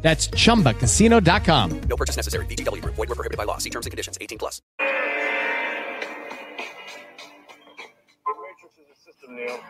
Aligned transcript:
That's 0.00 0.28
chumbacasino.com. 0.28 1.80
No 1.88 1.96
purchase 1.96 2.16
necessary. 2.16 2.46
VGW 2.46 2.82
Group. 2.82 2.94
Void 2.94 3.08
were 3.08 3.14
prohibited 3.14 3.36
by 3.36 3.44
law. 3.44 3.58
See 3.58 3.70
terms 3.70 3.86
and 3.86 3.90
conditions. 3.90 4.16
18 4.20 4.38
plus. 4.38 4.62
Matrix 8.58 8.78
is 8.78 8.86
a 8.90 8.96
system, 9.04 9.36
Neo. 9.36 9.60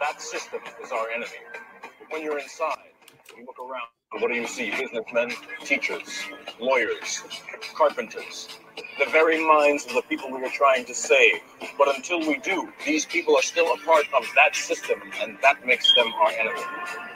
That 0.00 0.20
system 0.20 0.60
is 0.82 0.90
our 0.92 1.10
enemy. 1.10 1.30
When 2.10 2.22
you're 2.22 2.38
inside, 2.38 2.78
you 3.36 3.46
look 3.46 3.58
around. 3.58 3.88
What 4.20 4.28
do 4.28 4.34
you 4.34 4.46
see? 4.46 4.70
Businessmen, 4.70 5.30
teachers, 5.64 6.24
lawyers, 6.58 7.22
carpenters. 7.76 8.48
The 8.98 9.06
very 9.10 9.38
minds 9.46 9.86
of 9.86 9.92
the 9.94 10.02
people 10.02 10.30
we 10.30 10.44
are 10.44 10.50
trying 10.50 10.84
to 10.86 10.94
save. 10.94 11.40
But 11.78 11.94
until 11.94 12.18
we 12.18 12.38
do, 12.38 12.72
these 12.84 13.06
people 13.06 13.36
are 13.36 13.42
still 13.42 13.72
a 13.72 13.78
part 13.78 14.06
of 14.16 14.26
that 14.34 14.56
system, 14.56 15.00
and 15.20 15.38
that 15.42 15.64
makes 15.64 15.94
them 15.94 16.12
our 16.14 16.32
enemy. 16.32 16.60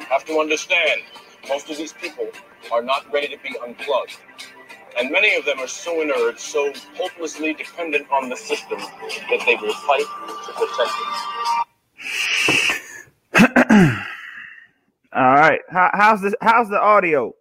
Have 0.08 0.24
to 0.26 0.38
understand, 0.38 1.00
most 1.48 1.70
of 1.70 1.76
these 1.76 1.92
people 1.92 2.28
are 2.72 2.82
not 2.82 3.10
ready 3.12 3.28
to 3.28 3.36
be 3.42 3.56
unplugged. 3.62 4.16
And 4.98 5.10
many 5.10 5.34
of 5.34 5.44
them 5.44 5.58
are 5.58 5.66
so 5.66 6.00
inert, 6.02 6.38
so 6.38 6.72
hopelessly 6.96 7.52
dependent 7.54 8.08
on 8.10 8.28
the 8.28 8.36
system 8.36 8.78
that 8.78 9.42
they 9.44 9.56
will 9.56 9.74
fight 9.74 10.06
to 10.46 10.52
protect 10.52 10.92
it. 11.00 11.06
All 15.14 15.34
right. 15.34 15.60
How, 15.70 15.90
how's 15.92 16.22
this? 16.22 16.34
How's 16.40 16.68
the 16.68 16.80
audio? 16.80 17.32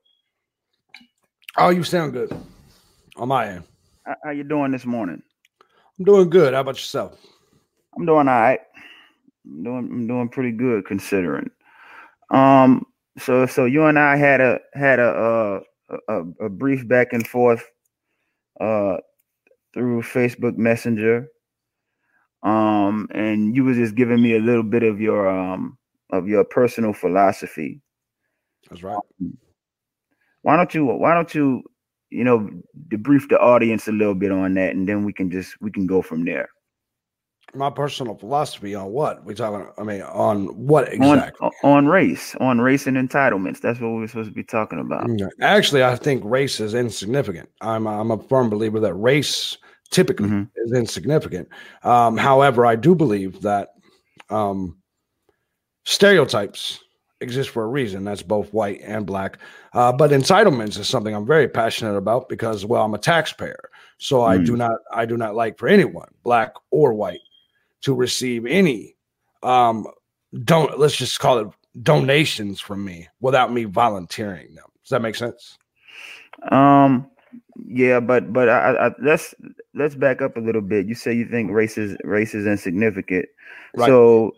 Oh, 1.58 1.70
you 1.70 1.84
sound 1.84 2.14
good 2.14 2.32
on 3.16 3.28
my 3.28 3.48
end. 3.48 3.64
How, 4.06 4.16
how 4.24 4.30
you 4.32 4.44
doing 4.44 4.72
this 4.72 4.86
morning? 4.86 5.22
I'm 5.98 6.06
doing 6.06 6.30
good. 6.30 6.54
How 6.54 6.62
about 6.62 6.76
yourself? 6.76 7.18
I'm 7.96 8.06
doing 8.06 8.28
all 8.28 8.42
right. 8.42 8.60
I'm 9.46 9.64
doing 9.64 9.90
I'm 9.92 10.08
doing 10.08 10.30
pretty 10.30 10.52
good 10.52 10.86
considering. 10.86 11.50
Um. 12.32 12.86
So 13.18 13.46
so 13.46 13.66
you 13.66 13.86
and 13.86 14.00
I 14.00 14.16
had 14.16 14.42
a 14.42 14.60
had 14.74 15.00
a 15.00 15.10
uh, 15.10 15.60
a, 16.10 16.46
a 16.46 16.50
brief 16.50 16.88
back 16.88 17.14
and 17.14 17.28
forth 17.28 17.64
uh 18.60 18.98
through 19.74 20.02
Facebook 20.02 20.58
Messenger. 20.58 21.28
Um, 22.44 23.08
and 23.14 23.56
you 23.56 23.64
was 23.64 23.78
just 23.78 23.96
giving 23.96 24.22
me 24.22 24.36
a 24.36 24.40
little 24.40 24.64
bit 24.64 24.84
of 24.84 25.00
your 25.00 25.30
um 25.30 25.78
of 26.12 26.28
your 26.28 26.44
personal 26.44 26.94
philosophy. 26.94 27.82
That's 28.70 28.84
right. 28.84 29.00
Why 30.42 30.58
don't 30.58 30.74
you 30.74 30.86
why 30.86 31.14
don't 31.14 31.34
you 31.34 31.64
you 32.10 32.24
know 32.24 32.50
debrief 32.90 33.30
the 33.30 33.40
audience 33.40 33.88
a 33.88 33.92
little 33.92 34.16
bit 34.16 34.32
on 34.32 34.54
that 34.56 34.76
and 34.76 34.88
then 34.88 35.04
we 35.06 35.14
can 35.14 35.32
just 35.32 35.60
we 35.62 35.72
can 35.72 35.88
go 35.88 36.02
from 36.02 36.26
there. 36.26 36.50
My 37.56 37.70
personal 37.70 38.16
philosophy 38.16 38.74
on 38.74 38.88
what 38.92 39.24
we 39.26 39.36
talking. 39.36 39.68
I 39.78 39.84
mean, 39.84 40.02
on 40.02 40.46
what 40.48 40.92
exactly? 40.92 41.50
on 41.64 41.86
race, 41.88 42.36
on 42.40 42.60
race 42.60 42.88
and 42.88 42.98
entitlements. 42.98 43.62
That's 43.62 43.80
what 43.80 43.92
we're 43.92 44.08
supposed 44.08 44.30
to 44.30 44.36
be 44.36 44.44
talking 44.44 44.80
about. 44.80 45.08
Actually, 45.40 45.84
I 45.84 45.96
think 45.96 46.24
race 46.26 46.60
is 46.60 46.74
insignificant. 46.74 47.50
I'm 47.62 47.86
I'm 47.88 48.10
a 48.10 48.18
firm 48.24 48.50
believer 48.50 48.80
that 48.80 48.96
race 48.96 49.58
typically 49.92 50.30
Mhm. 50.30 50.50
is 50.56 50.74
insignificant. 50.74 51.48
Um, 51.84 52.18
however, 52.18 52.66
I 52.66 52.76
do 52.76 52.96
believe 52.96 53.42
that 53.42 53.70
um, 54.32 54.78
stereotypes 55.86 56.80
exist 57.22 57.52
for 57.52 57.64
a 57.64 57.68
reason. 57.68 58.04
That's 58.04 58.24
both 58.24 58.52
white 58.54 58.82
and 58.84 59.06
black. 59.06 59.38
Uh, 59.74 59.92
but 59.92 60.10
entitlements 60.12 60.80
is 60.80 60.90
something 60.90 61.16
I'm 61.16 61.28
very 61.28 61.48
passionate 61.48 61.96
about 61.98 62.30
because, 62.30 62.66
well, 62.66 62.84
I'm 62.84 62.96
a 62.96 62.98
taxpayer, 62.98 63.70
so 64.00 64.24
I 64.24 64.40
do 64.40 64.58
not 64.58 64.78
I 64.92 65.06
do 65.06 65.18
not 65.18 65.36
like 65.36 65.60
for 65.60 65.68
anyone, 65.68 66.10
black 66.24 66.54
or 66.72 66.94
white, 66.94 67.20
to 67.84 67.94
receive 67.94 68.46
any 68.46 68.96
um, 69.44 69.88
don't 70.44 70.80
let's 70.80 70.96
just 70.96 71.20
call 71.20 71.38
it 71.40 71.48
donations 71.82 72.60
from 72.60 72.84
me 72.84 73.08
without 73.20 73.52
me 73.52 73.66
volunteering 73.66 74.56
them. 74.56 74.66
Does 74.84 74.90
that 74.90 75.02
make 75.02 75.16
sense? 75.16 75.58
Um, 76.52 77.10
yeah, 77.68 78.00
but 78.00 78.34
but 78.34 78.50
I, 78.50 78.88
I, 78.88 78.92
let's 79.02 79.36
let's 79.74 79.96
back 79.96 80.22
up 80.22 80.38
a 80.38 80.40
little 80.40 80.62
bit. 80.62 80.88
You 80.88 80.96
say 80.96 81.14
you 81.14 81.28
think 81.28 81.52
race 81.52 81.78
is 81.78 81.96
race 82.04 82.34
is 82.34 82.46
insignificant. 82.46 83.26
Right. 83.76 83.88
So 83.88 84.32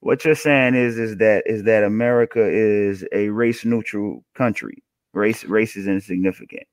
what 0.00 0.24
you're 0.24 0.34
saying 0.34 0.74
is 0.74 0.98
is 0.98 1.16
that 1.18 1.44
is 1.46 1.64
that 1.64 1.84
America 1.84 2.42
is 2.42 3.04
a 3.12 3.28
race 3.28 3.64
neutral 3.64 4.24
country. 4.34 4.82
Race 5.12 5.44
race 5.44 5.76
is 5.76 5.86
insignificant. 5.86 6.66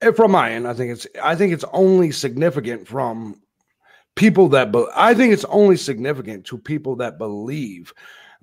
And 0.00 0.16
from 0.16 0.32
my 0.32 0.50
end, 0.50 0.66
I 0.66 0.74
think 0.74 0.92
it's 0.92 1.06
I 1.22 1.34
think 1.34 1.52
it's 1.52 1.64
only 1.72 2.10
significant 2.10 2.88
from 2.88 3.40
people 4.14 4.48
that 4.50 4.72
be, 4.72 4.84
I 4.94 5.14
think 5.14 5.32
it's 5.32 5.44
only 5.46 5.76
significant 5.76 6.44
to 6.46 6.58
people 6.58 6.96
that 6.96 7.18
believe 7.18 7.92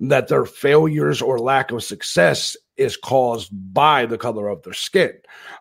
that 0.00 0.28
their 0.28 0.44
failures 0.44 1.22
or 1.22 1.38
lack 1.38 1.70
of 1.70 1.84
success 1.84 2.56
is 2.76 2.96
caused 2.96 3.50
by 3.72 4.06
the 4.06 4.18
color 4.18 4.48
of 4.48 4.62
their 4.62 4.72
skin, 4.72 5.12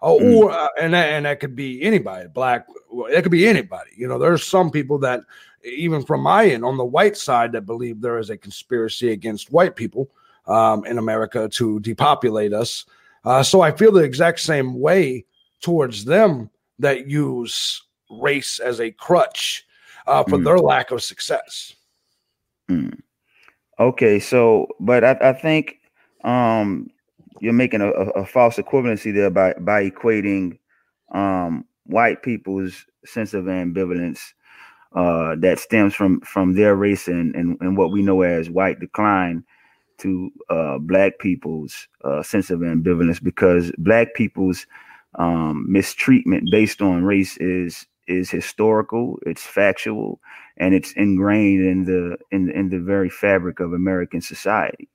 Mm. 0.01 0.39
or 0.39 0.51
uh, 0.51 0.67
and 0.79 0.93
that, 0.93 1.09
and 1.09 1.25
that 1.25 1.39
could 1.39 1.55
be 1.55 1.81
anybody, 1.83 2.27
black, 2.27 2.65
it 3.09 3.21
could 3.21 3.31
be 3.31 3.47
anybody. 3.47 3.91
You 3.95 4.07
know, 4.07 4.17
there's 4.17 4.43
some 4.45 4.71
people 4.71 4.97
that 4.99 5.21
even 5.63 6.03
from 6.03 6.21
my 6.21 6.47
end 6.47 6.65
on 6.65 6.77
the 6.77 6.85
white 6.85 7.15
side 7.15 7.51
that 7.51 7.67
believe 7.67 8.01
there 8.01 8.17
is 8.17 8.31
a 8.31 8.37
conspiracy 8.37 9.11
against 9.11 9.51
white 9.51 9.75
people 9.75 10.09
um, 10.47 10.83
in 10.85 10.97
America 10.97 11.47
to 11.49 11.79
depopulate 11.81 12.51
us. 12.53 12.85
Uh, 13.23 13.43
so 13.43 13.61
I 13.61 13.71
feel 13.71 13.91
the 13.91 14.03
exact 14.03 14.39
same 14.39 14.79
way 14.79 15.25
towards 15.61 16.03
them 16.03 16.49
that 16.79 17.07
use 17.07 17.83
race 18.09 18.57
as 18.57 18.79
a 18.81 18.89
crutch 18.89 19.67
uh, 20.07 20.23
for 20.23 20.37
Mm. 20.37 20.43
their 20.43 20.59
lack 20.59 20.91
of 20.91 21.01
success. 21.03 21.73
Mm. 22.69 22.99
Okay, 23.79 24.19
so 24.19 24.67
but 24.79 25.03
I, 25.03 25.17
I 25.29 25.33
think 25.33 25.79
um 26.23 26.89
you're 27.39 27.53
making 27.53 27.81
a, 27.81 27.89
a, 27.89 28.25
false 28.25 28.57
equivalency 28.57 29.13
there 29.13 29.31
by 29.31 29.53
by 29.53 29.89
equating 29.89 30.59
um 31.13 31.65
white 31.85 32.21
people's 32.21 32.85
sense 33.05 33.33
of 33.33 33.45
ambivalence 33.45 34.33
uh 34.95 35.35
that 35.37 35.57
stems 35.57 35.95
from 35.95 36.21
from 36.21 36.53
their 36.53 36.75
race 36.75 37.07
and 37.07 37.35
and, 37.35 37.57
and 37.59 37.75
what 37.75 37.91
we 37.91 38.03
know 38.03 38.21
as 38.21 38.49
white 38.51 38.79
decline 38.79 39.43
to 39.97 40.29
uh 40.49 40.77
black 40.77 41.17
people's 41.19 41.87
uh 42.03 42.21
sense 42.21 42.51
of 42.51 42.59
ambivalence 42.59 43.21
because 43.21 43.71
black 43.79 44.13
people's 44.13 44.67
um 45.17 45.65
mistreatment 45.67 46.47
based 46.51 46.81
on 46.81 47.03
race 47.03 47.35
is 47.37 47.87
is 48.07 48.29
historical 48.29 49.17
it's 49.25 49.43
factual 49.43 50.19
and 50.57 50.73
it's 50.73 50.91
ingrained 50.93 51.65
in 51.65 51.85
the 51.85 52.17
in 52.31 52.49
in 52.51 52.69
the 52.69 52.79
very 52.79 53.09
fabric 53.09 53.59
of 53.59 53.73
American 53.73 54.21
society. 54.21 54.89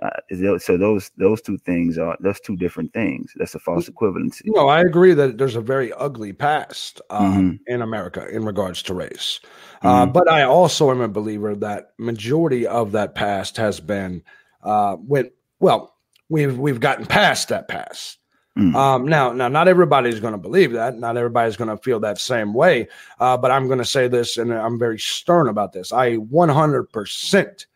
Uh, 0.00 0.58
so 0.58 0.76
those 0.76 1.10
those 1.16 1.42
two 1.42 1.58
things 1.58 1.98
are 1.98 2.16
those 2.20 2.38
two 2.40 2.56
different 2.56 2.92
things. 2.92 3.32
That's 3.36 3.54
a 3.54 3.58
false 3.58 3.88
equivalency. 3.88 4.42
No, 4.46 4.68
I 4.68 4.80
agree 4.80 5.12
that 5.14 5.38
there's 5.38 5.56
a 5.56 5.60
very 5.60 5.92
ugly 5.94 6.32
past 6.32 7.00
um, 7.10 7.34
Mhm. 7.34 7.58
in 7.66 7.82
America 7.82 8.28
in 8.28 8.44
regards 8.44 8.82
to 8.84 8.94
race. 8.94 9.40
Uh, 9.82 10.06
but 10.06 10.30
I 10.30 10.42
also 10.44 10.90
am 10.92 11.00
a 11.00 11.08
believer 11.08 11.56
that 11.56 11.92
majority 11.98 12.64
of 12.66 12.92
that 12.92 13.14
past 13.16 13.56
has 13.56 13.80
been 13.80 14.22
uh, 14.62 14.96
went 15.00 15.32
well. 15.58 15.94
We've 16.28 16.56
we've 16.56 16.80
gotten 16.80 17.04
past 17.06 17.48
that 17.48 17.66
past. 17.66 18.18
Mm. 18.58 18.74
Um, 18.74 19.06
now, 19.06 19.32
now, 19.32 19.48
not 19.48 19.66
everybody's 19.66 20.20
going 20.20 20.32
to 20.32 20.38
believe 20.38 20.72
that. 20.72 20.98
Not 20.98 21.16
everybody's 21.16 21.56
going 21.56 21.74
to 21.74 21.82
feel 21.82 22.00
that 22.00 22.18
same 22.18 22.52
way. 22.52 22.88
Uh, 23.18 23.36
but 23.36 23.50
I'm 23.50 23.66
going 23.66 23.78
to 23.78 23.84
say 23.84 24.08
this, 24.08 24.36
and 24.36 24.52
I'm 24.52 24.78
very 24.78 24.98
stern 24.98 25.48
about 25.48 25.72
this. 25.72 25.92
I 25.92 26.16
100% 26.16 27.66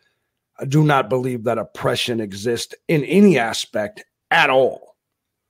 do 0.69 0.84
not 0.84 1.08
believe 1.08 1.44
that 1.44 1.58
oppression 1.58 2.20
exists 2.20 2.75
in 2.88 3.05
any 3.05 3.38
aspect 3.38 4.05
at 4.31 4.50
all. 4.50 4.96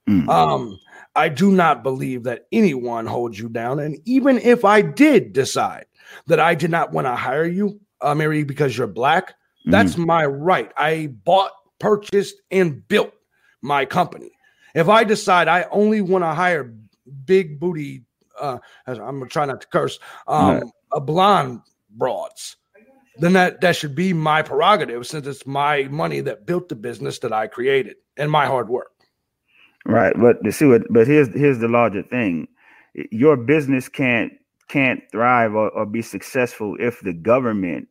Mm. 0.08 0.28
Um, 0.28 0.78
I 1.17 1.28
do 1.28 1.50
not 1.50 1.82
believe 1.82 2.23
that 2.25 2.46
anyone 2.52 3.06
holds 3.06 3.38
you 3.38 3.49
down. 3.49 3.81
And 3.81 3.99
even 4.05 4.38
if 4.38 4.64
I 4.64 4.82
did 4.82 5.32
decide 5.32 5.87
that 6.28 6.38
I 6.38 6.55
did 6.55 6.70
not 6.70 6.93
want 6.93 7.06
to 7.06 7.17
hire 7.17 7.46
you, 7.46 7.81
uh, 8.00 8.14
Mary, 8.14 8.44
because 8.44 8.76
you're 8.76 8.87
black, 8.87 9.34
that's 9.69 9.96
my 9.96 10.25
right. 10.25 10.70
I 10.76 11.08
bought, 11.25 11.50
purchased, 11.81 12.37
and 12.52 12.87
built 12.87 13.12
my 13.62 13.84
company. 13.84 14.31
If 14.76 14.88
I 14.88 15.05
decide 15.05 15.49
I 15.49 15.64
only 15.73 16.00
want 16.02 16.23
to 16.23 16.34
hire 16.34 16.73
big 17.25 17.58
booty, 17.58 18.05
uh, 18.40 18.58
as 18.87 18.99
I'm 18.99 19.26
try 19.28 19.46
not 19.46 19.62
to 19.62 19.67
curse, 19.69 19.99
um, 20.28 20.46
Right. 20.55 20.62
a 20.93 21.00
blonde 21.00 21.62
broads, 21.90 22.56
then 23.19 23.32
that 23.32 23.61
that 23.62 23.75
should 23.75 23.94
be 23.94 24.12
my 24.12 24.43
prerogative 24.43 25.06
since 25.06 25.26
it's 25.26 25.46
my 25.46 25.84
money 25.84 26.20
that 26.20 26.44
built 26.46 26.69
the 26.69 26.76
business 26.76 27.19
that 27.20 27.32
I 27.32 27.46
created 27.46 27.96
and 28.19 28.31
my 28.31 28.46
hard 28.46 28.69
work. 28.69 28.93
Right, 29.87 30.14
but 30.19 30.37
see 30.52 30.67
what, 30.67 30.82
but 30.90 31.06
here's 31.06 31.28
here's 31.34 31.58
the 31.58 31.69
larger 31.69 32.02
thing. 32.02 32.46
your 33.11 33.37
business 33.37 33.88
can't 33.88 34.32
can't 34.69 35.00
thrive 35.12 35.55
or, 35.55 35.70
or 35.70 35.87
be 35.87 36.02
successful 36.02 36.76
if 36.81 37.00
the 37.00 37.12
government 37.12 37.88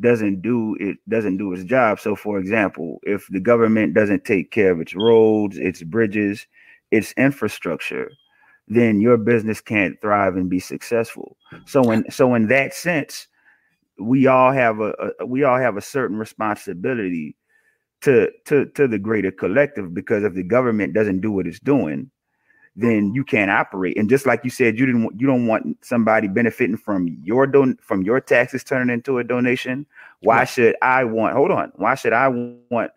doesn't 0.00 0.42
do 0.42 0.76
it 0.80 0.98
doesn't 1.08 1.36
do 1.36 1.52
its 1.52 1.64
job. 1.64 2.00
So 2.00 2.16
for 2.16 2.38
example, 2.38 2.98
if 3.02 3.26
the 3.28 3.40
government 3.40 3.94
doesn't 3.94 4.24
take 4.24 4.50
care 4.50 4.72
of 4.72 4.80
its 4.80 4.94
roads, 4.94 5.56
its 5.56 5.82
bridges, 5.82 6.46
its 6.90 7.12
infrastructure, 7.16 8.10
then 8.68 9.00
your 9.00 9.16
business 9.16 9.60
can't 9.60 10.00
thrive 10.00 10.36
and 10.36 10.48
be 10.50 10.60
successful. 10.60 11.36
So 11.66 11.90
in 11.90 12.10
so 12.10 12.34
in 12.34 12.48
that 12.48 12.74
sense, 12.74 13.28
we 13.98 14.26
all 14.26 14.52
have 14.52 14.80
a, 14.80 14.94
a 15.20 15.26
we 15.26 15.44
all 15.44 15.58
have 15.58 15.76
a 15.76 15.82
certain 15.82 16.18
responsibility 16.18 17.36
to 18.02 18.30
to 18.46 18.66
to 18.66 18.88
the 18.88 18.98
greater 18.98 19.30
collective 19.30 19.94
because 19.94 20.24
if 20.24 20.34
the 20.34 20.42
government 20.42 20.94
doesn't 20.94 21.20
do 21.20 21.30
what 21.30 21.46
it's 21.46 21.60
doing, 21.60 22.10
then 22.76 23.14
you 23.14 23.24
can't 23.24 23.50
operate. 23.50 23.96
And 23.96 24.08
just 24.08 24.26
like 24.26 24.42
you 24.44 24.50
said, 24.50 24.78
you 24.78 24.86
didn't 24.86 25.20
you 25.20 25.26
don't 25.26 25.46
want 25.46 25.76
somebody 25.84 26.28
benefiting 26.28 26.76
from 26.76 27.06
your 27.22 27.46
don 27.46 27.76
from 27.80 28.02
your 28.02 28.20
taxes 28.20 28.64
turning 28.64 28.92
into 28.92 29.18
a 29.18 29.24
donation. 29.24 29.86
Why 30.20 30.38
Right. 30.38 30.48
should 30.48 30.76
I 30.82 31.04
want? 31.04 31.34
Hold 31.34 31.50
on. 31.52 31.72
Why 31.76 31.94
should 31.94 32.12
I 32.12 32.28
want? 32.28 32.90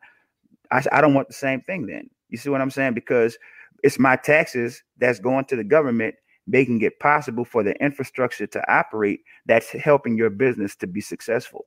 I 0.72 0.84
I 0.92 1.02
don't 1.02 1.14
want 1.14 1.28
the 1.28 1.34
same 1.34 1.62
thing. 1.62 1.86
Then 1.86 2.10
you 2.30 2.38
see 2.38 2.50
what 2.50 2.62
I'm 2.62 2.72
saying? 2.72 2.94
Because 2.94 3.38
it's 3.84 4.00
my 4.00 4.16
taxes 4.16 4.82
that's 4.98 5.20
going 5.20 5.46
to 5.46 5.56
the 5.56 5.64
government, 5.64 6.16
making 6.48 6.82
it 6.82 7.00
possible 7.00 7.46
for 7.46 7.62
the 7.64 7.74
infrastructure 7.84 8.48
to 8.48 8.72
operate. 8.74 9.22
That's 9.46 9.70
helping 9.70 10.18
your 10.18 10.32
business 10.32 10.76
to 10.78 10.88
be 10.88 11.02
successful. 11.02 11.66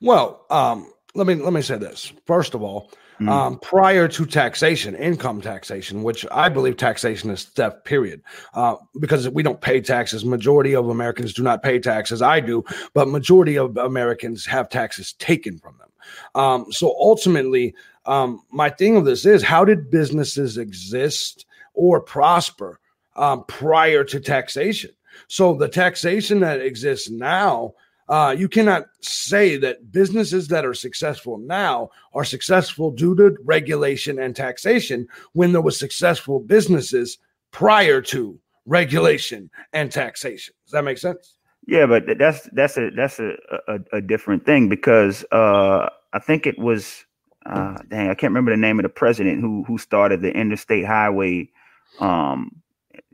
Well, 0.00 0.44
um, 0.50 0.92
let 1.18 1.26
me 1.26 1.34
let 1.34 1.52
me 1.52 1.62
say 1.62 1.76
this. 1.76 2.12
First 2.26 2.54
of 2.54 2.62
all, 2.62 2.90
Mhm. 3.20 3.28
um, 3.28 3.58
prior 3.58 4.06
to 4.06 4.24
taxation, 4.24 4.94
income 4.94 5.40
taxation, 5.40 6.04
which 6.04 6.24
I 6.30 6.48
believe 6.48 6.76
taxation 6.76 7.30
is 7.30 7.44
theft, 7.44 7.84
period, 7.84 8.22
uh, 8.54 8.76
because 9.00 9.28
we 9.28 9.42
don't 9.42 9.60
pay 9.60 9.80
taxes. 9.80 10.24
Majority 10.24 10.74
of 10.76 10.88
Americans 10.88 11.34
do 11.34 11.42
not 11.42 11.62
pay 11.64 11.80
taxes. 11.80 12.22
I 12.22 12.38
do, 12.38 12.64
but 12.94 13.08
majority 13.08 13.58
of 13.58 13.76
Americans 13.76 14.46
have 14.46 14.68
taxes 14.68 15.14
taken 15.14 15.58
from 15.58 15.74
them. 15.78 15.88
Um, 16.36 16.66
so 16.70 16.94
ultimately, 17.00 17.74
um, 18.06 18.42
my 18.52 18.70
thing 18.70 18.96
of 18.96 19.04
this 19.04 19.26
is 19.26 19.42
how 19.42 19.64
did 19.64 19.90
businesses 19.90 20.56
exist 20.56 21.44
or 21.74 22.00
prosper 22.00 22.78
um, 23.16 23.44
prior 23.48 24.04
to 24.04 24.20
taxation? 24.20 24.92
So 25.26 25.54
the 25.54 25.68
taxation 25.68 26.38
that 26.40 26.60
exists 26.60 27.10
now 27.10 27.74
uh, 28.08 28.34
you 28.36 28.48
cannot 28.48 28.86
say 29.00 29.56
that 29.58 29.92
businesses 29.92 30.48
that 30.48 30.64
are 30.64 30.74
successful 30.74 31.38
now 31.38 31.90
are 32.14 32.24
successful 32.24 32.90
due 32.90 33.14
to 33.16 33.36
regulation 33.44 34.18
and 34.18 34.34
taxation 34.34 35.06
when 35.34 35.52
there 35.52 35.60
was 35.60 35.78
successful 35.78 36.40
businesses 36.40 37.18
prior 37.50 38.00
to 38.00 38.38
regulation 38.66 39.50
and 39.72 39.92
taxation. 39.92 40.54
Does 40.66 40.72
that 40.72 40.84
make 40.84 40.98
sense? 40.98 41.36
Yeah, 41.66 41.84
but 41.84 42.04
that's 42.18 42.48
that's 42.52 42.78
a 42.78 42.90
that's 42.96 43.18
a 43.18 43.32
a, 43.68 43.78
a 43.98 44.00
different 44.00 44.46
thing 44.46 44.70
because 44.70 45.24
uh, 45.32 45.88
I 46.14 46.18
think 46.18 46.46
it 46.46 46.58
was 46.58 47.04
uh, 47.44 47.76
dang 47.90 48.08
I 48.08 48.14
can't 48.14 48.30
remember 48.30 48.52
the 48.52 48.56
name 48.56 48.78
of 48.78 48.84
the 48.84 48.88
president 48.88 49.42
who 49.42 49.64
who 49.64 49.76
started 49.76 50.22
the 50.22 50.32
interstate 50.32 50.86
highway, 50.86 51.50
um, 52.00 52.62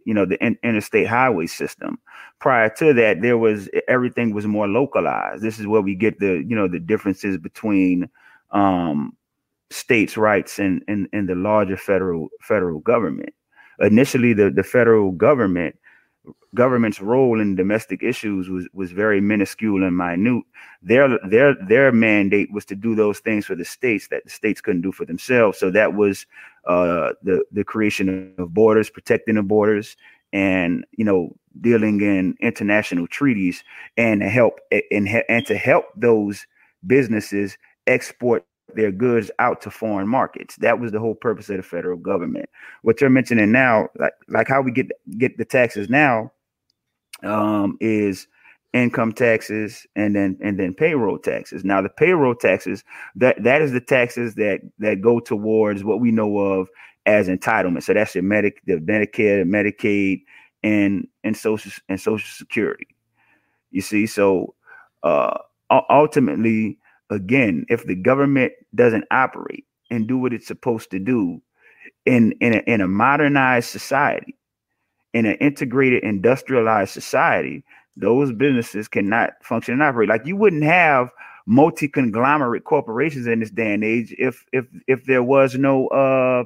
you 0.05 0.15
know 0.15 0.25
the 0.25 0.43
in, 0.45 0.59
interstate 0.63 1.07
highway 1.07 1.47
system. 1.47 1.99
Prior 2.41 2.69
to 2.77 2.93
that, 2.95 3.23
there 3.23 3.39
was 3.39 3.69
everything 3.89 4.35
was 4.35 4.47
more 4.47 4.69
localized. 4.69 5.43
This 5.43 5.59
is 5.59 5.67
where 5.67 5.81
we 5.81 5.95
get 5.95 6.19
the 6.19 6.45
you 6.47 6.57
know 6.57 6.69
the 6.69 6.81
differences 6.81 7.39
between 7.39 8.09
um, 8.51 9.17
states' 9.71 10.17
rights 10.17 10.59
and, 10.59 10.83
and 10.89 11.09
and 11.13 11.29
the 11.29 11.35
larger 11.35 11.77
federal 11.77 12.29
federal 12.41 12.81
government. 12.81 13.35
Initially, 13.81 14.33
the 14.33 14.51
the 14.51 14.63
federal 14.63 15.13
government 15.13 15.77
government's 16.55 17.01
role 17.01 17.41
in 17.41 17.55
domestic 17.55 18.03
issues 18.03 18.49
was 18.49 18.69
was 18.73 18.93
very 18.93 19.21
minuscule 19.21 19.83
and 19.83 19.97
minute. 19.97 20.45
Their 20.83 21.19
their 21.29 21.55
their 21.55 21.93
mandate 21.93 22.53
was 22.53 22.65
to 22.67 22.75
do 22.75 22.95
those 22.95 23.19
things 23.19 23.47
for 23.47 23.55
the 23.55 23.65
states 23.65 24.09
that 24.09 24.25
the 24.25 24.31
states 24.31 24.61
couldn't 24.61 24.83
do 24.83 24.93
for 24.93 25.05
themselves. 25.05 25.59
So 25.59 25.71
that 25.71 25.95
was 25.95 26.27
uh, 26.67 27.13
the 27.23 27.45
the 27.53 27.65
creation 27.65 28.35
of 28.39 28.55
borders, 28.55 28.91
protecting 28.91 29.35
the 29.35 29.43
borders, 29.43 29.97
and 30.33 30.85
you 30.93 31.05
know 31.05 31.35
dealing 31.61 32.01
in 32.01 32.37
international 32.41 33.07
treaties 33.07 33.63
and 33.97 34.21
to 34.21 34.29
help 34.29 34.61
and 34.91 35.09
and 35.29 35.47
to 35.47 35.57
help 35.57 35.87
those 35.97 36.47
businesses 36.87 37.57
export 37.87 38.45
their 38.77 38.93
goods 38.93 39.31
out 39.39 39.61
to 39.63 39.71
foreign 39.71 40.09
markets. 40.09 40.57
That 40.57 40.81
was 40.81 40.93
the 40.93 41.01
whole 41.01 41.15
purpose 41.15 41.49
of 41.51 41.57
the 41.57 41.63
federal 41.63 41.99
government. 41.99 42.49
What 42.83 43.01
you're 43.01 43.11
mentioning 43.11 43.53
now, 43.53 43.89
like 43.99 44.15
like 44.29 44.49
how 44.49 44.63
we 44.63 44.73
get 44.73 44.91
get 45.19 45.39
the 45.39 45.45
taxes 45.45 45.89
now, 45.89 46.33
um, 47.23 47.77
is 47.81 48.27
income 48.73 49.13
taxes 49.13 49.87
and 49.95 50.17
then 50.17 50.37
and 50.43 50.59
then 50.59 50.75
payroll 50.75 51.19
taxes. 51.19 51.65
Now 51.65 51.81
the 51.81 51.89
payroll 51.89 52.35
taxes 52.35 52.85
that 53.17 53.43
that 53.43 53.63
is 53.63 53.73
the 53.73 53.81
taxes 53.81 54.35
that 54.35 54.61
that 54.79 55.01
go 55.01 55.21
towards 55.21 55.85
what 55.85 56.01
we 56.01 56.11
know 56.11 56.39
of 56.39 56.69
as 57.07 57.29
entitlement. 57.29 57.83
So 57.83 57.95
that's 57.95 58.15
your 58.15 58.25
medic, 58.25 58.61
the 58.67 58.75
Medicare, 58.75 59.45
Medicaid, 59.45 60.23
and 60.63 61.07
and 61.23 61.37
social 61.37 61.71
and 61.89 62.01
social 62.01 62.29
security. 62.29 62.89
You 63.71 63.81
see, 63.81 64.07
so 64.07 64.55
uh, 65.03 65.39
ultimately, 65.91 66.79
again, 67.11 67.67
if 67.69 67.87
the 67.87 67.95
government 67.95 68.53
doesn't 68.75 69.05
operate 69.11 69.65
and 69.91 70.09
do 70.09 70.19
what 70.19 70.33
it's 70.33 70.47
supposed 70.47 70.91
to 70.91 70.99
do 70.99 71.41
in 72.07 72.33
in 72.41 72.55
a, 72.55 72.63
in 72.67 72.81
a 72.81 72.89
modernized 72.89 73.71
society, 73.71 74.37
in 75.13 75.27
an 75.27 75.37
integrated 75.37 76.03
industrialized 76.03 76.93
society, 76.93 77.65
those 77.97 78.33
businesses 78.33 78.89
cannot 78.89 79.31
function 79.43 79.75
and 79.75 79.83
operate. 79.83 80.09
Like 80.09 80.27
you 80.27 80.37
wouldn't 80.37 80.65
have 80.65 81.11
multi 81.47 81.89
conglomerate 81.89 82.65
corporations 82.65 83.27
in 83.27 83.41
this 83.41 83.51
day 83.51 83.75
and 83.75 83.85
age 83.85 84.15
if 84.19 84.45
if 84.53 84.67
if 84.87 85.05
there 85.05 85.23
was 85.23 85.55
no 85.57 85.89
uh 85.89 86.45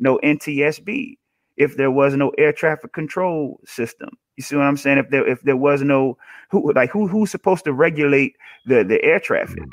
no 0.00 0.18
NTSB, 0.22 1.16
if 1.56 1.76
there 1.76 1.90
was 1.90 2.14
no 2.14 2.30
air 2.30 2.52
traffic 2.52 2.92
control 2.92 3.60
system. 3.64 4.10
You 4.36 4.42
see 4.42 4.56
what 4.56 4.66
I'm 4.66 4.76
saying? 4.76 4.98
If 4.98 5.10
there 5.10 5.26
if 5.26 5.42
there 5.42 5.56
was 5.56 5.82
no 5.82 6.18
who 6.50 6.72
like 6.72 6.90
who 6.90 7.06
who's 7.06 7.30
supposed 7.30 7.64
to 7.64 7.72
regulate 7.72 8.36
the 8.66 8.84
the 8.84 9.02
air 9.04 9.20
traffic? 9.20 9.64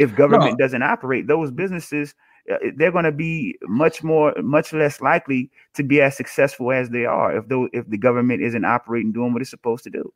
If 0.00 0.16
government 0.16 0.58
doesn't 0.58 0.82
operate, 0.82 1.26
those 1.26 1.50
businesses 1.50 2.14
uh, 2.50 2.56
they're 2.76 2.92
going 2.92 3.04
to 3.04 3.12
be 3.12 3.56
much 3.62 4.02
more 4.02 4.34
much 4.42 4.72
less 4.72 5.00
likely 5.00 5.50
to 5.74 5.82
be 5.82 6.00
as 6.00 6.16
successful 6.16 6.72
as 6.72 6.88
they 6.88 7.04
are 7.04 7.36
if 7.36 7.48
though 7.48 7.68
if 7.72 7.88
the 7.88 7.98
government 7.98 8.42
isn't 8.42 8.64
operating 8.64 9.12
doing 9.12 9.32
what 9.32 9.42
it's 9.42 9.50
supposed 9.50 9.84
to 9.84 9.90
do. 9.90 10.12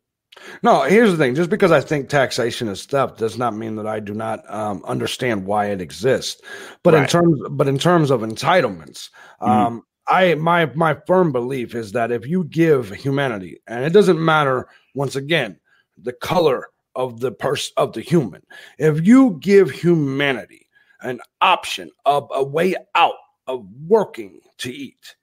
No, 0.63 0.83
here's 0.83 1.13
the 1.13 1.17
thing. 1.17 1.35
Just 1.35 1.51
because 1.51 1.71
I 1.71 1.81
think 1.81 2.09
taxation 2.09 2.67
is 2.69 2.85
theft 2.87 3.19
does 3.19 3.39
not 3.39 3.55
mean 3.55 3.77
that 3.77 3.87
I 3.87 4.01
do 4.01 4.15
not 4.15 4.43
um, 4.53 4.83
understand 4.85 5.47
why 5.47 5.67
it 5.67 5.81
exists. 5.81 6.41
But 6.83 6.95
in 6.95 7.07
terms, 7.07 7.41
but 7.51 7.69
in 7.69 7.79
terms 7.79 8.11
of 8.11 8.23
entitlements, 8.23 9.11
Mhm. 9.41 9.49
um, 9.49 9.83
I 10.09 10.35
my 10.35 10.67
my 10.75 10.95
firm 11.07 11.33
belief 11.33 11.75
is 11.75 11.93
that 11.93 12.11
if 12.11 12.27
you 12.27 12.45
give 12.45 12.91
humanity, 12.91 13.61
and 13.67 13.85
it 13.85 13.93
doesn't 13.93 14.23
matter 14.23 14.67
once 14.95 15.17
again 15.17 15.59
the 16.03 16.13
color 16.13 16.69
of 16.97 17.21
the 17.21 17.33
person 17.33 17.73
of 17.77 17.93
the 17.93 18.01
human, 18.01 18.43
if 18.79 19.07
you 19.07 19.39
give 19.41 19.71
humanity 19.71 20.67
an 21.03 21.21
option 21.41 21.91
of 22.07 22.29
a 22.35 22.43
way 22.43 22.75
out 22.95 23.15
of 23.47 23.67
working 23.87 24.41
to 24.59 24.73
eat, 24.73 25.17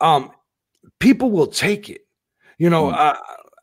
um, 0.00 0.30
people 0.98 1.30
will 1.30 1.46
take 1.46 1.88
it. 1.88 2.02
You 2.58 2.70
know, 2.70 2.84
Mm. 2.84 2.94
I, 2.94 3.18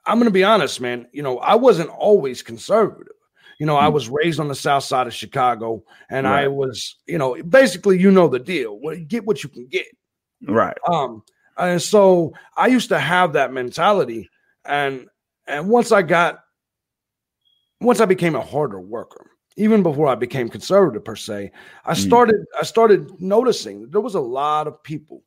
I'm 0.05 0.17
going 0.17 0.25
to 0.25 0.31
be 0.31 0.43
honest, 0.43 0.81
man. 0.81 1.07
You 1.11 1.21
know, 1.21 1.37
I 1.39 1.55
wasn't 1.55 1.89
always 1.89 2.41
conservative. 2.41 3.13
You 3.59 3.67
know, 3.67 3.77
I 3.77 3.89
Mm. 3.89 3.93
was 3.93 4.09
raised 4.09 4.39
on 4.39 4.47
the 4.47 4.55
south 4.55 4.83
side 4.83 5.05
of 5.05 5.13
Chicago, 5.13 5.83
and 6.09 6.27
I 6.27 6.47
was, 6.47 6.95
you 7.05 7.19
know, 7.19 7.41
basically, 7.43 7.99
you 7.99 8.09
know 8.09 8.27
the 8.27 8.39
deal. 8.39 8.79
What 8.79 9.07
get 9.07 9.25
what 9.25 9.43
you 9.43 9.49
can 9.49 9.67
get. 9.67 9.85
Right. 10.47 10.75
Um, 10.87 11.21
and 11.57 11.79
so 11.79 12.33
I 12.57 12.67
used 12.67 12.89
to 12.89 12.97
have 12.99 13.33
that 13.33 13.53
mentality, 13.53 14.29
and 14.65 15.07
and 15.45 15.69
once 15.69 15.91
I 15.91 16.01
got, 16.01 16.39
once 17.81 17.99
I 17.99 18.05
became 18.05 18.35
a 18.35 18.41
harder 18.41 18.79
worker, 18.79 19.31
even 19.57 19.83
before 19.83 20.07
I 20.07 20.15
became 20.15 20.47
conservative 20.49 21.03
per 21.03 21.15
se, 21.15 21.51
I 21.85 21.93
Mm. 21.93 21.97
started 21.97 22.45
I 22.59 22.63
started 22.63 23.19
noticing 23.19 23.81
that 23.81 23.91
there 23.91 24.01
was 24.01 24.15
a 24.15 24.21
lot 24.21 24.67
of 24.67 24.81
people 24.83 25.23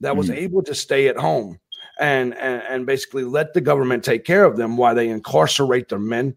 that 0.00 0.16
was 0.16 0.30
Mm. 0.30 0.36
able 0.36 0.62
to 0.62 0.74
stay 0.74 1.08
at 1.08 1.16
home 1.16 1.58
and, 1.98 2.34
and 2.38 2.62
and 2.68 2.86
basically 2.86 3.24
let 3.24 3.52
the 3.52 3.60
government 3.60 4.04
take 4.04 4.24
care 4.24 4.44
of 4.44 4.56
them 4.56 4.76
while 4.76 4.94
they 4.94 5.08
incarcerate 5.08 5.88
their 5.88 5.98
men, 5.98 6.34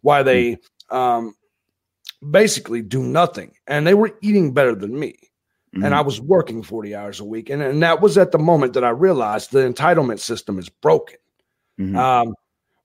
while 0.00 0.24
they 0.24 0.58
um, 0.90 1.34
basically 2.30 2.82
do 2.82 3.02
nothing, 3.02 3.52
and 3.66 3.86
they 3.86 3.94
were 3.94 4.16
eating 4.22 4.52
better 4.54 4.74
than 4.74 4.98
me 4.98 5.14
and 5.82 5.94
I 5.94 6.00
Mhm. 6.00 6.06
was 6.06 6.20
working 6.22 6.62
40 6.62 6.94
hours 6.94 7.20
a 7.20 7.24
week. 7.24 7.50
And, 7.50 7.60
and 7.60 7.82
that 7.82 8.00
was 8.00 8.16
at 8.16 8.32
the 8.32 8.38
moment 8.38 8.72
that 8.72 8.84
I 8.84 8.88
realized 8.88 9.52
the 9.52 9.58
entitlement 9.70 10.20
system 10.20 10.58
is 10.58 10.70
broken. 10.70 11.18
Mhm. 11.78 11.96
Um, 11.96 12.34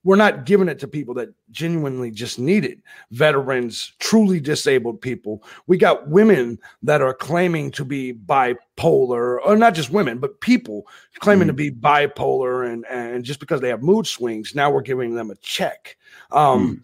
we're 0.04 0.16
not 0.16 0.46
giving 0.46 0.68
it 0.68 0.78
to 0.80 0.88
people 0.88 1.14
that 1.14 1.28
genuinely 1.50 2.10
just 2.10 2.38
need 2.38 2.64
it. 2.64 2.78
Veterans 3.10 3.92
truly 4.00 4.40
disabled 4.40 5.00
people. 5.00 5.44
We 5.66 5.76
got 5.76 6.08
women 6.08 6.58
that 6.82 7.02
are 7.02 7.14
claiming 7.14 7.70
to 7.72 7.84
be 7.84 8.12
bipolar 8.12 9.38
or 9.44 9.56
not 9.56 9.74
just 9.74 9.90
women 9.90 10.18
but 10.18 10.40
people 10.40 10.86
claiming 11.20 11.46
to 11.46 11.52
be 11.52 11.70
bipolar 11.70 12.70
and 12.70 12.84
and 12.86 13.24
just 13.24 13.40
because 13.40 13.60
they 13.60 13.68
have 13.68 13.82
mood 13.82 14.06
swings 14.06 14.54
now 14.54 14.70
we're 14.70 14.82
giving 14.82 15.14
them 15.14 15.30
a 15.30 15.36
check. 15.36 15.96
Um 16.30 16.82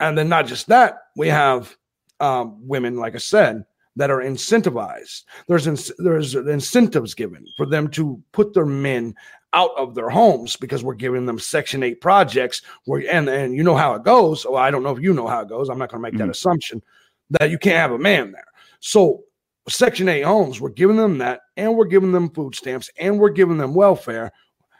and 0.00 0.16
then 0.16 0.28
not 0.28 0.46
just 0.46 0.66
that 0.68 0.98
we 1.16 1.28
have 1.28 1.76
um 2.20 2.66
women 2.66 2.96
like 2.96 3.14
i 3.14 3.18
said 3.18 3.64
that 3.98 4.10
are 4.10 4.20
incentivized. 4.20 5.24
There's 5.48 5.66
ins- 5.66 5.92
there's 5.98 6.36
incentives 6.36 7.14
given 7.14 7.44
for 7.56 7.66
them 7.66 7.88
to 7.90 8.22
put 8.30 8.54
their 8.54 8.64
men 8.64 9.14
out 9.52 9.70
of 9.76 9.94
their 9.94 10.10
homes 10.10 10.56
because 10.56 10.84
we're 10.84 10.94
giving 10.94 11.26
them 11.26 11.38
section 11.38 11.82
8 11.82 12.00
projects 12.00 12.62
where 12.84 13.02
and 13.10 13.28
and 13.28 13.54
you 13.54 13.62
know 13.62 13.76
how 13.76 13.94
it 13.94 14.02
goes 14.04 14.44
well 14.44 14.56
i 14.56 14.70
don't 14.70 14.82
know 14.82 14.94
if 14.94 15.00
you 15.02 15.14
know 15.14 15.26
how 15.26 15.40
it 15.40 15.48
goes 15.48 15.68
i'm 15.70 15.78
not 15.78 15.90
going 15.90 16.02
to 16.02 16.10
make 16.10 16.18
that 16.18 16.26
Mhm. 16.28 16.32
assumption 16.32 16.82
that 17.30 17.50
you 17.50 17.58
can't 17.58 17.76
have 17.76 17.92
a 17.92 17.98
man 17.98 18.32
there 18.32 18.44
so 18.80 19.24
section 19.68 20.08
8 20.08 20.22
homes 20.22 20.60
we're 20.60 20.68
giving 20.68 20.96
them 20.96 21.18
that 21.18 21.40
and 21.56 21.74
we're 21.74 21.86
giving 21.86 22.12
them 22.12 22.30
food 22.30 22.54
stamps 22.54 22.90
and 22.98 23.18
we're 23.18 23.30
giving 23.30 23.56
them 23.58 23.74
welfare 23.74 24.30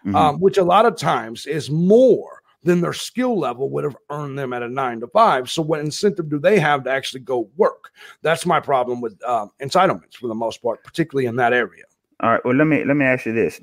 Mhm. 0.05 0.15
um, 0.15 0.37
which 0.41 0.59
a 0.59 0.65
lot 0.65 0.87
of 0.87 0.97
times 0.97 1.47
is 1.47 1.71
more 1.71 2.41
than 2.63 2.81
their 2.81 2.93
skill 2.93 3.39
level 3.39 3.71
would 3.71 3.85
have 3.85 3.97
earned 4.11 4.39
them 4.39 4.53
at 4.53 4.63
a 4.63 4.69
nine 4.69 5.01
to 5.01 5.07
five. 5.09 5.49
So, 5.49 5.63
what 5.63 5.81
incentive 5.81 6.29
do 6.29 6.39
they 6.39 6.59
have 6.59 6.85
to 6.85 6.91
actually 6.91 7.21
go 7.21 7.49
work? 7.57 7.91
That's 8.23 8.45
my 8.47 8.59
problem 8.61 9.01
with 9.01 9.23
um, 9.25 9.51
entitlements 9.61 10.15
for 10.17 10.27
the 10.27 10.35
most 10.35 10.61
part, 10.63 10.83
particularly 10.83 11.27
in 11.27 11.37
that 11.37 11.53
area. 11.53 11.85
All 12.21 12.31
right. 12.33 12.45
Well, 12.45 12.55
let 12.57 12.67
me 12.67 12.85
let 12.85 12.97
me 12.97 13.05
ask 13.05 13.27
you 13.27 13.33
this: 13.33 13.61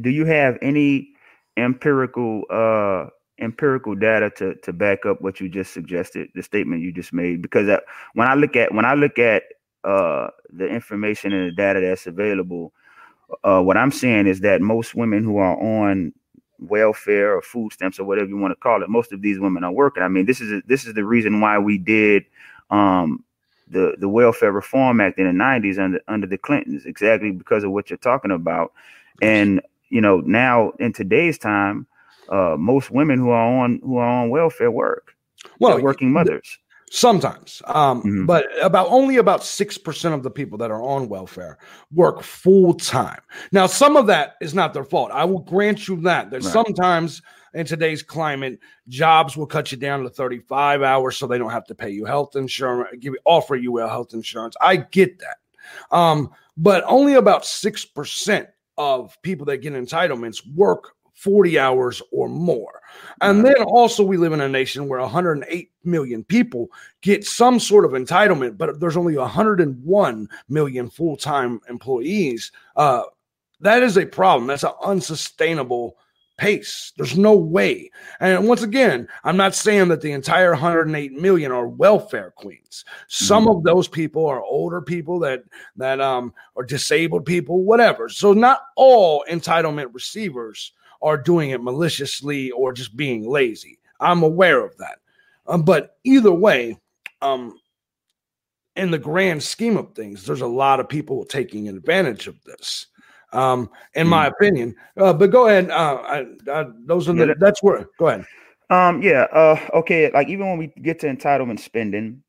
Do 0.00 0.10
you 0.10 0.24
have 0.24 0.56
any 0.62 1.10
empirical 1.56 2.44
uh 2.50 3.06
empirical 3.40 3.94
data 3.94 4.30
to 4.30 4.54
to 4.56 4.72
back 4.72 5.04
up 5.06 5.20
what 5.20 5.40
you 5.40 5.48
just 5.48 5.72
suggested, 5.74 6.28
the 6.34 6.42
statement 6.42 6.82
you 6.82 6.92
just 6.92 7.12
made? 7.12 7.42
Because 7.42 7.68
uh, 7.68 7.80
when 8.14 8.28
I 8.28 8.34
look 8.34 8.56
at 8.56 8.72
when 8.72 8.86
I 8.86 8.94
look 8.94 9.18
at 9.18 9.44
uh 9.84 10.28
the 10.50 10.66
information 10.66 11.32
and 11.32 11.50
the 11.50 11.54
data 11.54 11.80
that's 11.80 12.06
available, 12.06 12.72
uh 13.44 13.60
what 13.60 13.76
I'm 13.76 13.90
seeing 13.92 14.26
is 14.26 14.40
that 14.40 14.62
most 14.62 14.94
women 14.94 15.24
who 15.24 15.38
are 15.38 15.56
on 15.60 16.12
welfare 16.60 17.36
or 17.36 17.42
food 17.42 17.72
stamps 17.72 17.98
or 17.98 18.04
whatever 18.04 18.28
you 18.28 18.38
want 18.38 18.52
to 18.52 18.56
call 18.56 18.82
it, 18.82 18.88
most 18.88 19.12
of 19.12 19.22
these 19.22 19.38
women 19.40 19.64
are 19.64 19.72
working. 19.72 20.02
I 20.02 20.08
mean, 20.08 20.26
this 20.26 20.40
is 20.40 20.62
this 20.66 20.86
is 20.86 20.94
the 20.94 21.04
reason 21.04 21.40
why 21.40 21.58
we 21.58 21.78
did 21.78 22.24
um 22.70 23.24
the 23.68 23.94
the 23.98 24.08
Welfare 24.08 24.52
Reform 24.52 25.00
Act 25.00 25.18
in 25.18 25.26
the 25.26 25.44
'90s 25.44 25.78
under 25.78 26.00
under 26.08 26.26
the 26.26 26.38
Clintons, 26.38 26.84
exactly 26.86 27.30
because 27.30 27.64
of 27.64 27.70
what 27.70 27.90
you're 27.90 27.96
talking 27.98 28.30
about. 28.30 28.72
And 29.22 29.60
you 29.90 30.00
know, 30.00 30.20
now 30.20 30.72
in 30.78 30.92
today's 30.92 31.38
time, 31.38 31.86
uh, 32.28 32.56
most 32.58 32.90
women 32.90 33.18
who 33.18 33.30
are 33.30 33.62
on 33.62 33.80
who 33.82 33.96
are 33.96 34.22
on 34.22 34.30
welfare 34.30 34.70
work. 34.70 35.14
Well, 35.58 35.80
working 35.80 36.12
mothers. 36.12 36.58
Sometimes, 36.90 37.60
um, 37.66 38.02
Mhm. 38.02 38.26
but 38.26 38.46
about 38.62 38.86
only 38.88 39.16
about 39.16 39.42
six 39.42 39.76
percent 39.78 40.14
of 40.14 40.22
the 40.22 40.30
people 40.30 40.58
that 40.58 40.70
are 40.70 40.82
on 40.82 41.08
welfare 41.08 41.58
work 41.92 42.22
full 42.22 42.74
time. 42.74 43.20
Now, 43.50 43.66
some 43.66 43.96
of 43.96 44.06
that 44.06 44.34
is 44.40 44.54
not 44.54 44.74
their 44.74 44.84
fault. 44.84 45.10
I 45.12 45.24
will 45.24 45.40
grant 45.40 45.88
you 45.88 45.96
that. 46.02 46.30
That 46.30 46.42
Right. 46.42 46.52
sometimes 46.52 47.20
in 47.54 47.64
today's 47.64 48.02
climate, 48.02 48.58
jobs 48.88 49.36
will 49.36 49.46
cut 49.46 49.72
you 49.72 49.78
down 49.78 50.02
to 50.02 50.10
thirty-five 50.10 50.82
hours, 50.82 51.16
so 51.16 51.26
they 51.26 51.38
don't 51.38 51.50
have 51.50 51.66
to 51.66 51.74
pay 51.74 51.90
you 51.90 52.04
health 52.04 52.36
insurance, 52.36 52.96
give 53.00 53.14
offer 53.24 53.56
you 53.56 53.76
health 53.76 54.12
insurance. 54.12 54.56
I 54.60 54.76
get 54.76 55.18
that, 55.20 55.96
um, 55.96 56.30
but 56.56 56.84
only 56.86 57.14
about 57.14 57.46
six 57.46 57.84
percent 57.84 58.48
of 58.76 59.16
people 59.22 59.46
that 59.46 59.58
get 59.58 59.72
entitlements 59.72 60.42
work 60.54 60.92
forty 61.14 61.58
hours 61.58 62.02
or 62.10 62.28
more. 62.28 62.80
And 63.20 63.44
then 63.44 63.62
also, 63.62 64.02
we 64.02 64.16
live 64.16 64.32
in 64.32 64.40
a 64.40 64.48
nation 64.48 64.88
where 64.88 65.00
108 65.00 65.70
million 65.84 66.24
people 66.24 66.68
get 67.00 67.24
some 67.24 67.60
sort 67.60 67.84
of 67.84 67.92
entitlement, 67.92 68.58
but 68.58 68.80
there's 68.80 68.96
only 68.96 69.16
101 69.16 70.28
million 70.48 70.90
full 70.90 71.16
time 71.16 71.60
employees. 71.68 72.52
Uh, 72.76 73.02
that 73.60 73.82
is 73.82 73.96
a 73.96 74.06
problem. 74.06 74.46
That's 74.46 74.64
an 74.64 74.72
unsustainable 74.82 75.96
pace. 76.36 76.92
There's 76.96 77.16
no 77.16 77.34
way. 77.34 77.90
And 78.20 78.48
once 78.48 78.62
again, 78.62 79.08
I'm 79.24 79.36
not 79.36 79.54
saying 79.54 79.88
that 79.88 80.00
the 80.00 80.12
entire 80.12 80.50
108 80.50 81.12
million 81.12 81.52
are 81.52 81.68
welfare 81.68 82.32
queens. 82.36 82.84
Some 83.08 83.48
of 83.48 83.62
those 83.62 83.88
people 83.88 84.26
are 84.26 84.42
older 84.42 84.80
people 84.80 85.18
that 85.20 85.44
that 85.76 86.00
um 86.00 86.32
are 86.56 86.64
disabled 86.64 87.24
people, 87.24 87.64
whatever. 87.64 88.08
So 88.08 88.32
not 88.32 88.62
all 88.76 89.24
entitlement 89.30 89.94
receivers 89.94 90.72
are 91.02 91.16
doing 91.18 91.50
it 91.50 91.62
maliciously 91.62 92.50
or 92.52 92.72
just 92.72 92.96
being 92.96 93.28
lazy. 93.28 93.78
I'm 94.00 94.22
aware 94.22 94.64
of 94.64 94.76
that. 94.78 94.98
Um, 95.46 95.62
but 95.62 95.98
either 96.04 96.32
way, 96.32 96.78
um, 97.20 97.58
in 98.76 98.90
the 98.90 98.98
grand 98.98 99.42
scheme 99.42 99.76
of 99.76 99.94
things, 99.94 100.24
there's 100.24 100.40
a 100.40 100.46
lot 100.46 100.80
of 100.80 100.88
people 100.88 101.24
taking 101.24 101.68
advantage 101.68 102.26
of 102.26 102.42
this. 102.44 102.86
Um, 103.34 103.68
in 103.94 104.06
my 104.06 104.28
opinion, 104.28 104.74
uh, 104.96 105.12
but 105.12 105.30
go 105.30 105.48
ahead. 105.48 105.70
Uh, 105.70 105.96
I, 106.04 106.26
I, 106.52 106.64
those 106.86 107.08
are 107.08 107.12
the, 107.12 107.26
that- 107.26 107.40
that's 107.40 107.62
where. 107.62 107.86
Go 107.98 108.08
ahead. 108.08 108.24
Um, 108.70 109.02
yeah, 109.02 109.26
uh, 109.32 109.58
okay. 109.74 110.10
Like 110.12 110.28
even 110.28 110.46
when 110.48 110.58
we 110.58 110.68
get 110.82 111.00
to 111.00 111.06
entitlement 111.06 111.60
spending, 111.60 112.22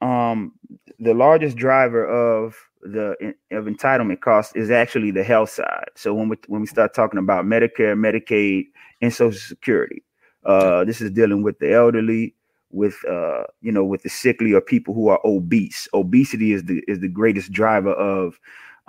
um, 0.00 0.52
the 0.98 1.14
largest 1.14 1.56
driver 1.56 2.06
of 2.06 2.56
the 2.82 3.34
of 3.50 3.64
entitlement 3.64 4.20
cost 4.20 4.56
is 4.56 4.70
actually 4.70 5.10
the 5.10 5.24
health 5.24 5.50
side. 5.50 5.88
So 5.96 6.14
when 6.14 6.28
we 6.28 6.36
when 6.46 6.60
we 6.60 6.66
start 6.66 6.94
talking 6.94 7.18
about 7.18 7.44
Medicare, 7.44 7.96
Medicaid, 7.98 8.66
and 9.02 9.12
Social 9.12 9.38
Security, 9.40 10.04
uh, 10.44 10.84
this 10.84 11.00
is 11.00 11.10
dealing 11.10 11.42
with 11.42 11.58
the 11.58 11.72
elderly, 11.72 12.34
with 12.70 12.96
uh, 13.08 13.44
you 13.60 13.72
know, 13.72 13.84
with 13.84 14.02
the 14.02 14.08
sickly 14.08 14.52
or 14.52 14.60
people 14.60 14.94
who 14.94 15.08
are 15.08 15.20
obese. 15.24 15.88
Obesity 15.92 16.52
is 16.52 16.64
the 16.64 16.82
is 16.86 17.00
the 17.00 17.08
greatest 17.08 17.50
driver 17.52 17.92
of 17.92 18.38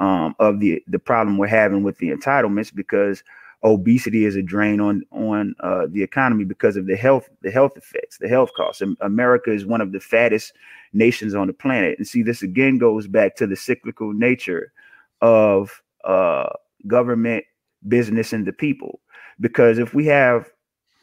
um 0.02 0.36
of 0.40 0.60
the 0.60 0.84
the 0.88 1.00
problem 1.00 1.38
we're 1.38 1.48
having 1.48 1.84
with 1.84 1.98
the 2.00 2.10
entitlements 2.12 2.74
because 2.74 3.24
obesity 3.64 4.26
is 4.26 4.36
a 4.36 4.42
drain 4.42 4.82
on 4.82 5.04
on 5.12 5.56
uh, 5.60 5.86
the 5.90 6.02
economy 6.02 6.44
because 6.44 6.76
of 6.76 6.88
the 6.88 6.96
health 6.96 7.30
the 7.42 7.52
health 7.52 7.78
effects 7.78 8.18
the 8.18 8.28
health 8.28 8.52
costs. 8.56 8.82
Am- 8.82 8.98
america 9.02 9.52
is 9.52 9.66
one 9.66 9.82
of 9.82 9.92
the 9.92 10.00
fattest 10.00 10.54
nations 10.94 11.36
on 11.36 11.48
the 11.48 11.54
planet. 11.54 11.98
And 11.98 12.08
see 12.08 12.24
this 12.24 12.42
again 12.42 12.78
goes 12.78 13.08
back 13.08 13.36
to 13.38 13.48
the 13.48 13.56
cyclical 13.56 14.14
nature 14.14 14.72
of 15.22 15.82
uh, 16.04 16.50
government 16.88 17.46
business 17.88 18.34
and 18.34 18.46
the 18.46 18.54
people. 18.54 19.00
Because 19.40 19.80
if 19.80 19.94
we 19.94 20.06
have 20.08 20.50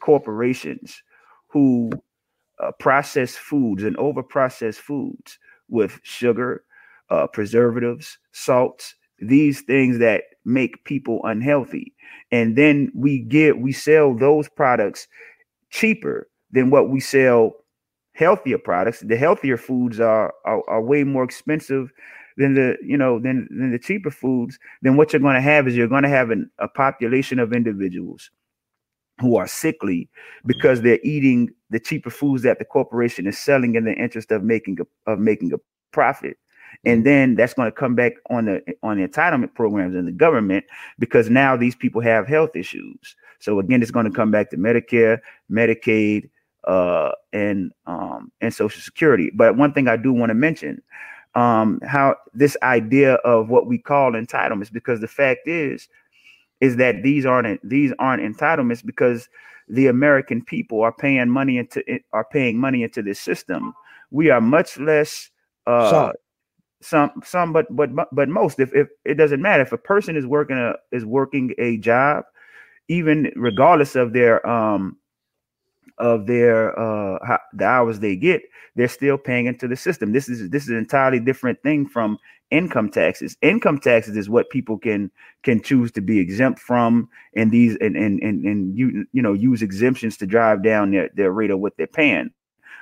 corporations 0.01 1.01
who 1.47 1.91
uh, 2.59 2.71
process 2.73 3.35
foods 3.35 3.83
and 3.83 3.95
over 3.97 4.21
process 4.21 4.77
foods 4.77 5.39
with 5.69 5.99
sugar 6.03 6.63
uh, 7.09 7.27
preservatives 7.27 8.17
salts 8.31 8.95
these 9.19 9.61
things 9.61 9.99
that 9.99 10.23
make 10.45 10.83
people 10.85 11.21
unhealthy. 11.23 11.93
And 12.31 12.55
then 12.55 12.91
we 12.93 13.19
get 13.19 13.59
we 13.59 13.71
sell 13.71 14.15
those 14.15 14.47
products 14.49 15.07
cheaper 15.71 16.29
than 16.51 16.69
what 16.69 16.89
we 16.89 16.99
sell 16.99 17.53
healthier 18.13 18.57
products. 18.57 19.01
The 19.01 19.17
healthier 19.17 19.57
foods 19.57 19.99
are 19.99 20.33
are, 20.45 20.63
are 20.69 20.81
way 20.81 21.03
more 21.03 21.23
expensive 21.23 21.91
than 22.37 22.53
the 22.55 22.77
you 22.81 22.97
know 22.97 23.19
than 23.19 23.47
than 23.51 23.71
the 23.71 23.79
cheaper 23.79 24.11
foods. 24.11 24.59
Then 24.81 24.97
what 24.97 25.13
you're 25.13 25.21
going 25.21 25.35
to 25.35 25.41
have 25.41 25.67
is 25.67 25.75
you're 25.75 25.87
going 25.87 26.03
to 26.03 26.09
have 26.09 26.29
an, 26.29 26.49
a 26.59 26.67
population 26.67 27.39
of 27.39 27.53
individuals 27.53 28.29
who 29.19 29.35
are 29.35 29.47
sickly 29.47 30.09
because 30.45 30.81
they're 30.81 30.99
eating 31.03 31.49
the 31.69 31.79
cheaper 31.79 32.09
foods 32.09 32.43
that 32.43 32.57
the 32.57 32.65
corporation 32.65 33.27
is 33.27 33.37
selling 33.37 33.75
in 33.75 33.83
the 33.83 33.93
interest 33.93 34.31
of 34.31 34.43
making 34.43 34.77
a 34.79 35.11
of 35.11 35.19
making 35.19 35.53
a 35.53 35.57
profit 35.91 36.37
and 36.85 37.05
then 37.05 37.35
that's 37.35 37.53
going 37.53 37.67
to 37.67 37.75
come 37.75 37.95
back 37.95 38.13
on 38.29 38.45
the 38.45 38.61
on 38.83 38.97
the 38.97 39.07
entitlement 39.07 39.53
programs 39.53 39.95
in 39.95 40.05
the 40.05 40.11
government 40.11 40.65
because 40.97 41.29
now 41.29 41.55
these 41.55 41.75
people 41.75 42.01
have 42.01 42.27
health 42.27 42.55
issues. 42.55 43.15
So 43.39 43.59
again 43.59 43.81
it's 43.81 43.91
going 43.91 44.05
to 44.05 44.11
come 44.11 44.31
back 44.31 44.49
to 44.51 44.57
medicare 44.57 45.19
medicaid 45.51 46.29
uh 46.65 47.11
and 47.33 47.71
um 47.85 48.31
and 48.41 48.53
social 48.53 48.81
security. 48.81 49.31
But 49.33 49.57
one 49.57 49.73
thing 49.73 49.87
i 49.87 49.97
do 49.97 50.11
want 50.11 50.29
to 50.29 50.33
mention 50.33 50.81
um 51.35 51.79
how 51.85 52.15
this 52.33 52.57
idea 52.63 53.15
of 53.15 53.49
what 53.49 53.67
we 53.67 53.77
call 53.77 54.13
entitlements 54.13 54.71
because 54.71 54.99
the 54.99 55.07
fact 55.07 55.47
is 55.47 55.87
is 56.59 56.75
that 56.77 57.03
these 57.03 57.25
aren't 57.25 57.67
these 57.67 57.93
aren't 57.99 58.21
entitlements 58.23 58.85
because 58.85 59.29
the 59.69 59.87
american 59.87 60.43
people 60.43 60.81
are 60.81 60.91
paying 60.91 61.29
money 61.29 61.57
into 61.57 61.83
are 62.11 62.25
paying 62.25 62.57
money 62.57 62.83
into 62.83 63.01
this 63.01 63.19
system. 63.19 63.73
We 64.11 64.29
are 64.29 64.41
much 64.41 64.79
less 64.79 65.29
uh 65.67 66.11
Some. 66.81 67.11
some 67.25 67.51
but 67.51 67.65
but 67.75 67.89
but 68.13 68.29
most 68.29 68.59
if, 68.59 68.73
if 68.73 68.87
it 69.03 69.15
doesn't 69.15 69.41
matter 69.41 69.63
if 69.63 69.73
a 69.73 69.77
person 69.77 70.15
is 70.15 70.25
working 70.25 70.57
a 70.57 70.75
is 70.95 71.05
working 71.05 71.53
a 71.57 71.77
job 71.77 72.23
even 72.87 73.31
regardless 73.35 73.95
of 73.95 74.13
their 74.13 74.45
um 74.47 74.97
of 75.97 76.25
their 76.25 76.71
uh 76.79 77.19
ho- 77.25 77.37
the 77.53 77.65
hours 77.65 77.99
they 77.99 78.15
get 78.15 78.41
they're 78.75 78.87
still 78.87 79.17
paying 79.17 79.45
into 79.45 79.67
the 79.67 79.75
system 79.75 80.13
this 80.13 80.29
is 80.29 80.49
this 80.51 80.63
is 80.63 80.69
an 80.69 80.77
entirely 80.77 81.19
different 81.19 81.61
thing 81.63 81.85
from 81.85 82.17
income 82.51 82.89
taxes. 82.89 83.37
Income 83.41 83.79
taxes 83.79 84.17
is 84.17 84.29
what 84.29 84.49
people 84.49 84.77
can 84.77 85.11
can 85.43 85.61
choose 85.61 85.91
to 85.91 86.01
be 86.01 86.19
exempt 86.19 86.59
from, 86.59 87.09
and 87.35 87.51
these 87.51 87.77
and 87.81 87.95
and 87.95 88.21
and, 88.21 88.43
and 88.45 88.77
you 88.77 89.05
you 89.11 89.21
know 89.21 89.33
use 89.33 89.61
exemptions 89.61 90.17
to 90.17 90.25
drive 90.25 90.63
down 90.63 90.91
their, 90.91 91.09
their 91.15 91.31
rate 91.31 91.51
of 91.51 91.59
what 91.59 91.77
they're 91.77 91.87
paying. 91.87 92.31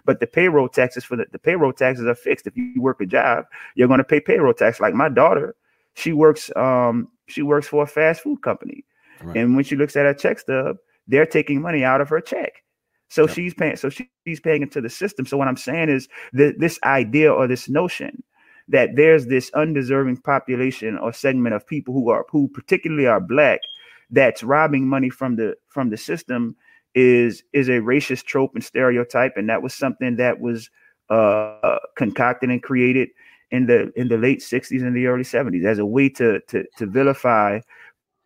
But 0.06 0.20
the 0.20 0.28
payroll 0.28 0.70
taxes 0.70 1.04
for 1.04 1.16
the, 1.16 1.26
the 1.32 1.40
payroll 1.40 1.74
taxes 1.74 2.06
are 2.06 2.16
fixed. 2.16 2.48
If 2.48 2.56
you 2.56 2.82
work 2.82 3.02
a 3.02 3.06
job, 3.06 3.46
you're 3.76 3.88
going 3.88 4.00
to 4.00 4.04
pay 4.04 4.20
payroll 4.20 4.54
tax. 4.54 4.80
Like 4.80 4.94
my 4.94 5.10
daughter, 5.10 5.56
she 5.94 6.14
works 6.14 6.52
um 6.56 7.10
she 7.28 7.42
works 7.42 7.68
for 7.68 7.84
a 7.84 7.88
fast 7.88 8.22
food 8.22 8.42
company, 8.42 8.86
right. 9.22 9.38
and 9.38 9.56
when 9.56 9.66
she 9.66 9.76
looks 9.76 9.96
at 9.96 10.06
her 10.06 10.14
check 10.14 10.40
stub, 10.40 10.78
they're 11.08 11.26
taking 11.26 11.62
money 11.62 11.84
out 11.84 12.02
of 12.02 12.10
her 12.10 12.22
check. 12.22 12.64
So 13.10 13.24
yep. 13.24 13.36
she's 13.36 13.54
paying. 13.54 13.76
So 13.76 13.90
she's 13.90 14.40
paying 14.40 14.62
into 14.62 14.82
the 14.82 14.90
system. 14.90 15.26
So 15.26 15.38
what 15.38 15.48
I'm 15.48 15.58
saying 15.58 15.90
is 15.90 16.08
that 16.34 16.60
this 16.60 16.80
idea 16.84 17.34
or 17.34 17.48
this 17.48 17.70
notion 17.70 18.24
that 18.68 18.96
there's 18.96 19.28
this 19.28 19.50
undeserving 19.52 20.18
population 20.18 20.98
or 20.98 21.14
segment 21.14 21.56
of 21.56 21.66
people 21.66 21.94
who 21.94 22.10
are 22.10 22.26
who 22.30 22.48
particularly 22.50 23.08
are 23.08 23.20
black 23.20 23.62
that's 24.10 24.44
robbing 24.44 24.88
money 24.88 25.10
from 25.10 25.36
the 25.36 25.56
from 25.68 25.90
the 25.90 25.98
system 25.98 26.56
is 26.96 27.44
is 27.54 27.70
a 27.70 27.80
racist 27.80 28.24
trope 28.24 28.52
and 28.56 28.64
stereotype 28.64 29.34
and 29.36 29.50
that 29.50 29.62
was 29.62 29.74
something 29.74 30.16
that 30.16 30.40
was 30.40 30.70
uh 31.10 31.78
concocted 31.96 32.50
and 32.50 32.64
created 32.64 33.10
in 33.52 33.68
the 33.68 33.92
in 33.96 34.08
the 34.08 34.18
late 34.18 34.40
60s 34.40 34.82
and 34.82 34.96
the 34.96 35.08
early 35.08 35.24
70s 35.24 35.66
as 35.66 35.80
a 35.80 35.86
way 35.86 36.10
to 36.10 36.40
to 36.48 36.66
to 36.78 36.86
vilify 36.86 37.60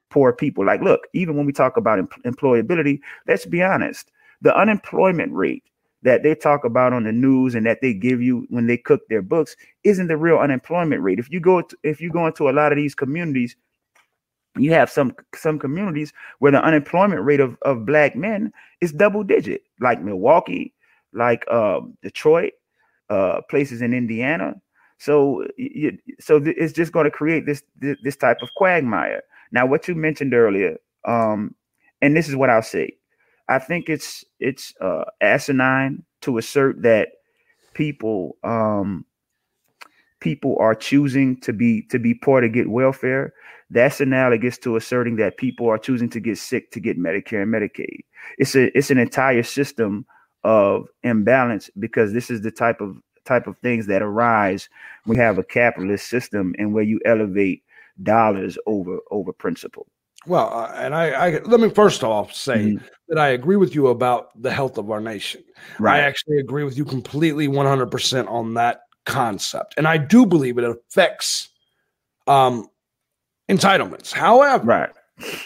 poor 0.09 0.33
people 0.33 0.65
like 0.65 0.81
look 0.81 1.01
even 1.13 1.35
when 1.35 1.45
we 1.45 1.53
talk 1.53 1.77
about 1.77 1.99
em- 1.99 2.07
employability 2.25 2.99
let's 3.27 3.45
be 3.45 3.61
honest 3.61 4.11
the 4.41 4.55
unemployment 4.55 5.31
rate 5.33 5.63
that 6.03 6.23
they 6.23 6.33
talk 6.33 6.65
about 6.65 6.93
on 6.93 7.03
the 7.03 7.11
news 7.11 7.55
and 7.55 7.65
that 7.65 7.81
they 7.81 7.93
give 7.93 8.21
you 8.21 8.45
when 8.49 8.67
they 8.67 8.77
cook 8.77 9.01
their 9.07 9.21
books 9.21 9.55
isn't 9.83 10.07
the 10.07 10.17
real 10.17 10.37
unemployment 10.37 11.01
rate. 11.01 11.19
If 11.19 11.29
you 11.31 11.39
go 11.39 11.61
to, 11.61 11.77
if 11.83 12.01
you 12.01 12.09
go 12.09 12.25
into 12.25 12.49
a 12.49 12.51
lot 12.51 12.71
of 12.71 12.77
these 12.77 12.95
communities, 12.95 13.55
you 14.57 14.73
have 14.73 14.89
some 14.89 15.15
some 15.35 15.59
communities 15.59 16.13
where 16.39 16.51
the 16.51 16.63
unemployment 16.63 17.23
rate 17.23 17.39
of, 17.39 17.57
of 17.61 17.85
black 17.85 18.15
men 18.15 18.51
is 18.81 18.91
double 18.91 19.23
digit, 19.23 19.63
like 19.79 20.01
Milwaukee, 20.01 20.73
like 21.13 21.45
uh, 21.49 21.79
Detroit, 22.01 22.53
uh, 23.09 23.41
places 23.49 23.81
in 23.81 23.93
Indiana. 23.93 24.55
So 24.97 25.45
you, 25.57 25.97
so 26.19 26.39
th- 26.39 26.55
it's 26.59 26.73
just 26.73 26.91
going 26.91 27.05
to 27.05 27.11
create 27.11 27.45
this, 27.45 27.63
this 27.79 27.97
this 28.03 28.15
type 28.15 28.37
of 28.41 28.49
quagmire. 28.55 29.21
Now, 29.51 29.65
what 29.65 29.87
you 29.87 29.95
mentioned 29.95 30.33
earlier, 30.33 30.77
um, 31.05 31.55
and 32.01 32.15
this 32.15 32.29
is 32.29 32.35
what 32.35 32.49
I'll 32.49 32.61
say 32.61 32.97
I 33.51 33.59
think 33.59 33.89
it's 33.89 34.23
it's 34.39 34.73
uh, 34.79 35.03
asinine 35.19 36.03
to 36.21 36.37
assert 36.37 36.81
that 36.83 37.09
people 37.73 38.37
um, 38.45 39.05
people 40.21 40.55
are 40.59 40.73
choosing 40.73 41.39
to 41.41 41.51
be 41.51 41.81
to 41.83 41.99
be 41.99 42.13
poor 42.13 42.39
to 42.39 42.47
get 42.49 42.69
welfare. 42.69 43.33
That's 43.69 44.01
analogous 44.01 44.57
to 44.59 44.75
asserting 44.75 45.17
that 45.17 45.37
people 45.37 45.67
are 45.67 45.77
choosing 45.77 46.09
to 46.11 46.19
get 46.19 46.37
sick 46.37 46.71
to 46.71 46.79
get 46.79 46.99
Medicare 46.99 47.43
and 47.43 47.53
Medicaid. 47.53 47.99
It's 48.37 48.55
a 48.55 48.75
it's 48.77 48.91
an 48.91 48.97
entire 48.97 49.43
system 49.43 50.05
of 50.43 50.87
imbalance 51.03 51.69
because 51.77 52.13
this 52.13 52.29
is 52.29 52.41
the 52.41 52.51
type 52.51 52.81
of 52.81 52.97
type 53.25 53.47
of 53.47 53.57
things 53.59 53.87
that 53.87 54.01
arise 54.01 54.69
when 55.05 55.17
you 55.17 55.23
have 55.23 55.37
a 55.37 55.43
capitalist 55.43 56.09
system 56.09 56.55
and 56.57 56.73
where 56.73 56.83
you 56.83 56.99
elevate 57.05 57.63
dollars 58.01 58.57
over 58.65 58.99
over 59.11 59.33
principle. 59.33 59.87
Well, 60.27 60.53
uh, 60.53 60.71
and 60.75 60.93
I, 60.93 61.09
I, 61.09 61.39
let 61.45 61.59
me 61.59 61.69
first 61.69 62.03
off 62.03 62.31
say 62.31 62.57
mm-hmm. 62.57 62.85
that 63.09 63.17
I 63.17 63.29
agree 63.29 63.55
with 63.55 63.73
you 63.73 63.87
about 63.87 64.29
the 64.39 64.51
health 64.51 64.77
of 64.77 64.91
our 64.91 65.01
nation. 65.01 65.43
Right. 65.79 65.99
I 65.99 66.03
actually 66.03 66.37
agree 66.37 66.63
with 66.63 66.77
you 66.77 66.85
completely, 66.85 67.47
one 67.47 67.65
hundred 67.65 67.89
percent 67.89 68.27
on 68.27 68.53
that 68.53 68.81
concept, 69.05 69.75
and 69.77 69.87
I 69.87 69.97
do 69.97 70.25
believe 70.25 70.57
it 70.57 70.63
affects 70.63 71.49
um, 72.27 72.67
entitlements. 73.49 74.11
However, 74.11 74.65
right. 74.65 74.89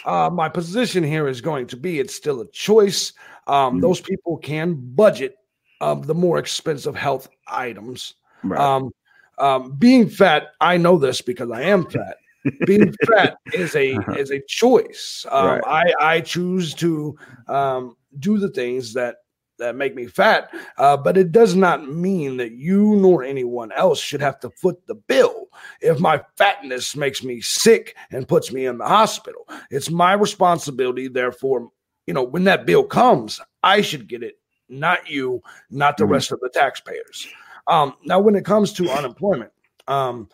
uh, 0.04 0.30
my 0.30 0.48
position 0.48 1.02
here 1.02 1.28
is 1.28 1.40
going 1.40 1.66
to 1.68 1.76
be 1.76 1.98
it's 1.98 2.14
still 2.14 2.40
a 2.40 2.48
choice. 2.48 3.12
Um, 3.46 3.74
mm-hmm. 3.74 3.80
Those 3.80 4.00
people 4.00 4.36
can 4.38 4.74
budget 4.74 5.36
of 5.80 6.06
the 6.06 6.14
more 6.14 6.38
expensive 6.38 6.96
health 6.96 7.28
items. 7.48 8.14
Right. 8.42 8.60
Um, 8.60 8.90
um, 9.38 9.72
being 9.72 10.08
fat, 10.08 10.52
I 10.60 10.78
know 10.78 10.96
this 10.98 11.20
because 11.20 11.50
I 11.50 11.62
am 11.62 11.88
fat 11.90 12.16
being 12.66 12.94
fat 13.06 13.36
is 13.52 13.74
a 13.76 13.94
uh-huh. 13.94 14.12
is 14.12 14.30
a 14.30 14.40
choice. 14.48 15.26
Um, 15.30 15.46
right. 15.46 15.62
I 15.66 15.94
I 16.00 16.20
choose 16.20 16.74
to 16.74 17.16
um, 17.48 17.96
do 18.18 18.38
the 18.38 18.50
things 18.50 18.92
that 18.94 19.16
that 19.58 19.76
make 19.76 19.94
me 19.94 20.06
fat, 20.06 20.54
uh, 20.78 20.96
but 20.96 21.16
it 21.16 21.32
does 21.32 21.54
not 21.54 21.88
mean 21.88 22.36
that 22.36 22.52
you 22.52 22.96
nor 22.96 23.24
anyone 23.24 23.72
else 23.72 24.00
should 24.00 24.20
have 24.20 24.38
to 24.40 24.50
foot 24.50 24.78
the 24.86 24.94
bill 24.94 25.46
if 25.80 25.98
my 25.98 26.22
fatness 26.36 26.96
makes 26.96 27.22
me 27.22 27.40
sick 27.40 27.96
and 28.10 28.28
puts 28.28 28.52
me 28.52 28.66
in 28.66 28.78
the 28.78 28.86
hospital. 28.86 29.48
It's 29.70 29.90
my 29.90 30.12
responsibility, 30.12 31.08
therefore, 31.08 31.70
you 32.06 32.14
know, 32.14 32.22
when 32.22 32.44
that 32.44 32.66
bill 32.66 32.84
comes, 32.84 33.40
I 33.62 33.80
should 33.80 34.08
get 34.08 34.22
it, 34.22 34.38
not 34.68 35.08
you, 35.08 35.42
not 35.70 35.96
the 35.96 36.04
mm-hmm. 36.04 36.12
rest 36.12 36.32
of 36.32 36.40
the 36.40 36.48
taxpayers. 36.48 37.26
Um, 37.66 37.94
now, 38.04 38.20
when 38.20 38.36
it 38.36 38.44
comes 38.44 38.72
to 38.74 38.88
unemployment, 38.90 39.50
um, 39.88 40.28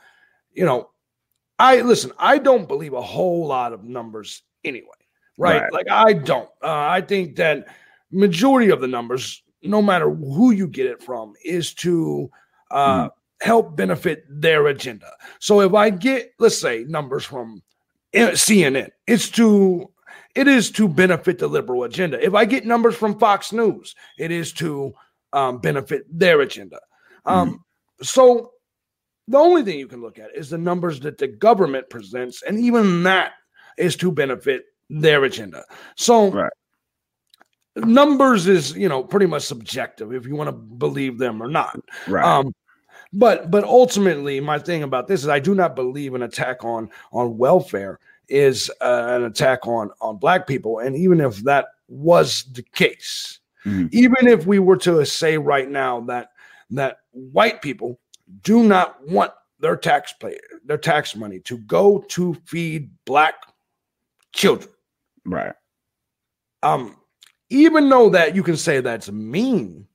you 0.53 0.67
know, 0.67 0.91
I 1.59 1.81
listen, 1.81 2.13
I 2.19 2.39
don't 2.39 2.69
believe 2.69 2.93
a 2.93 3.03
whole 3.03 3.47
lot 3.47 3.73
of 3.73 3.85
numbers 3.85 4.43
anyway, 4.65 4.89
right? 5.39 5.63
right. 5.63 5.73
Like 5.73 5.91
I 5.91 6.13
don't. 6.13 6.49
Uh, 6.63 6.87
I 6.89 7.01
think 7.01 7.37
that 7.37 7.69
majority 8.13 8.71
of 8.71 8.81
the 8.81 8.87
numbers, 8.87 9.43
no 9.63 9.83
matter 9.83 10.11
who 10.11 10.53
you 10.53 10.69
get 10.69 10.87
it 10.87 11.03
from, 11.03 11.35
is 11.45 11.75
to 11.75 12.31
uh, 12.71 13.07
mm. 13.07 13.11
help 13.41 13.77
benefit 13.77 14.25
their 14.29 14.67
agenda. 14.69 15.11
So 15.39 15.61
if 15.61 15.75
I 15.75 15.91
get, 15.91 16.33
let's 16.39 16.59
say, 16.59 16.85
numbers 16.85 17.25
from 17.25 17.63
CNN, 18.15 18.91
it's 19.07 19.31
to 19.31 19.91
it 20.35 20.49
is 20.49 20.71
to 20.73 20.89
benefit 20.89 21.39
the 21.39 21.47
liberal 21.47 21.85
agenda. 21.85 22.25
If 22.25 22.35
I 22.35 22.45
get 22.45 22.65
numbers 22.65 22.97
from 22.97 23.19
Fox 23.19 23.53
News, 23.53 23.95
it 24.19 24.31
is 24.31 24.53
to 24.55 24.95
um, 25.33 25.59
benefit 25.59 26.05
their 26.11 26.41
agenda. 26.41 26.81
Um, 27.27 27.51
mm. 27.51 28.05
So 28.07 28.53
the 29.29 29.39
only 29.39 29.63
thing 29.63 29.79
you 29.79 29.87
can 29.87 30.01
look 30.01 30.19
at 30.19 30.35
is 30.35 30.51
the 30.51 30.59
numbers 30.59 31.01
that 31.01 31.19
the 31.19 31.29
government 31.29 31.91
presents, 31.91 32.43
and 32.43 32.59
even 32.59 33.03
that 33.05 33.33
is 33.79 33.97
to 33.97 34.11
benefit 34.11 34.65
their 34.91 35.25
agenda. 35.25 35.65
So, 35.97 36.31
right. 36.31 36.53
Numbers 37.77 38.47
is 38.47 38.77
you 38.77 38.89
know 38.89 39.03
pretty 39.03 39.27
much 39.27 39.43
subjective 39.43 40.13
if 40.13 40.27
you 40.27 40.35
want 40.35 40.49
to 40.49 40.53
believe 40.53 41.19
them 41.19 41.43
or 41.43 41.49
not. 41.49 41.79
Right. 42.07 42.25
Um, 42.25 42.55
but 43.13 43.51
but 43.51 43.65
ultimately, 43.65 44.41
my 44.41 44.59
thing 44.59 44.83
about 44.83 45.09
this 45.09 45.23
is 45.23 45.29
I 45.29 45.39
do 45.39 45.55
not 45.55 45.77
believe 45.77 46.15
an 46.15 46.23
attack 46.23 46.65
on 46.65 46.91
on 47.13 47.37
welfare 47.37 47.99
is 48.29 48.71
uh, 48.81 49.07
an 49.09 49.25
attack 49.25 49.67
on 49.67 49.91
on 50.01 50.17
black 50.17 50.47
people, 50.47 50.79
and 50.79 50.97
even 50.97 51.21
if 51.21 51.39
that 51.39 51.67
was 51.89 52.45
the 52.53 52.63
case, 52.63 53.41
mm-hmm. 53.67 53.87
even 53.93 54.27
if 54.27 54.47
we 54.47 54.59
were 54.59 54.79
to 54.79 55.05
say 55.05 55.37
right 55.37 55.69
now 55.69 56.01
that 56.01 56.31
that 56.71 56.99
white 57.11 57.61
people 57.61 57.99
do 58.43 58.63
not 58.63 59.07
want 59.07 59.33
their 59.61 59.77
tax 59.77 60.13
taxpayer, 60.13 60.41
their 60.65 60.79
tax 60.79 61.15
money 61.15 61.39
to 61.41 61.59
go 61.59 62.05
to 62.09 62.35
feed 62.47 62.91
black 63.05 63.35
children. 64.33 64.71
Right. 65.25 65.55
Um, 66.63 66.97
even 67.53 67.89
though 67.89 68.11
that 68.11 68.35
you 68.35 68.43
can 68.43 68.57
say 68.57 68.81
that's 68.81 69.11
mean, 69.11 69.87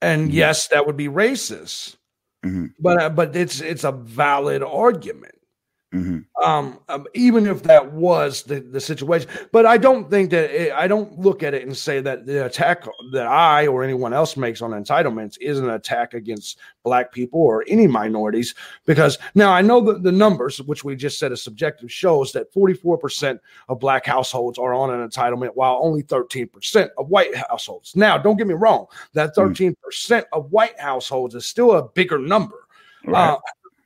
and 0.00 0.28
mm-hmm. 0.28 0.36
yes, 0.36 0.68
that 0.68 0.86
would 0.86 0.96
be 0.96 1.08
racist, 1.08 1.96
mm-hmm. 2.44 2.66
but 2.78 3.02
uh, 3.02 3.10
but 3.10 3.34
it's 3.34 3.60
it's 3.60 3.84
a 3.84 3.92
valid 3.92 4.62
argument. 4.62 5.35
Mm-hmm. 5.96 6.48
Um, 6.48 6.78
um, 6.88 7.06
even 7.14 7.46
if 7.46 7.62
that 7.64 7.92
was 7.92 8.42
the, 8.42 8.60
the 8.60 8.80
situation, 8.80 9.28
but 9.52 9.66
I 9.66 9.76
don't 9.78 10.10
think 10.10 10.30
that 10.30 10.50
it, 10.50 10.72
I 10.72 10.86
don't 10.86 11.18
look 11.18 11.42
at 11.42 11.54
it 11.54 11.66
and 11.66 11.76
say 11.76 12.00
that 12.00 12.26
the 12.26 12.44
attack 12.44 12.84
that 13.12 13.26
I 13.26 13.66
or 13.66 13.82
anyone 13.82 14.12
else 14.12 14.36
makes 14.36 14.62
on 14.62 14.70
entitlements 14.72 15.38
is 15.40 15.58
an 15.58 15.70
attack 15.70 16.14
against 16.14 16.58
black 16.84 17.12
people 17.12 17.40
or 17.40 17.64
any 17.68 17.86
minorities. 17.86 18.54
Because 18.84 19.18
now 19.34 19.52
I 19.52 19.62
know 19.62 19.80
that 19.80 20.02
the 20.02 20.12
numbers, 20.12 20.60
which 20.62 20.84
we 20.84 20.94
just 20.94 21.18
said 21.18 21.32
is 21.32 21.42
subjective, 21.42 21.90
shows 21.90 22.32
that 22.32 22.52
44% 22.52 23.40
of 23.68 23.80
black 23.80 24.04
households 24.04 24.58
are 24.58 24.74
on 24.74 24.90
an 24.90 25.08
entitlement, 25.08 25.50
while 25.54 25.80
only 25.82 26.02
13% 26.02 26.90
of 26.98 27.08
white 27.08 27.34
households. 27.34 27.96
Now, 27.96 28.18
don't 28.18 28.36
get 28.36 28.46
me 28.46 28.54
wrong, 28.54 28.86
that 29.14 29.34
13% 29.34 29.74
mm-hmm. 29.74 30.20
of 30.32 30.50
white 30.52 30.78
households 30.78 31.34
is 31.34 31.46
still 31.46 31.72
a 31.72 31.88
bigger 31.88 32.18
number. 32.18 32.66
Right. 33.04 33.30
Uh, 33.30 33.38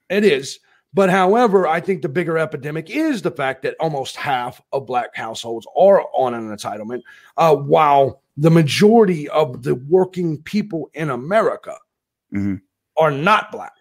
it 0.09 0.25
is 0.25 0.59
but 0.93 1.11
however, 1.11 1.67
I 1.67 1.81
think 1.81 2.03
the 2.03 2.09
bigger 2.09 2.37
epidemic 2.39 2.91
is 2.91 3.23
the 3.23 3.31
fact 3.31 3.63
that 3.63 3.77
almost 3.79 4.17
half 4.17 4.61
of 4.73 4.87
black 4.87 5.15
households 5.15 5.67
are 5.77 6.05
on 6.15 6.35
an 6.35 6.49
entitlement, 6.49 7.03
uh, 7.37 7.55
while 7.55 8.23
the 8.37 8.51
majority 8.51 9.29
of 9.29 9.63
the 9.63 9.75
working 9.75 10.43
people 10.43 10.91
in 10.95 11.11
America 11.11 11.77
mm-hmm. 12.35 12.57
are 12.97 13.11
not 13.11 13.53
black. 13.53 13.73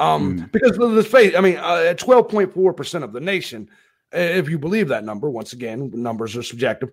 Um, 0.00 0.36
mm-hmm. 0.36 0.46
Because 0.52 0.78
let's 0.78 1.08
face, 1.08 1.34
I 1.36 1.40
mean, 1.40 1.56
uh, 1.56 1.94
twelve 1.94 2.28
point 2.28 2.52
four 2.52 2.72
percent 2.72 3.04
of 3.04 3.12
the 3.12 3.20
nation, 3.20 3.68
if 4.12 4.48
you 4.48 4.58
believe 4.58 4.88
that 4.88 5.04
number, 5.04 5.28
once 5.28 5.52
again, 5.52 5.90
numbers 5.94 6.36
are 6.36 6.42
subjective. 6.42 6.90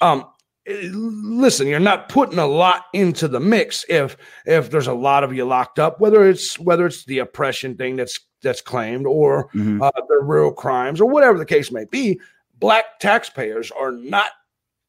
Um, 0.00 0.26
listen, 0.66 1.66
you're 1.66 1.80
not 1.80 2.08
putting 2.08 2.38
a 2.38 2.46
lot 2.46 2.86
into 2.92 3.26
the 3.28 3.40
mix 3.40 3.84
if 3.88 4.16
if 4.44 4.70
there's 4.70 4.86
a 4.86 4.92
lot 4.92 5.24
of 5.24 5.32
you 5.32 5.44
locked 5.44 5.78
up, 5.78 6.00
whether 6.00 6.28
it's 6.28 6.58
whether 6.58 6.86
it's 6.86 7.04
the 7.04 7.20
oppression 7.20 7.76
thing 7.76 7.96
that's 7.96 8.20
that's 8.42 8.60
claimed 8.60 9.06
or 9.06 9.48
Mhm. 9.54 9.82
uh, 9.82 9.90
the 10.08 10.18
real 10.22 10.50
crimes 10.52 11.00
or 11.00 11.08
whatever 11.10 11.38
the 11.38 11.44
case 11.46 11.70
may 11.72 11.84
be. 11.84 12.20
Black 12.58 12.98
taxpayers 13.00 13.70
are 13.70 13.92
not 13.92 14.30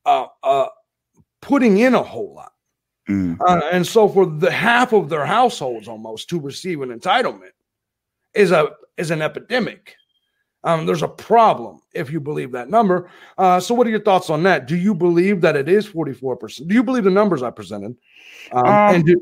uh, 0.06 0.28
uh, 0.44 0.68
putting 1.42 1.78
in 1.80 1.94
a 1.94 2.02
whole 2.02 2.34
lot. 2.34 2.54
Mm. 3.08 3.38
Uh, 3.42 3.62
and 3.72 3.86
so 3.86 4.08
for 4.08 4.26
the 4.26 4.50
half 4.52 4.94
of 4.94 5.10
their 5.10 5.26
households 5.26 5.88
almost 5.88 6.30
to 6.30 6.40
receive 6.40 6.82
an 6.82 6.90
entitlement 6.98 7.52
is 8.34 8.52
a 8.52 8.70
is 8.98 9.12
an 9.12 9.22
epidemic. 9.22 9.96
Um, 10.64 10.86
there's 10.86 11.04
a 11.04 11.08
problem 11.08 11.82
if 11.94 12.12
you 12.12 12.20
believe 12.20 12.52
that 12.52 12.70
number. 12.70 13.10
Uh, 13.38 13.60
so 13.60 13.74
what 13.74 13.88
are 13.88 13.90
your 13.90 14.02
thoughts 14.02 14.30
on 14.30 14.44
that? 14.44 14.68
Do 14.68 14.76
you 14.76 14.94
believe 14.94 15.42
that 15.42 15.56
it 15.56 15.70
is 15.70 15.88
44%? 15.88 16.68
Do 16.68 16.76
you 16.76 16.84
believe 16.84 17.04
the 17.06 17.10
numbers 17.10 17.42
I 17.44 17.50
presented? 17.50 17.96
Um, 18.52 18.66
Um, 18.66 18.96
and 18.96 19.06
do 19.06 19.22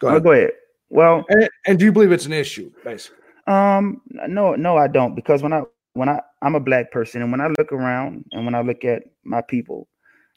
go 0.00 0.08
ahead. 0.08 0.24
go 0.24 0.32
ahead. 0.32 0.50
Well, 0.90 1.24
And, 1.28 1.48
and 1.66 1.78
do 1.78 1.84
you 1.84 1.92
believe 1.92 2.12
it's 2.12 2.26
an 2.26 2.32
issue, 2.32 2.70
basically? 2.84 3.18
Um, 3.46 4.00
no, 4.28 4.54
no, 4.54 4.76
I 4.76 4.88
don't 4.88 5.14
because 5.14 5.42
when 5.42 5.52
I 5.52 5.62
when 5.94 6.08
I 6.08 6.20
I'm 6.42 6.54
a 6.54 6.60
black 6.60 6.90
person 6.90 7.22
and 7.22 7.30
when 7.30 7.40
I 7.40 7.48
look 7.58 7.72
around 7.72 8.24
and 8.32 8.44
when 8.44 8.54
I 8.54 8.62
look 8.62 8.84
at 8.84 9.04
my 9.24 9.42
people, 9.42 9.88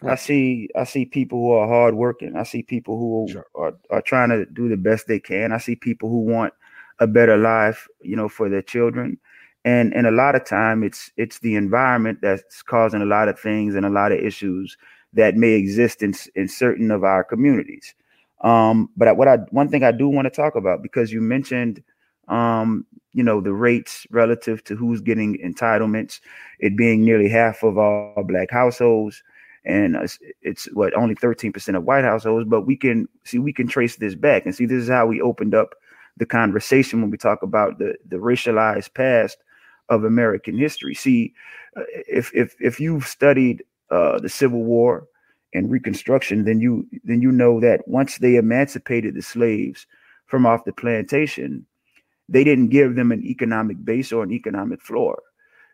I 0.03 0.15
see 0.15 0.69
I 0.75 0.83
see 0.83 1.05
people 1.05 1.39
who 1.39 1.51
are 1.51 1.67
hardworking. 1.67 2.35
I 2.35 2.43
see 2.43 2.63
people 2.63 2.97
who 2.99 3.31
Sure. 3.31 3.45
are 3.55 3.73
are 3.89 4.01
trying 4.01 4.29
to 4.29 4.45
do 4.45 4.67
the 4.69 4.77
best 4.77 5.07
they 5.07 5.19
can. 5.19 5.51
I 5.51 5.57
see 5.57 5.75
people 5.75 6.09
who 6.09 6.19
want 6.19 6.53
a 6.99 7.07
better 7.07 7.37
life, 7.37 7.87
you 8.01 8.15
know, 8.15 8.27
for 8.29 8.49
their 8.49 8.61
children. 8.61 9.17
And 9.65 9.93
and 9.93 10.05
a 10.07 10.11
lot 10.11 10.35
of 10.35 10.45
time 10.45 10.83
it's 10.83 11.11
it's 11.17 11.39
the 11.39 11.55
environment 11.55 12.19
that's 12.21 12.61
causing 12.61 13.01
a 13.01 13.05
lot 13.05 13.27
of 13.29 13.39
things 13.39 13.75
and 13.75 13.85
a 13.85 13.89
lot 13.89 14.11
of 14.11 14.19
issues 14.19 14.77
that 15.13 15.35
may 15.35 15.51
exist 15.53 16.03
in 16.03 16.13
in 16.35 16.47
certain 16.47 16.91
of 16.91 17.03
our 17.03 17.23
communities. 17.23 17.95
Um, 18.43 18.89
but 18.97 19.17
what 19.17 19.27
I 19.27 19.37
one 19.51 19.69
thing 19.69 19.83
I 19.83 19.91
do 19.91 20.07
want 20.09 20.25
to 20.25 20.29
talk 20.29 20.55
about 20.55 20.83
because 20.83 21.11
you 21.11 21.21
mentioned 21.21 21.81
um, 22.27 22.85
you 23.13 23.23
know, 23.23 23.41
the 23.41 23.53
rates 23.53 24.05
relative 24.11 24.63
to 24.65 24.75
who's 24.75 25.01
getting 25.01 25.37
entitlements, 25.39 26.19
it 26.59 26.77
being 26.77 27.03
nearly 27.03 27.29
half 27.29 27.63
of 27.63 27.77
all 27.77 28.23
black 28.27 28.51
households, 28.51 29.23
and 29.65 29.95
it's, 29.95 30.19
it's 30.41 30.65
what 30.73 30.95
only 30.95 31.15
13% 31.15 31.75
of 31.75 31.83
white 31.83 32.03
households. 32.03 32.47
But 32.47 32.61
we 32.61 32.75
can 32.75 33.07
see 33.23 33.39
we 33.39 33.53
can 33.53 33.67
trace 33.67 33.97
this 33.97 34.15
back 34.15 34.45
and 34.45 34.55
see 34.55 34.65
this 34.65 34.83
is 34.83 34.89
how 34.89 35.07
we 35.07 35.21
opened 35.21 35.55
up 35.55 35.75
the 36.17 36.25
conversation 36.25 37.01
when 37.01 37.11
we 37.11 37.17
talk 37.17 37.43
about 37.43 37.79
the 37.79 37.95
the 38.07 38.17
racialized 38.17 38.93
past 38.93 39.37
of 39.89 40.03
American 40.03 40.57
history. 40.57 40.93
See, 40.93 41.33
uh, 41.75 41.83
if 42.07 42.31
if 42.33 42.55
if 42.59 42.79
you've 42.79 43.07
studied 43.07 43.63
uh, 43.89 44.19
the 44.19 44.29
Civil 44.29 44.63
War 44.63 45.07
and 45.53 45.71
Reconstruction, 45.71 46.45
then 46.45 46.59
you 46.59 46.87
then 47.03 47.21
you 47.21 47.31
know 47.31 47.59
that 47.59 47.87
once 47.87 48.17
they 48.17 48.35
emancipated 48.35 49.15
the 49.15 49.21
slaves 49.21 49.87
from 50.25 50.45
off 50.45 50.65
the 50.65 50.73
plantation, 50.73 51.65
they 52.29 52.43
didn't 52.43 52.69
give 52.69 52.95
them 52.95 53.11
an 53.11 53.23
economic 53.23 53.83
base 53.83 54.11
or 54.11 54.23
an 54.23 54.31
economic 54.31 54.81
floor. 54.81 55.21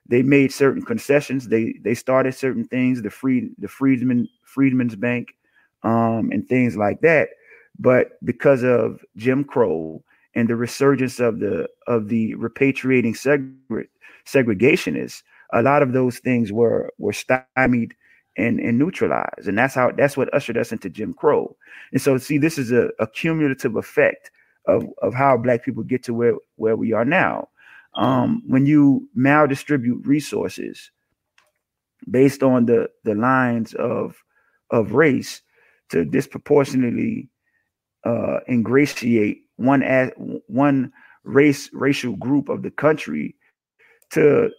They 0.07 0.21
made 0.21 0.51
certain 0.51 0.81
concessions. 0.81 1.47
They 1.47 1.75
they 1.81 1.95
started 1.95 2.35
certain 2.35 2.65
things, 2.65 3.01
the 3.01 3.09
free 3.09 3.51
the 3.57 3.67
freedman 3.67 4.27
Freedmen's 4.43 4.95
Bank, 4.95 5.35
um, 5.83 6.29
and 6.31 6.47
things 6.47 6.75
like 6.75 7.01
that. 7.01 7.29
But 7.79 8.23
because 8.23 8.63
of 8.63 9.03
Jim 9.15 9.43
Crow 9.43 10.03
and 10.35 10.47
the 10.47 10.55
resurgence 10.55 11.19
of 11.19 11.39
the 11.39 11.67
of 11.87 12.09
the 12.09 12.35
repatriating 12.35 13.15
segre- 13.15 13.87
segregationists, 14.25 15.23
a 15.53 15.61
lot 15.61 15.81
of 15.81 15.93
those 15.93 16.19
things 16.19 16.51
were 16.51 16.91
were 16.97 17.13
stymied 17.13 17.95
and, 18.37 18.59
and 18.59 18.77
neutralized. 18.77 19.47
And 19.47 19.57
that's 19.57 19.75
how 19.75 19.91
that's 19.91 20.17
what 20.17 20.33
ushered 20.33 20.57
us 20.57 20.71
into 20.71 20.89
Jim 20.89 21.13
Crow. 21.13 21.55
And 21.91 22.01
so 22.01 22.17
see, 22.17 22.37
this 22.37 22.57
is 22.57 22.71
a, 22.71 22.89
a 22.99 23.07
cumulative 23.07 23.75
effect 23.75 24.31
of, 24.67 24.85
of 25.01 25.13
how 25.13 25.37
black 25.37 25.63
people 25.63 25.83
get 25.83 26.03
to 26.03 26.13
where, 26.13 26.35
where 26.55 26.75
we 26.75 26.93
are 26.93 27.05
now. 27.05 27.49
Um, 27.95 28.41
when 28.47 28.65
you 28.65 29.07
maldistribute 29.17 30.05
resources 30.05 30.91
based 32.09 32.43
on 32.43 32.65
the, 32.65 32.89
the 33.03 33.15
lines 33.15 33.73
of 33.75 34.15
of 34.71 34.93
race 34.93 35.41
to 35.89 36.03
disproportionately 36.03 37.29
uh, 38.05 38.39
ingratiate 38.49 39.41
one 39.57 39.83
as 39.83 40.11
one 40.47 40.91
race 41.23 41.69
racial 41.73 42.15
group 42.15 42.49
of 42.49 42.63
the 42.63 42.71
country 42.71 43.35
to 44.09 44.49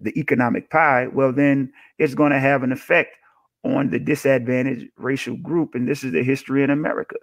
the 0.00 0.18
economic 0.18 0.68
pie, 0.70 1.06
well, 1.06 1.32
then 1.32 1.72
it's 1.98 2.14
going 2.14 2.32
to 2.32 2.40
have 2.40 2.64
an 2.64 2.72
effect 2.72 3.16
on 3.64 3.90
the 3.90 4.00
disadvantaged 4.00 4.88
racial 4.96 5.36
group, 5.36 5.74
and 5.74 5.88
this 5.88 6.02
is 6.02 6.12
the 6.12 6.24
history 6.24 6.64
in 6.64 6.70
America. 6.70 7.16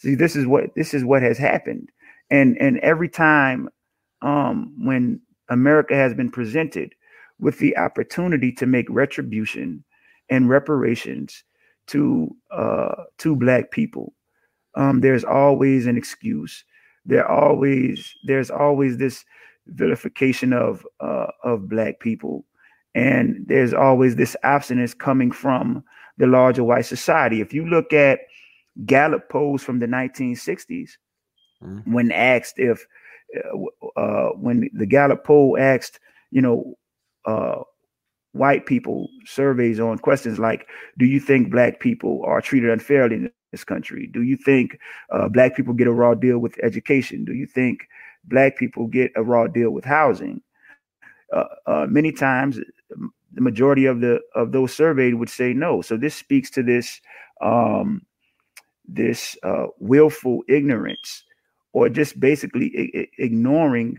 See, 0.00 0.14
this 0.14 0.34
is 0.34 0.46
what 0.46 0.74
this 0.74 0.94
is 0.94 1.04
what 1.04 1.20
has 1.20 1.36
happened, 1.36 1.90
and 2.30 2.56
and 2.58 2.78
every 2.78 3.08
time 3.08 3.68
um, 4.22 4.74
when 4.78 5.20
America 5.50 5.94
has 5.94 6.14
been 6.14 6.30
presented 6.30 6.94
with 7.38 7.58
the 7.58 7.76
opportunity 7.76 8.50
to 8.52 8.66
make 8.66 8.86
retribution 8.88 9.84
and 10.30 10.48
reparations 10.48 11.44
to 11.88 12.34
uh, 12.50 13.04
to 13.18 13.36
Black 13.36 13.72
people, 13.72 14.14
um, 14.74 15.02
there's 15.02 15.22
always 15.24 15.86
an 15.86 15.98
excuse. 15.98 16.64
There 17.04 17.30
always 17.30 18.14
there's 18.24 18.50
always 18.50 18.96
this 18.96 19.22
vilification 19.66 20.54
of 20.54 20.86
uh, 21.00 21.26
of 21.44 21.68
Black 21.68 22.00
people, 22.00 22.46
and 22.94 23.44
there's 23.46 23.74
always 23.74 24.16
this 24.16 24.34
abstinence 24.44 24.94
coming 24.94 25.30
from 25.30 25.84
the 26.16 26.26
larger 26.26 26.64
white 26.64 26.86
society. 26.86 27.42
If 27.42 27.52
you 27.52 27.66
look 27.66 27.92
at 27.92 28.20
Gallup 28.86 29.28
polls 29.28 29.62
from 29.62 29.78
the 29.78 29.86
1960s, 29.86 30.98
Mhm. 31.62 31.82
when 31.92 32.12
asked 32.12 32.58
if 32.58 32.86
uh, 33.36 34.00
uh, 34.00 34.30
when 34.30 34.68
the 34.72 34.86
Gallup 34.86 35.24
poll 35.24 35.56
asked, 35.58 36.00
you 36.30 36.42
know, 36.42 36.76
uh, 37.26 37.62
white 38.32 38.66
people 38.66 39.08
surveys 39.24 39.78
on 39.80 39.98
questions 39.98 40.38
like, 40.38 40.66
"Do 40.98 41.06
you 41.06 41.20
think 41.20 41.50
Black 41.50 41.80
people 41.80 42.22
are 42.24 42.40
treated 42.40 42.70
unfairly 42.70 43.16
in 43.16 43.30
this 43.52 43.64
country? 43.64 44.06
Do 44.12 44.22
you 44.22 44.36
think 44.36 44.78
uh, 45.10 45.28
Black 45.28 45.56
people 45.56 45.74
get 45.74 45.86
a 45.88 45.92
raw 45.92 46.14
deal 46.14 46.38
with 46.38 46.58
education? 46.62 47.24
Do 47.24 47.34
you 47.34 47.46
think 47.46 47.88
Black 48.24 48.56
people 48.56 48.86
get 48.86 49.12
a 49.16 49.22
raw 49.22 49.46
deal 49.46 49.70
with 49.70 49.84
housing?" 49.84 50.42
Uh, 51.32 51.44
uh, 51.66 51.86
many 51.88 52.10
times, 52.12 52.58
the 53.32 53.40
majority 53.40 53.86
of 53.86 54.00
the 54.00 54.20
of 54.34 54.52
those 54.52 54.72
surveyed 54.74 55.14
would 55.14 55.30
say 55.30 55.52
no. 55.52 55.82
So 55.82 55.96
this 55.96 56.14
speaks 56.14 56.50
to 56.50 56.62
this 56.62 57.00
um, 57.40 58.02
this 58.86 59.36
uh, 59.42 59.66
willful 59.78 60.42
ignorance, 60.48 61.24
or 61.72 61.88
just 61.88 62.18
basically 62.18 62.92
I- 62.94 63.22
ignoring 63.22 63.98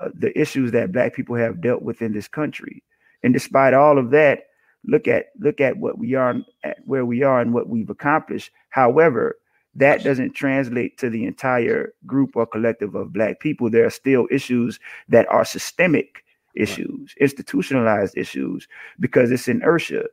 uh, 0.00 0.10
the 0.14 0.38
issues 0.38 0.72
that 0.72 0.92
Black 0.92 1.14
people 1.14 1.36
have 1.36 1.60
dealt 1.60 1.82
with 1.82 2.02
in 2.02 2.12
this 2.12 2.28
country. 2.28 2.82
And 3.22 3.32
despite 3.32 3.74
all 3.74 3.98
of 3.98 4.10
that, 4.10 4.44
look 4.84 5.06
at 5.06 5.26
look 5.38 5.60
at 5.60 5.76
what 5.76 5.98
we 5.98 6.14
are 6.14 6.36
at 6.64 6.78
where 6.84 7.04
we 7.04 7.22
are 7.22 7.40
and 7.40 7.52
what 7.52 7.68
we've 7.68 7.90
accomplished. 7.90 8.50
However, 8.70 9.36
that 9.74 10.02
doesn't 10.02 10.32
translate 10.34 10.98
to 10.98 11.10
the 11.10 11.24
entire 11.26 11.92
group 12.06 12.34
or 12.34 12.46
collective 12.46 12.94
of 12.94 13.12
Black 13.12 13.40
people. 13.40 13.70
There 13.70 13.86
are 13.86 13.90
still 13.90 14.26
issues 14.30 14.80
that 15.08 15.28
are 15.28 15.44
systemic 15.44 16.24
issues, 16.56 17.14
institutionalized 17.20 18.16
issues, 18.16 18.66
because 18.98 19.30
it's 19.30 19.48
inertia. 19.48 20.04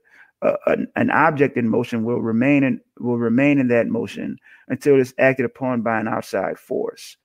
Uh, 0.43 0.55
an, 0.67 0.87
an 0.95 1.09
object 1.09 1.57
in 1.57 1.67
motion 1.67 2.03
will 2.03 2.21
remain 2.21 2.63
in 2.63 2.79
will 2.99 3.17
remain 3.17 3.57
in 3.57 3.67
that 3.69 3.87
motion 3.87 4.37
until 4.67 4.99
it's 4.99 5.13
acted 5.17 5.45
upon 5.45 5.81
by 5.81 5.99
an 5.99 6.07
outside 6.07 6.59
force. 6.59 7.17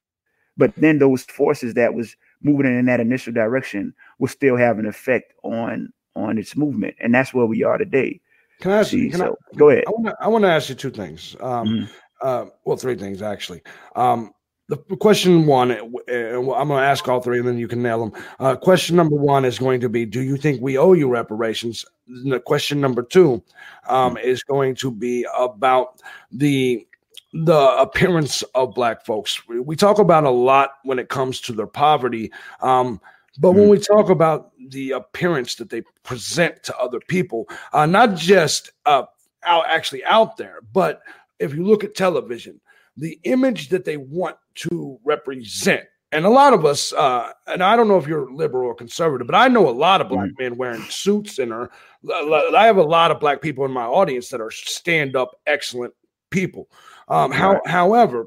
But 0.57 0.73
then 0.77 0.99
those 0.99 1.25
forces 1.25 1.75
that 1.75 1.93
was 1.95 2.17
moving 2.43 2.67
in 2.67 2.87
that 2.87 3.01
initial 3.01 3.33
direction 3.33 3.95
will 4.19 4.29
still 4.29 4.57
have 4.57 4.79
an 4.79 4.87
effect 4.87 5.35
on 5.43 5.93
on 6.17 6.39
its 6.39 6.57
movement, 6.57 6.95
and 7.01 7.15
that's 7.15 7.35
where 7.35 7.47
we 7.47 7.63
are 7.65 7.79
today. 7.79 8.21
Can 8.61 8.71
I 8.71 8.79
ask 8.79 8.93
you? 8.93 9.01
See, 9.05 9.11
Can 9.11 9.21
so 9.21 9.39
I, 9.53 9.57
go 9.57 9.71
ahead. 9.71 9.85
I 10.21 10.29
want 10.29 10.45
to 10.45 10.51
ask 10.51 10.69
you 10.69 10.75
two 10.75 10.91
things. 10.91 11.37
Um, 11.41 11.69
Mhm. 11.69 11.89
uh, 12.23 12.47
well, 12.65 12.77
three 12.77 12.95
things 12.95 13.21
actually. 13.21 13.63
Um, 13.97 14.33
the 14.69 14.77
question 14.97 15.47
one, 15.47 15.71
uh, 15.73 15.77
uh, 16.09 16.39
I'm 16.39 16.69
going 16.69 16.69
to 16.69 16.75
ask 16.87 17.07
all 17.09 17.21
three, 17.21 17.39
and 17.39 17.49
then 17.49 17.59
you 17.59 17.69
can 17.69 17.83
nail 17.83 18.07
them. 18.07 18.23
Uh, 18.39 18.57
question 18.57 18.97
number 18.97 19.17
one 19.17 19.45
is 19.45 19.59
going 19.59 19.81
to 19.81 19.89
be: 19.89 20.07
Do 20.07 20.23
you 20.23 20.37
think 20.37 20.61
we 20.61 20.79
owe 20.79 20.93
you 20.93 21.09
reparations? 21.09 21.85
The 22.07 22.41
question 22.41 22.81
number 22.81 23.03
two 23.03 23.43
um, 23.89 24.17
is 24.17 24.43
going 24.43 24.77
to 24.77 24.91
be 24.91 25.27
about 25.37 26.01
the 26.31 26.87
the 27.35 27.77
appearance 27.79 28.43
of 28.55 28.75
black 28.75 29.07
folks. 29.07 29.41
We, 29.49 29.75
talk 29.75 29.99
about 29.99 30.25
a 30.25 30.31
lot 30.31 30.73
when 30.85 30.99
it 30.99 31.09
comes 31.09 31.41
to 31.43 31.55
their 31.55 31.67
poverty, 31.67 32.31
um, 32.61 33.01
but 33.39 33.53
when 33.53 33.65
Mhm. 33.65 33.71
we 33.71 33.79
talk 33.79 34.11
about 34.11 34.53
the 34.69 34.91
appearance 34.91 35.55
that 35.55 35.71
they 35.71 35.81
present 36.03 36.63
to 36.65 36.77
other 36.77 37.01
people, 37.01 37.49
uh, 37.73 37.87
not 37.87 38.17
just 38.17 38.73
uh, 38.85 39.05
out 39.45 39.65
actually 39.67 40.05
out 40.05 40.37
there, 40.37 40.61
but 40.75 41.01
if 41.39 41.55
you 41.55 41.65
look 41.65 41.85
at 41.85 41.95
television, 41.95 42.61
the 42.97 43.19
image 43.25 43.69
that 43.71 43.85
they 43.85 43.97
want 43.97 44.37
to 44.55 44.99
represent 45.05 45.85
and 46.13 46.27
a 46.27 46.31
lot 46.31 46.53
of 46.53 46.67
us, 46.67 46.93
uh, 46.93 47.33
and 47.47 47.63
I 47.63 47.75
don't 47.75 47.89
know 47.89 47.97
if 47.97 48.07
you're 48.07 48.31
liberal 48.31 48.69
or 48.69 48.75
conservative, 48.75 49.27
but 49.27 49.35
I 49.35 49.49
know 49.49 49.69
a 49.69 49.73
lot 49.73 50.03
of 50.03 50.11
black 50.11 50.29
men 50.39 50.59
wearing 50.59 50.83
suits 50.91 51.39
and 51.39 51.53
are. 51.53 51.71
I 52.07 52.67
have 52.67 52.77
a 52.77 52.83
lot 52.83 53.11
of 53.11 53.19
black 53.19 53.41
people 53.41 53.65
in 53.65 53.71
my 53.71 53.85
audience 53.85 54.29
that 54.29 54.41
are 54.41 54.51
stand 54.51 55.17
up, 55.17 55.35
excellent 55.47 55.95
people. 56.31 56.69
Um, 57.09 57.33
how, 57.33 57.63
however, 57.65 58.27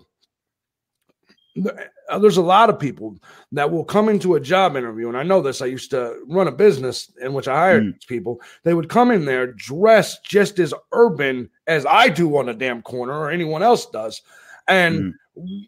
uh, 2.10 2.17
there's 2.17 2.38
a 2.38 2.41
lot 2.41 2.71
of 2.71 2.80
people 2.80 3.17
that 3.51 3.69
will 3.69 3.86
come 3.86 4.10
into 4.10 4.34
a 4.34 4.39
job 4.39 4.75
interview, 4.75 5.08
and 5.08 5.17
I 5.17 5.21
know 5.21 5.41
this. 5.41 5.62
I 5.62 5.67
used 5.67 5.91
to 5.91 6.23
run 6.28 6.47
a 6.47 6.51
business 6.51 7.12
in 7.21 7.34
which 7.34 7.47
I 7.47 7.56
hired 7.56 7.84
mm. 7.84 8.08
people. 8.08 8.41
They 8.63 8.73
would 8.73 8.89
come 8.89 9.12
in 9.12 9.25
there 9.25 9.54
dressed 9.54 10.25
just 10.25 10.58
as 10.58 10.73
urban 10.91 11.51
as 11.67 11.86
I 11.86 12.10
do 12.10 12.36
on 12.38 12.49
a 12.49 12.54
damn 12.56 12.82
corner 12.82 13.13
or 13.13 13.30
anyone 13.30 13.62
else 13.62 13.86
does, 13.86 14.23
and 14.67 15.13
mm. 15.38 15.65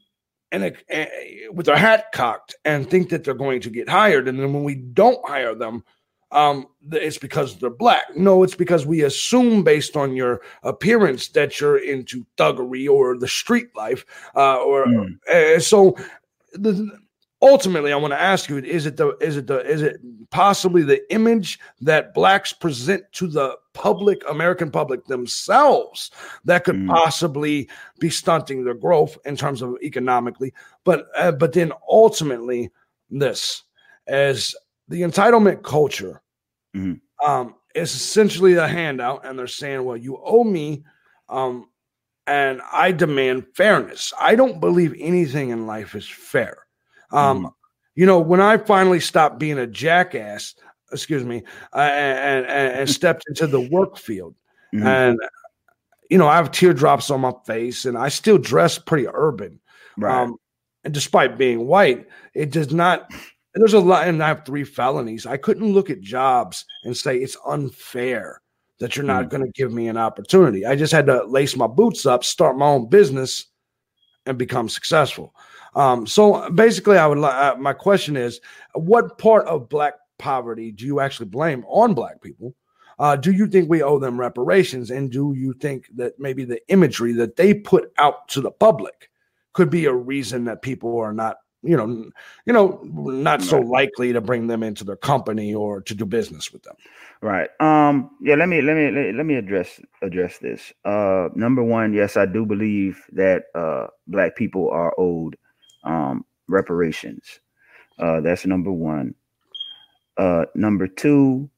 and, 0.52 0.64
it, 0.64 0.78
and 0.90 1.10
with 1.52 1.66
their 1.66 1.78
hat 1.78 2.06
cocked 2.14 2.56
and 2.66 2.90
think 2.90 3.10
that 3.10 3.24
they're 3.24 3.34
going 3.34 3.62
to 3.62 3.70
get 3.70 3.90
hired. 3.90 4.28
And 4.28 4.40
then 4.40 4.54
when 4.54 4.64
we 4.64 4.76
don't 4.76 5.28
hire 5.28 5.56
them, 5.56 5.84
um, 6.32 6.68
it's 6.92 7.18
because 7.18 7.58
they're 7.58 7.70
black. 7.70 8.16
No, 8.16 8.44
it's 8.44 8.56
because 8.56 8.86
we 8.86 9.04
assume 9.04 9.64
based 9.64 9.96
on 9.96 10.16
your 10.16 10.42
appearance 10.64 11.30
that 11.30 11.60
you're 11.60 11.78
into 11.78 12.26
thuggery 12.38 12.90
or 12.90 13.18
the 13.18 13.28
street 13.28 13.70
life, 13.76 14.06
uh, 14.36 14.58
or 14.58 14.86
mm. 14.86 15.18
uh, 15.28 15.60
so. 15.60 15.96
The, 16.54 17.00
ultimately, 17.42 17.92
I 17.92 17.98
want 17.98 18.14
to 18.14 18.22
ask 18.22 18.50
you: 18.50 18.58
Is 18.58 18.86
it 18.86 18.98
the 18.98 19.16
is 19.22 19.38
it 19.38 19.48
the 19.48 19.60
is 19.60 19.82
it 19.82 20.00
possibly 20.30 20.84
the 20.84 21.02
image 21.14 21.60
that 21.82 22.14
blacks 22.14 22.54
present 22.54 23.04
to 23.14 23.28
the 23.28 23.58
public, 23.74 24.22
American 24.30 24.72
public 24.72 25.06
themselves, 25.06 26.12
that 26.46 26.64
could 26.64 26.76
mm. 26.76 26.88
possibly 26.88 27.70
be 28.00 28.10
stunting 28.10 28.64
their 28.64 28.74
growth 28.74 29.18
in 29.26 29.36
terms 29.36 29.62
of 29.62 29.76
economically? 29.82 30.54
But 30.84 31.08
uh, 31.16 31.32
but 31.32 31.54
then 31.54 31.72
ultimately, 31.90 32.72
this 33.10 33.64
as 34.08 34.56
the 34.88 35.02
entitlement 35.02 35.64
culture 35.64 36.22
mm-hmm. 36.76 37.30
um, 37.30 37.56
is 37.76 37.94
essentially 37.94 38.56
a 38.56 38.68
handout, 38.68 39.26
and 39.26 39.38
they're 39.38 39.48
saying, 39.48 39.84
"Well, 39.84 39.98
you 39.98 40.20
owe 40.24 40.44
me, 40.44 40.84
um, 41.30 41.70
and 42.26 42.62
I 42.72 42.92
demand 42.92 43.48
fairness." 43.54 44.14
I 44.20 44.36
don't 44.36 44.60
believe 44.60 44.96
anything 44.98 45.50
in 45.50 45.68
life 45.68 45.94
is 45.94 46.08
fair. 46.08 46.67
Um, 47.12 47.38
mm-hmm. 47.38 47.48
You 47.96 48.06
know, 48.06 48.20
when 48.20 48.42
I 48.42 48.58
finally 48.58 49.00
stopped 49.00 49.40
being 49.40 49.58
a 49.58 49.68
jackass, 49.68 50.56
excuse 50.92 51.24
me, 51.24 51.44
uh, 51.74 51.80
and, 51.80 52.46
and, 52.46 52.80
and 52.80 52.90
stepped 52.90 53.24
into 53.28 53.48
the 53.48 53.62
work 53.62 53.98
field, 53.98 54.36
mm-hmm. 54.74 54.86
and 54.86 55.20
you 56.10 56.18
know, 56.18 56.28
I 56.28 56.36
have 56.38 56.52
teardrops 56.52 57.10
on 57.10 57.22
my 57.22 57.34
face, 57.46 57.86
and 57.86 57.98
I 57.98 58.10
still 58.10 58.38
dress 58.38 58.78
pretty 58.78 59.08
urban. 59.12 59.60
Right. 59.98 60.24
Um, 60.24 60.36
and 60.84 60.94
despite 60.94 61.38
being 61.38 61.68
white, 61.68 62.08
it 62.34 62.52
does 62.52 62.72
not 62.72 63.12
and 63.58 63.64
there's 63.64 63.74
a 63.74 63.80
lot, 63.80 64.08
and 64.08 64.22
I 64.22 64.28
have 64.28 64.46
three 64.46 64.64
felonies. 64.64 65.26
I 65.26 65.38
couldn't 65.38 65.74
look 65.74 65.90
at 65.90 66.00
jobs 66.00 66.64
and 66.84 66.96
say 66.96 67.18
it's 67.18 67.36
unfair 67.44 68.40
that 68.80 68.96
you're 68.96 69.04
not 69.04 69.26
mm. 69.26 69.30
going 69.30 69.44
to 69.44 69.52
give 69.54 69.74
me 69.74 69.88
an 69.88 69.98
opportunity. 69.98 70.64
I 70.64 70.76
just 70.76 70.94
had 70.94 71.08
to 71.08 71.24
lace 71.26 71.56
my 71.56 71.66
boots 71.66 72.06
up, 72.06 72.24
start 72.24 72.56
my 72.56 72.68
own 72.68 72.88
business, 72.88 73.48
and 74.28 74.38
become 74.38 74.70
successful. 74.70 75.34
Um, 75.78 76.08
so 76.08 76.50
basically, 76.50 76.98
I 76.98 77.06
would. 77.06 77.20
Uh, 77.20 77.56
my 77.60 77.74
question 77.74 78.18
is, 78.18 78.42
what 78.74 79.20
part 79.20 79.46
of 79.46 79.70
black 79.70 79.94
poverty 80.18 80.72
do 80.72 80.86
you 80.86 81.00
actually 81.00 81.28
blame 81.28 81.64
on 81.68 81.94
black 81.94 82.20
people? 82.22 82.56
Uh, 82.98 83.16
do 83.16 83.32
you 83.32 83.46
think 83.46 83.70
we 83.70 83.84
owe 83.84 84.00
them 84.00 84.20
reparations, 84.20 84.90
and 84.90 85.12
do 85.12 85.36
you 85.38 85.54
think 85.54 85.88
that 85.96 86.20
maybe 86.20 86.44
the 86.46 86.60
imagery 86.70 87.14
that 87.14 87.36
they 87.36 87.54
put 87.54 87.92
out 88.00 88.28
to 88.30 88.42
the 88.42 88.50
public 88.50 89.12
could 89.54 89.70
be 89.70 89.86
a 89.86 89.94
reason 89.94 90.46
that 90.46 90.64
people 90.64 90.98
are 90.98 91.14
not 91.14 91.38
you 91.64 91.76
know, 91.76 92.10
you 92.46 92.54
know, 92.54 92.80
not 92.84 93.42
so 93.42 93.60
likely 93.60 94.14
to 94.14 94.22
bring 94.22 94.48
them 94.48 94.64
into 94.64 94.84
their 94.84 94.96
company 94.96 95.54
or 95.54 95.82
to 95.82 95.96
do 95.96 96.06
business 96.06 96.54
with 96.54 96.64
them. 96.64 96.76
Right. 97.22 97.50
Um. 97.60 98.12
Yeah. 98.22 98.36
Let 98.36 98.48
me 98.50 98.62
let 98.62 98.78
me 98.78 98.92
let, 98.92 99.16
let 99.16 99.26
me 99.26 99.36
address 99.36 99.80
address 100.02 100.38
this. 100.38 100.72
Uh. 100.86 101.30
Number 101.36 101.64
one, 101.64 101.94
yes, 101.94 102.16
I 102.16 102.26
do 102.26 102.46
believe 102.46 103.04
that 103.12 103.46
uh 103.54 103.88
black 104.08 104.36
people 104.36 104.70
are 104.70 104.94
owed 104.98 105.36
um 105.88 106.26
reparations. 106.48 107.40
Uh. 108.00 108.22
That's 108.22 108.46
number 108.46 108.72
one. 108.72 109.16
Uh. 110.18 110.46
Number 110.56 110.88
two, 110.88 111.50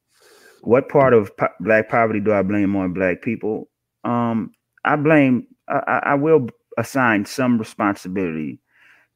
what 0.61 0.87
part 0.89 1.13
of 1.13 1.35
po- 1.37 1.49
black 1.59 1.89
poverty 1.89 2.21
do 2.21 2.33
I 2.33 2.43
blame 2.43 2.75
on 2.77 2.93
black 2.93 3.21
people? 3.21 3.69
Um. 4.05 4.53
I 4.85 4.95
blame. 4.95 5.47
I, 5.67 6.01
I 6.03 6.15
will 6.15 6.47
assign 6.77 7.25
some 7.25 7.57
responsibility 7.59 8.59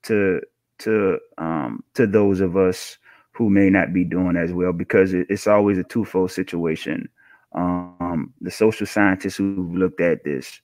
to 0.03 0.41
to 0.79 1.19
um, 1.37 1.83
to 1.95 2.05
those 2.05 2.41
of 2.41 2.57
us 2.57 2.97
who 3.31 3.49
may 3.49 3.69
not 3.69 3.93
be 3.93 4.03
doing 4.03 4.37
as 4.37 4.53
well 4.53 4.73
because 4.73 5.13
it, 5.13 5.25
it's 5.29 5.47
always 5.47 5.77
a 5.77 5.83
twofold 5.83 6.31
situation. 6.31 7.09
Um, 7.53 8.33
the 8.41 8.51
social 8.51 8.85
scientists 8.85 9.37
who've 9.37 9.73
looked 9.73 10.01
at 10.01 10.23
this, 10.23 10.61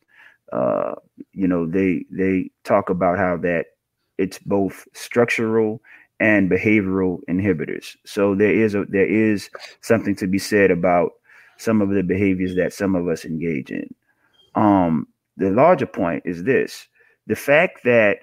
uh, 0.51 0.95
you 1.31 1.47
know, 1.47 1.65
they 1.65 2.05
they 2.12 2.51
talk 2.63 2.89
about 2.89 3.17
how 3.17 3.38
that 3.38 3.67
it's 4.19 4.38
both 4.39 4.88
structural 4.93 5.82
and 6.19 6.51
behavioral 6.51 7.19
inhibitors. 7.29 7.95
So 8.05 8.36
there 8.36 8.53
is 8.53 8.75
a 8.75 8.86
there 8.89 9.08
is 9.08 9.49
something 9.82 10.15
to 10.17 10.27
be 10.27 10.38
said 10.38 10.69
about 10.69 11.13
some 11.58 11.82
of 11.82 11.89
the 11.89 12.03
behaviors 12.03 12.55
that 12.55 12.73
some 12.73 12.95
of 12.95 13.08
us 13.08 13.25
engage 13.25 13.71
in. 13.71 13.93
Um, 14.55 15.08
the 15.38 15.49
larger 15.49 15.86
point 15.86 16.23
is 16.25 16.43
this: 16.43 16.88
the 17.27 17.36
fact 17.36 17.84
that 17.86 18.19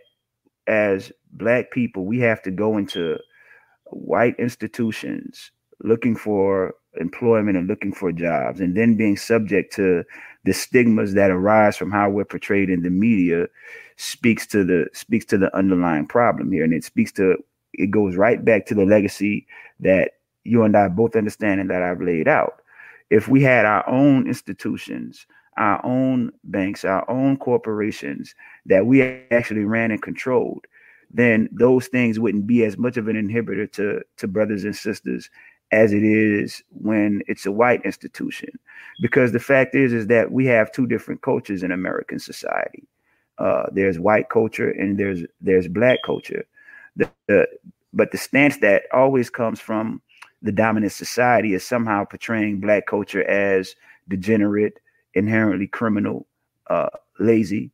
as 0.67 1.11
black 1.33 1.71
people, 1.71 2.05
we 2.05 2.19
have 2.21 2.43
to 2.43 2.51
go 2.51 2.77
into 2.77 3.19
white 3.87 4.35
institutions 4.39 5.51
looking 5.83 6.17
for 6.17 6.75
employment 7.01 7.57
and 7.57 7.69
looking 7.69 7.93
for 7.93 8.11
jobs 8.13 8.61
and 8.61 8.77
then 8.77 8.97
being 8.97 9.17
subject 9.17 9.75
to 9.75 10.03
the 10.47 10.53
stigmas 10.53 11.15
that 11.15 11.31
arise 11.31 11.77
from 11.77 11.91
how 11.91 12.09
we're 12.09 12.25
portrayed 12.25 12.71
in 12.71 12.83
the 12.83 12.91
media 12.91 13.47
speaks 13.97 14.47
to 14.47 14.65
the 14.65 14.87
speaks 14.93 15.25
to 15.27 15.37
the 15.37 15.55
underlying 15.55 16.07
problem 16.07 16.51
here. 16.53 16.65
And 16.65 16.73
it 16.73 16.85
speaks 16.85 17.13
to 17.13 17.37
it 17.75 17.91
goes 17.91 18.17
right 18.17 18.43
back 18.43 18.65
to 18.67 18.75
the 18.75 18.87
legacy 18.87 19.47
that 19.81 20.13
you 20.45 20.63
and 20.63 20.77
I 20.77 20.89
both 20.89 21.17
understand 21.17 21.61
and 21.61 21.69
that 21.71 21.83
I've 21.83 22.01
laid 22.01 22.29
out. 22.29 22.63
If 23.11 23.29
we 23.29 23.43
had 23.43 23.67
our 23.67 23.89
own 23.89 24.27
institutions 24.27 25.27
our 25.57 25.85
own 25.85 26.31
banks 26.45 26.85
our 26.85 27.09
own 27.11 27.37
corporations 27.37 28.35
that 28.67 28.87
we 28.87 29.03
actually 29.31 29.65
ran 29.65 29.91
and 29.91 30.03
controlled 30.03 30.67
then 31.11 31.49
those 31.53 31.87
things 31.87 32.19
wouldn't 32.19 32.47
be 32.47 32.65
as 32.65 32.77
much 32.77 32.97
of 32.97 33.09
an 33.09 33.17
inhibitor 33.17 33.71
to 33.73 34.03
to 34.17 34.29
brothers 34.29 34.65
and 34.65 34.77
sisters 34.77 35.31
as 35.73 35.93
it 35.93 36.05
is 36.05 36.63
when 36.81 37.23
it's 37.27 37.47
a 37.47 37.53
white 37.53 37.83
institution. 37.85 38.51
Because 39.01 39.33
the 39.33 39.41
fact 39.41 39.75
is 39.75 39.93
is 39.93 40.07
that 40.07 40.33
we 40.33 40.47
have 40.47 40.73
two 40.73 40.87
different 40.87 41.23
cultures 41.23 41.63
in 41.63 41.73
american 41.73 42.19
society. 42.19 42.85
Uh, 43.39 43.65
there's 43.73 43.99
white 43.99 44.29
culture 44.31 44.71
and 44.71 44.99
there's 44.99 45.23
there's 45.41 45.69
black 45.69 45.99
culture. 46.05 46.45
The, 46.97 47.11
the, 47.27 47.47
but 47.93 48.11
the 48.13 48.19
stance 48.19 48.59
that 48.59 48.85
always 48.93 49.29
comes 49.31 49.61
from 49.61 50.01
the 50.43 50.53
dominant 50.53 50.93
society 50.93 51.55
is 51.55 51.65
somehow 51.65 52.05
portraying 52.05 52.61
black 52.61 52.87
culture 52.87 53.25
as 53.29 53.75
degenerate 54.09 54.79
inherently 55.15 55.67
criminal 55.67 56.27
uh, 56.69 56.89
lazy 57.19 57.71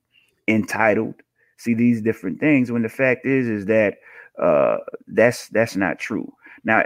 entitled. 0.48 1.14
See 1.56 1.74
these 1.74 2.00
different 2.02 2.40
things 2.40 2.72
when 2.72 2.82
the 2.82 2.88
fact 2.88 3.26
is 3.26 3.46
is 3.48 3.66
that 3.66 3.98
uh, 4.40 4.78
that's 5.06 5.48
that's 5.48 5.76
not 5.76 5.98
true. 5.98 6.32
Now, 6.64 6.84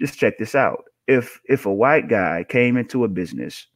just 0.00 0.18
check 0.18 0.38
this 0.38 0.54
out. 0.54 0.84
If 1.06 1.40
if 1.44 1.66
a 1.66 1.72
white 1.72 2.08
guy 2.08 2.44
came 2.48 2.76
into 2.76 3.04
a 3.04 3.08
business 3.08 3.66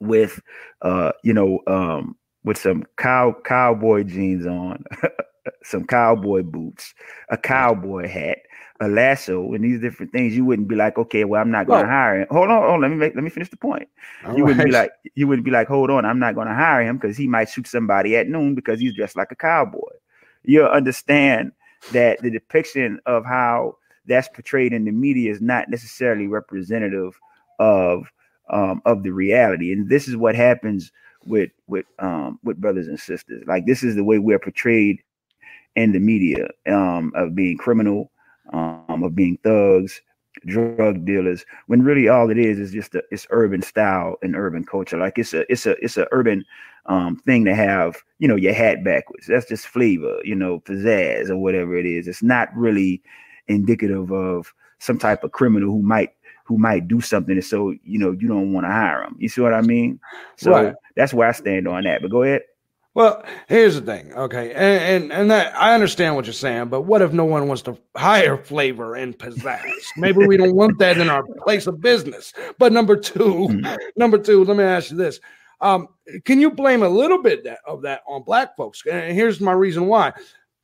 with 0.00 0.40
uh, 0.82 1.12
you 1.22 1.32
know, 1.32 1.60
um, 1.66 2.16
with 2.44 2.58
some 2.58 2.84
cow 2.96 3.34
cowboy 3.44 4.04
jeans 4.04 4.46
on, 4.46 4.84
some 5.62 5.84
cowboy 5.84 6.42
boots, 6.42 6.94
a 7.28 7.36
cowboy 7.36 8.08
hat, 8.08 8.38
a 8.80 8.88
lasso 8.88 9.52
and 9.52 9.62
these 9.62 9.80
different 9.80 10.10
things, 10.10 10.34
you 10.34 10.44
wouldn't 10.44 10.68
be 10.68 10.74
like, 10.74 10.96
okay, 10.96 11.24
well, 11.24 11.40
I'm 11.40 11.50
not 11.50 11.66
going 11.66 11.82
to 11.84 11.88
hire 11.88 12.20
him. 12.20 12.26
Hold 12.30 12.48
on, 12.48 12.62
hold 12.62 12.74
on, 12.74 12.80
let 12.80 12.90
me 12.90 12.96
make, 12.96 13.14
let 13.14 13.22
me 13.22 13.30
finish 13.30 13.50
the 13.50 13.56
point. 13.58 13.88
You 14.22 14.28
right. 14.28 14.42
wouldn't 14.42 14.64
be 14.64 14.72
like, 14.72 14.90
you 15.14 15.28
wouldn't 15.28 15.44
be 15.44 15.50
like, 15.50 15.68
hold 15.68 15.90
on, 15.90 16.06
I'm 16.06 16.18
not 16.18 16.34
going 16.34 16.48
to 16.48 16.54
hire 16.54 16.82
him 16.82 16.96
because 16.96 17.16
he 17.16 17.28
might 17.28 17.50
shoot 17.50 17.66
somebody 17.66 18.16
at 18.16 18.26
noon 18.26 18.54
because 18.54 18.80
he's 18.80 18.94
dressed 18.94 19.16
like 19.16 19.30
a 19.30 19.36
cowboy. 19.36 19.90
You'll 20.44 20.68
understand 20.68 21.52
that 21.92 22.20
the 22.22 22.30
depiction 22.30 23.00
of 23.04 23.26
how 23.26 23.76
that's 24.10 24.28
portrayed 24.28 24.72
in 24.74 24.84
the 24.84 24.92
media 24.92 25.30
is 25.30 25.40
not 25.40 25.70
necessarily 25.70 26.26
representative 26.26 27.18
of 27.58 28.04
um, 28.50 28.82
of 28.84 29.04
the 29.04 29.10
reality, 29.12 29.72
and 29.72 29.88
this 29.88 30.08
is 30.08 30.16
what 30.16 30.34
happens 30.34 30.92
with 31.24 31.50
with 31.66 31.86
um, 31.98 32.38
with 32.44 32.60
brothers 32.60 32.88
and 32.88 33.00
sisters. 33.00 33.44
Like 33.46 33.66
this 33.66 33.82
is 33.82 33.94
the 33.94 34.04
way 34.04 34.18
we're 34.18 34.38
portrayed 34.38 35.02
in 35.76 35.92
the 35.92 36.00
media 36.00 36.48
um, 36.66 37.12
of 37.14 37.34
being 37.34 37.56
criminal 37.56 38.10
um, 38.52 39.02
of 39.04 39.14
being 39.14 39.38
thugs, 39.42 40.00
drug 40.46 41.04
dealers 41.04 41.44
when 41.66 41.82
really 41.82 42.08
all 42.08 42.30
it 42.30 42.38
is 42.38 42.58
is 42.58 42.72
just 42.72 42.94
a, 42.94 43.02
it's 43.10 43.26
urban 43.30 43.62
style 43.62 44.16
and 44.22 44.36
urban 44.36 44.64
culture. 44.64 44.96
Like 44.96 45.18
it's 45.18 45.34
a 45.34 45.50
it's 45.50 45.66
a 45.66 45.72
it's 45.82 45.96
a 45.96 46.06
urban 46.12 46.44
um 46.86 47.16
thing 47.26 47.44
to 47.44 47.54
have 47.54 47.96
you 48.18 48.28
know 48.28 48.36
your 48.36 48.54
hat 48.54 48.84
backwards. 48.84 49.26
That's 49.26 49.48
just 49.48 49.66
flavor 49.68 50.18
you 50.24 50.34
know 50.34 50.60
pizzazz 50.60 51.28
or 51.28 51.36
whatever 51.36 51.76
it 51.76 51.86
is. 51.86 52.08
It's 52.08 52.22
not 52.22 52.48
really 52.56 53.02
indicative 53.50 54.10
of 54.12 54.52
some 54.78 54.98
type 54.98 55.24
of 55.24 55.32
criminal 55.32 55.70
who 55.70 55.82
might 55.82 56.10
who 56.44 56.58
might 56.58 56.88
do 56.88 57.00
something 57.00 57.34
and 57.34 57.44
so 57.44 57.70
you 57.84 57.98
know 57.98 58.12
you 58.12 58.26
don't 58.28 58.52
want 58.52 58.64
to 58.64 58.70
hire 58.72 59.02
them 59.02 59.16
you 59.18 59.28
see 59.28 59.40
what 59.40 59.54
i 59.54 59.60
mean 59.60 60.00
so 60.36 60.50
Right. 60.50 60.74
that's 60.96 61.12
where 61.14 61.28
i 61.28 61.32
stand 61.32 61.68
on 61.68 61.84
that 61.84 62.02
but 62.02 62.10
go 62.10 62.22
ahead 62.22 62.42
Well, 62.94 63.22
here's 63.48 63.76
the 63.76 63.82
thing, 63.82 64.12
okay, 64.14 64.52
and, 64.52 65.04
and 65.04 65.12
and 65.12 65.30
that 65.30 65.54
I 65.56 65.74
understand 65.74 66.16
what 66.16 66.24
you're 66.26 66.32
saying, 66.32 66.70
but 66.70 66.82
what 66.82 67.02
if 67.02 67.12
no 67.12 67.24
one 67.24 67.46
wants 67.46 67.62
to 67.62 67.78
hire 67.96 68.36
flavor 68.36 68.96
and 68.96 69.16
pizzazz? 69.16 69.92
Maybe 69.96 70.18
we 70.18 70.36
don't 70.36 70.56
want 70.56 70.78
that 70.78 70.98
in 70.98 71.08
our 71.08 71.22
place 71.44 71.68
of 71.68 71.80
business. 71.80 72.32
But 72.58 72.72
number 72.72 72.96
2 72.96 73.46
Mhm. 73.48 73.78
number 73.96 74.18
two, 74.18 74.42
let 74.44 74.56
me 74.56 74.64
ask 74.64 74.90
you 74.90 74.96
this: 74.96 75.20
um, 75.60 75.86
Can 76.24 76.40
you 76.40 76.50
blame 76.50 76.82
a 76.82 76.88
little 76.88 77.22
bit 77.22 77.44
that, 77.44 77.60
of 77.64 77.82
that 77.82 78.00
on 78.08 78.24
black 78.24 78.56
folks? 78.56 78.82
And 78.90 79.14
here's 79.14 79.40
my 79.40 79.52
reason 79.52 79.86
why: 79.86 80.12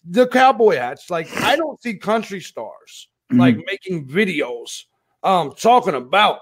the 0.08 0.26
cowboy 0.28 0.76
hats. 0.76 1.10
Like 1.10 1.28
I 1.42 1.56
don't 1.56 1.80
see 1.82 1.94
country 1.94 2.40
stars 2.40 3.08
like 3.32 3.56
making 3.66 4.06
videos, 4.06 4.84
um, 5.22 5.52
talking 5.52 5.94
about 5.94 6.40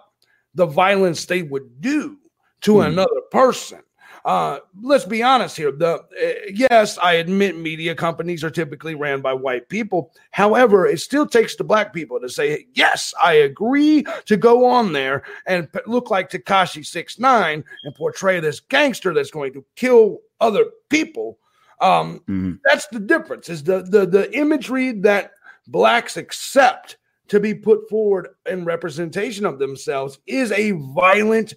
the 0.54 0.66
violence 0.66 1.24
they 1.24 1.42
would 1.42 1.80
do 1.80 2.18
to 2.60 2.74
Mhm. 2.74 2.86
another 2.88 3.20
person. 3.30 3.80
Uh, 4.24 4.58
let's 4.82 5.04
be 5.04 5.22
honest 5.22 5.54
here. 5.56 5.70
The 5.70 5.96
uh, 5.96 6.50
yes, 6.54 6.96
I 6.98 7.14
admit 7.14 7.56
media 7.58 7.94
companies 7.94 8.42
are 8.42 8.50
typically 8.50 8.94
ran 8.94 9.20
by 9.20 9.34
white 9.34 9.68
people. 9.68 10.12
However, 10.30 10.86
it 10.86 11.00
still 11.00 11.26
takes 11.26 11.56
the 11.56 11.64
black 11.64 11.92
people 11.92 12.18
to 12.20 12.28
say, 12.30 12.66
"Yes, 12.72 13.12
I 13.22 13.34
agree 13.34 14.06
to 14.26 14.36
go 14.38 14.64
on 14.64 14.92
there 14.94 15.24
and 15.46 15.70
p- 15.70 15.80
look 15.86 16.10
like 16.10 16.30
Tekashi 16.30 16.86
Six 16.86 17.18
Nine 17.18 17.64
and 17.84 17.94
portray 17.94 18.40
this 18.40 18.60
gangster 18.60 19.12
that's 19.12 19.30
going 19.30 19.52
to 19.54 19.64
kill 19.76 20.20
other 20.40 20.64
people." 20.88 21.38
Um, 21.84 22.20
Mhm. 22.28 22.60
that's 22.64 22.86
the 22.88 23.00
difference. 23.00 23.48
Is 23.50 23.62
the 23.62 23.82
the 23.82 24.06
the 24.06 24.34
imagery 24.36 24.92
that 25.02 25.32
blacks 25.66 26.16
accept 26.16 26.96
to 27.28 27.40
be 27.40 27.54
put 27.54 27.88
forward 27.88 28.28
in 28.46 28.64
representation 28.64 29.44
of 29.44 29.58
themselves 29.58 30.18
is 30.26 30.50
a 30.52 30.72
violent 30.94 31.54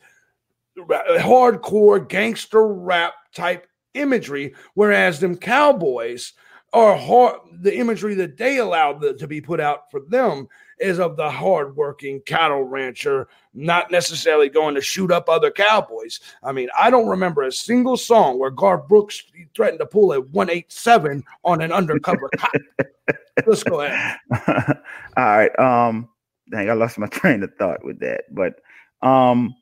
hardcore 0.78 2.08
gangster 2.08 2.68
rap 2.68 3.14
type 3.34 3.68
imagery, 3.94 4.54
whereas 4.76 5.20
them 5.20 5.36
cowboys 5.36 6.34
are 6.74 6.96
hard. 6.96 7.40
The 7.62 7.76
imagery 7.78 8.16
that 8.16 8.38
they 8.38 8.58
allowed 8.58 9.02
the, 9.02 9.14
to 9.16 9.28
be 9.28 9.42
put 9.42 9.60
out 9.60 9.90
for 9.90 10.02
them 10.02 10.48
is 10.80 11.00
of 11.00 11.16
the 11.16 11.30
hardworking 11.30 12.22
cattle 12.22 12.64
rancher, 12.64 13.28
not 13.54 13.90
necessarily 13.90 14.50
going 14.50 14.76
to 14.76 14.82
shoot 14.82 15.12
up 15.12 15.28
other 15.28 15.50
cowboys. 15.50 16.20
I 16.44 16.52
mean, 16.52 16.70
I 16.78 16.90
don't 16.90 17.08
remember 17.08 17.44
a 17.44 17.52
single 17.52 17.98
song 17.98 18.38
where 18.38 18.52
Garth 18.52 18.88
Brooks 18.88 19.24
threatened 19.56 19.80
to 19.80 19.86
pull 19.86 20.12
a 20.14 20.22
187 20.22 21.24
on 21.44 21.62
an 21.62 21.72
undercover 21.72 22.30
cop. 22.38 22.52
Let's 23.46 23.64
go 23.64 23.82
ahead. 23.82 24.18
All 25.18 25.24
right. 25.24 25.60
Um, 25.60 26.10
dang, 26.52 26.70
I 26.70 26.74
lost 26.74 26.98
my 26.98 27.08
train 27.12 27.44
of 27.44 27.54
thought 27.56 27.84
with 27.84 28.00
that. 28.00 28.26
But 28.34 28.62
um, 29.02 29.56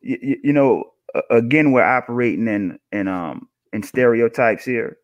you, 0.00 0.38
you 0.44 0.52
know, 0.52 0.84
again, 1.30 1.72
we're 1.72 1.82
operating 1.82 2.48
in 2.48 2.78
in 2.92 3.08
um 3.08 3.48
in 3.72 3.82
stereotypes 3.82 4.64
here. 4.64 4.98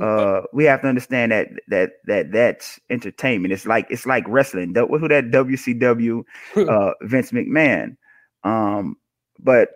Uh, 0.00 0.42
we 0.52 0.64
have 0.64 0.82
to 0.82 0.88
understand 0.88 1.32
that 1.32 1.48
that 1.68 1.92
that 2.04 2.32
that's 2.32 2.78
entertainment. 2.90 3.52
It's 3.52 3.66
like 3.66 3.86
it's 3.90 4.06
like 4.06 4.24
wrestling. 4.28 4.74
Who 4.74 5.08
that 5.08 5.30
WCW 5.30 6.22
uh, 6.56 6.92
Vince 7.02 7.32
McMahon. 7.32 7.96
Um, 8.44 8.96
but 9.38 9.70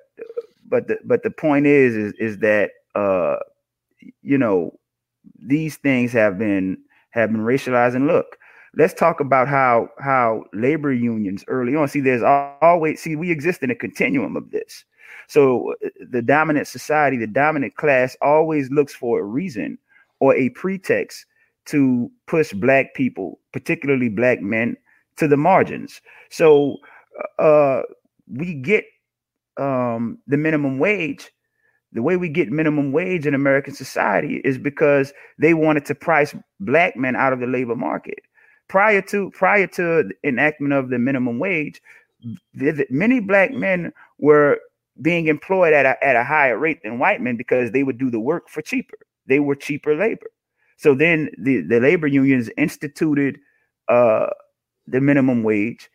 but 0.68 0.88
the 0.88 0.98
but 1.04 1.22
the 1.22 1.30
point 1.30 1.66
is 1.66 1.96
is 1.96 2.12
is 2.14 2.38
that 2.38 2.70
uh, 2.94 3.36
you 4.22 4.38
know 4.38 4.78
these 5.38 5.76
things 5.76 6.12
have 6.12 6.38
been 6.38 6.78
have 7.10 7.32
been 7.32 7.42
racialized. 7.42 7.94
And 7.94 8.06
look, 8.06 8.38
let's 8.76 8.94
talk 8.94 9.20
about 9.20 9.48
how 9.48 9.88
how 9.98 10.44
labor 10.52 10.92
unions 10.92 11.44
early 11.48 11.74
on. 11.74 11.88
See, 11.88 12.00
there's 12.00 12.22
always 12.62 13.00
see 13.00 13.16
we 13.16 13.30
exist 13.30 13.62
in 13.62 13.70
a 13.70 13.74
continuum 13.74 14.36
of 14.36 14.50
this. 14.50 14.84
So 15.28 15.74
uh, 15.84 15.88
the 16.10 16.22
dominant 16.22 16.68
society, 16.68 17.16
the 17.16 17.26
dominant 17.26 17.76
class, 17.76 18.16
always 18.20 18.70
looks 18.70 18.94
for 18.94 19.20
a 19.20 19.24
reason 19.24 19.78
or 20.22 20.36
a 20.36 20.50
pretext 20.50 21.26
to 21.66 22.08
push 22.28 22.52
black 22.52 22.94
people, 22.94 23.40
particularly 23.52 24.08
black 24.08 24.40
men, 24.40 24.76
to 25.16 25.26
the 25.26 25.36
margins. 25.36 26.00
So 26.30 26.76
uh, 27.40 27.82
we 28.32 28.54
get 28.54 28.84
um, 29.56 30.18
the 30.28 30.36
minimum 30.36 30.78
wage. 30.78 31.28
The 31.92 32.02
way 32.02 32.16
we 32.16 32.28
get 32.28 32.52
minimum 32.52 32.92
wage 32.92 33.26
in 33.26 33.34
American 33.34 33.74
society 33.74 34.40
is 34.44 34.58
because 34.58 35.12
they 35.38 35.54
wanted 35.54 35.84
to 35.86 35.94
price 35.96 36.36
black 36.60 36.96
men 36.96 37.16
out 37.16 37.32
of 37.32 37.40
the 37.40 37.48
labor 37.48 37.74
market. 37.74 38.20
Prior 38.68 39.02
to 39.02 39.32
prior 39.32 39.66
to 39.66 40.08
enactment 40.22 40.72
of 40.72 40.88
the 40.88 41.00
minimum 41.00 41.40
wage, 41.40 41.82
the- 42.54 42.86
many 42.90 43.18
black 43.18 43.52
men 43.52 43.92
were 44.18 44.60
being 45.02 45.26
employed 45.26 45.72
at 45.74 45.84
a, 45.84 46.04
at 46.04 46.14
a 46.14 46.22
higher 46.22 46.56
rate 46.56 46.80
than 46.84 47.00
white 47.00 47.20
men 47.20 47.36
because 47.36 47.72
they 47.72 47.82
would 47.82 47.98
do 47.98 48.08
the 48.08 48.20
work 48.20 48.48
for 48.48 48.62
cheaper. 48.62 48.96
They 49.26 49.40
were 49.40 49.54
cheaper 49.54 49.94
labor. 49.94 50.26
So 50.78 50.94
then 50.94 51.30
the, 51.38 51.60
the 51.60 51.80
labor 51.80 52.06
unions 52.06 52.50
instituted 52.56 53.38
uh, 53.88 54.26
the 54.86 55.00
minimum 55.00 55.42
wage 55.42 55.88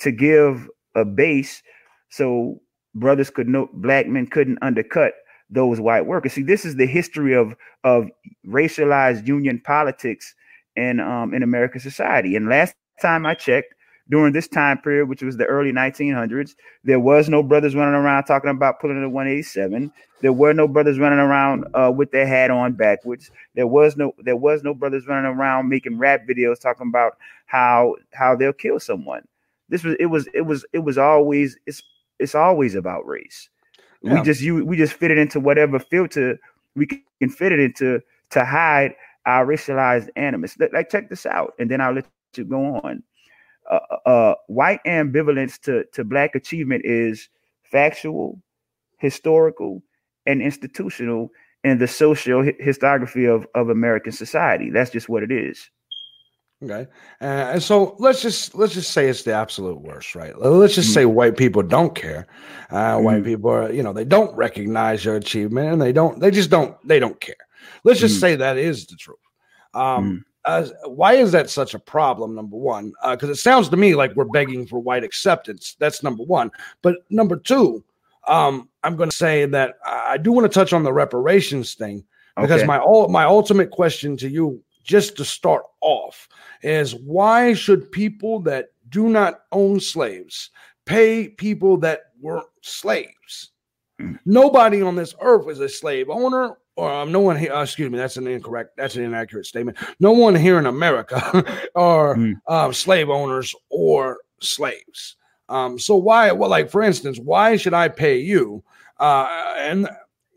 to 0.00 0.10
give 0.10 0.68
a 0.94 1.04
base 1.04 1.62
so 2.10 2.60
brothers 2.94 3.30
could 3.30 3.48
know 3.48 3.68
black 3.74 4.06
men 4.06 4.26
couldn't 4.26 4.58
undercut 4.62 5.14
those 5.50 5.80
white 5.80 6.06
workers. 6.06 6.32
See, 6.32 6.42
this 6.42 6.64
is 6.64 6.76
the 6.76 6.86
history 6.86 7.34
of 7.34 7.54
of 7.84 8.08
racialized 8.46 9.26
union 9.26 9.60
politics 9.64 10.34
in 10.76 11.00
um 11.00 11.34
in 11.34 11.42
American 11.42 11.80
society. 11.80 12.34
And 12.36 12.48
last 12.48 12.74
time 13.00 13.26
I 13.26 13.34
checked, 13.34 13.73
during 14.10 14.32
this 14.32 14.48
time 14.48 14.78
period, 14.78 15.08
which 15.08 15.22
was 15.22 15.36
the 15.36 15.46
early 15.46 15.72
1900s, 15.72 16.54
there 16.84 17.00
was 17.00 17.28
no 17.28 17.42
brothers 17.42 17.74
running 17.74 17.94
around 17.94 18.24
talking 18.24 18.50
about 18.50 18.80
pulling 18.80 19.02
a 19.02 19.08
187. 19.08 19.90
There 20.20 20.32
were 20.32 20.52
no 20.52 20.68
brothers 20.68 20.98
running 20.98 21.18
around 21.18 21.64
uh, 21.74 21.92
with 21.94 22.10
their 22.10 22.26
hat 22.26 22.50
on 22.50 22.72
backwards. 22.72 23.30
There 23.54 23.66
was 23.66 23.96
no 23.96 24.14
there 24.18 24.36
was 24.36 24.62
no 24.62 24.74
brothers 24.74 25.06
running 25.06 25.30
around 25.30 25.68
making 25.68 25.98
rap 25.98 26.26
videos 26.28 26.60
talking 26.60 26.88
about 26.88 27.16
how 27.46 27.96
how 28.12 28.36
they'll 28.36 28.52
kill 28.52 28.80
someone. 28.80 29.26
This 29.68 29.84
was 29.84 29.96
it 29.98 30.06
was 30.06 30.28
it 30.34 30.42
was 30.42 30.64
it 30.72 30.80
was 30.80 30.98
always 30.98 31.56
it's 31.66 31.82
it's 32.18 32.34
always 32.34 32.74
about 32.74 33.06
race. 33.06 33.48
Yeah. 34.02 34.14
We 34.14 34.22
just 34.22 34.40
you 34.40 34.64
we 34.64 34.76
just 34.76 34.94
fit 34.94 35.10
it 35.10 35.18
into 35.18 35.40
whatever 35.40 35.78
filter 35.78 36.38
we 36.76 36.86
can 36.86 37.30
fit 37.30 37.52
it 37.52 37.60
into 37.60 38.00
to 38.30 38.44
hide 38.44 38.94
our 39.26 39.46
racialized 39.46 40.08
animus. 40.16 40.58
Like, 40.58 40.72
like, 40.72 40.90
check 40.90 41.08
this 41.08 41.26
out, 41.26 41.54
and 41.58 41.70
then 41.70 41.80
I'll 41.80 41.92
let 41.94 42.06
you 42.36 42.44
go 42.44 42.76
on. 42.76 43.02
Uh, 43.70 43.78
uh, 44.06 44.34
white 44.46 44.80
ambivalence 44.84 45.58
to 45.60 45.84
to 45.92 46.04
black 46.04 46.34
achievement 46.34 46.84
is 46.84 47.28
factual, 47.62 48.40
historical, 48.98 49.82
and 50.26 50.42
institutional 50.42 51.30
in 51.64 51.78
the 51.78 51.86
social 51.88 52.44
hi- 52.44 52.56
historiography 52.62 53.26
of 53.32 53.46
of 53.54 53.70
American 53.70 54.12
society. 54.12 54.70
That's 54.70 54.90
just 54.90 55.08
what 55.08 55.22
it 55.22 55.32
is. 55.32 55.70
Okay, 56.62 56.86
uh, 57.20 57.24
and 57.54 57.62
so 57.62 57.94
let's 57.98 58.22
just 58.22 58.54
let's 58.54 58.72
just 58.72 58.92
say 58.92 59.08
it's 59.08 59.22
the 59.24 59.32
absolute 59.34 59.80
worst, 59.80 60.14
right? 60.14 60.38
Let's 60.38 60.74
just 60.74 60.94
say 60.94 61.04
white 61.04 61.36
people 61.36 61.62
don't 61.62 61.94
care. 61.94 62.26
Uh, 62.70 62.98
White 63.00 63.22
Mhm. 63.22 63.24
people 63.24 63.50
are, 63.50 63.70
you 63.72 63.82
know, 63.82 63.92
they 63.92 64.04
don't 64.04 64.34
recognize 64.34 65.04
your 65.04 65.16
achievement, 65.16 65.72
and 65.72 65.82
they 65.82 65.92
don't, 65.92 66.20
they 66.20 66.30
just 66.30 66.50
don't, 66.50 66.76
they 66.86 66.98
don't 66.98 67.20
care. 67.20 67.34
Let's 67.82 68.00
just 68.00 68.16
Mhm. 68.16 68.20
say 68.20 68.36
that 68.36 68.56
is 68.56 68.86
the 68.86 68.96
truth. 68.96 69.18
Um, 69.74 70.24
uh, 70.46 70.66
why 70.86 71.14
is 71.14 71.32
that 71.32 71.48
such 71.50 71.74
a 71.74 71.78
problem? 71.78 72.34
Number 72.34 72.56
one, 72.56 72.92
because 73.10 73.30
it 73.30 73.36
sounds 73.36 73.68
to 73.70 73.76
me 73.76 73.94
like 73.94 74.14
we're 74.14 74.24
begging 74.26 74.66
for 74.66 74.78
white 74.78 75.04
acceptance. 75.04 75.76
That's 75.78 76.02
number 76.02 76.22
one. 76.24 76.50
But 76.82 76.96
number 77.10 77.36
two, 77.36 77.82
um, 78.26 78.68
I'm 78.82 78.96
going 78.96 79.10
to 79.10 79.16
say 79.16 79.46
that 79.46 79.76
I 79.84 80.12
I 80.14 80.16
do 80.18 80.32
want 80.32 80.44
to 80.50 80.54
touch 80.54 80.72
on 80.72 80.82
the 80.82 80.92
reparations 80.92 81.74
thing 81.74 82.04
because 82.36 82.60
Okay. 82.60 82.66
my 82.66 82.78
all 82.78 83.08
my 83.08 83.24
ultimate 83.24 83.70
question 83.70 84.16
to 84.18 84.28
you 84.28 84.62
just 84.82 85.16
to 85.16 85.24
start 85.24 85.62
off 85.80 86.28
is 86.62 86.94
why 86.94 87.54
should 87.54 87.90
people 87.90 88.38
that 88.40 88.66
do 88.90 89.08
not 89.08 89.40
own 89.52 89.80
slaves 89.80 90.50
pay 90.84 91.28
people 91.28 91.76
that 91.78 92.00
weren't 92.20 92.46
slaves 92.60 93.50
Mm. 94.00 94.18
nobody 94.26 94.82
on 94.82 94.96
this 94.96 95.14
earth 95.20 95.48
is 95.48 95.60
a 95.60 95.68
slave 95.68 96.10
owner 96.10 96.58
or 96.76 96.90
um, 96.92 97.12
no 97.12 97.20
one 97.20 97.36
here 97.36 97.52
uh, 97.52 97.62
excuse 97.62 97.90
me 97.90 97.98
that's 97.98 98.16
an 98.16 98.26
incorrect 98.26 98.76
that's 98.76 98.96
an 98.96 99.04
inaccurate 99.04 99.46
statement 99.46 99.76
no 100.00 100.12
one 100.12 100.34
here 100.34 100.58
in 100.58 100.66
america 100.66 101.18
are 101.74 102.16
Mm. 102.16 102.34
uh, 102.48 102.72
slave 102.72 103.08
owners 103.10 103.54
or 103.70 104.18
slaves 104.40 105.16
um, 105.48 105.78
so 105.78 105.94
why 105.96 106.32
well 106.32 106.50
like 106.50 106.70
for 106.70 106.82
instance 106.82 107.18
why 107.18 107.56
should 107.56 107.74
i 107.74 107.88
pay 107.88 108.18
you 108.18 108.62
uh, 109.00 109.54
and 109.58 109.88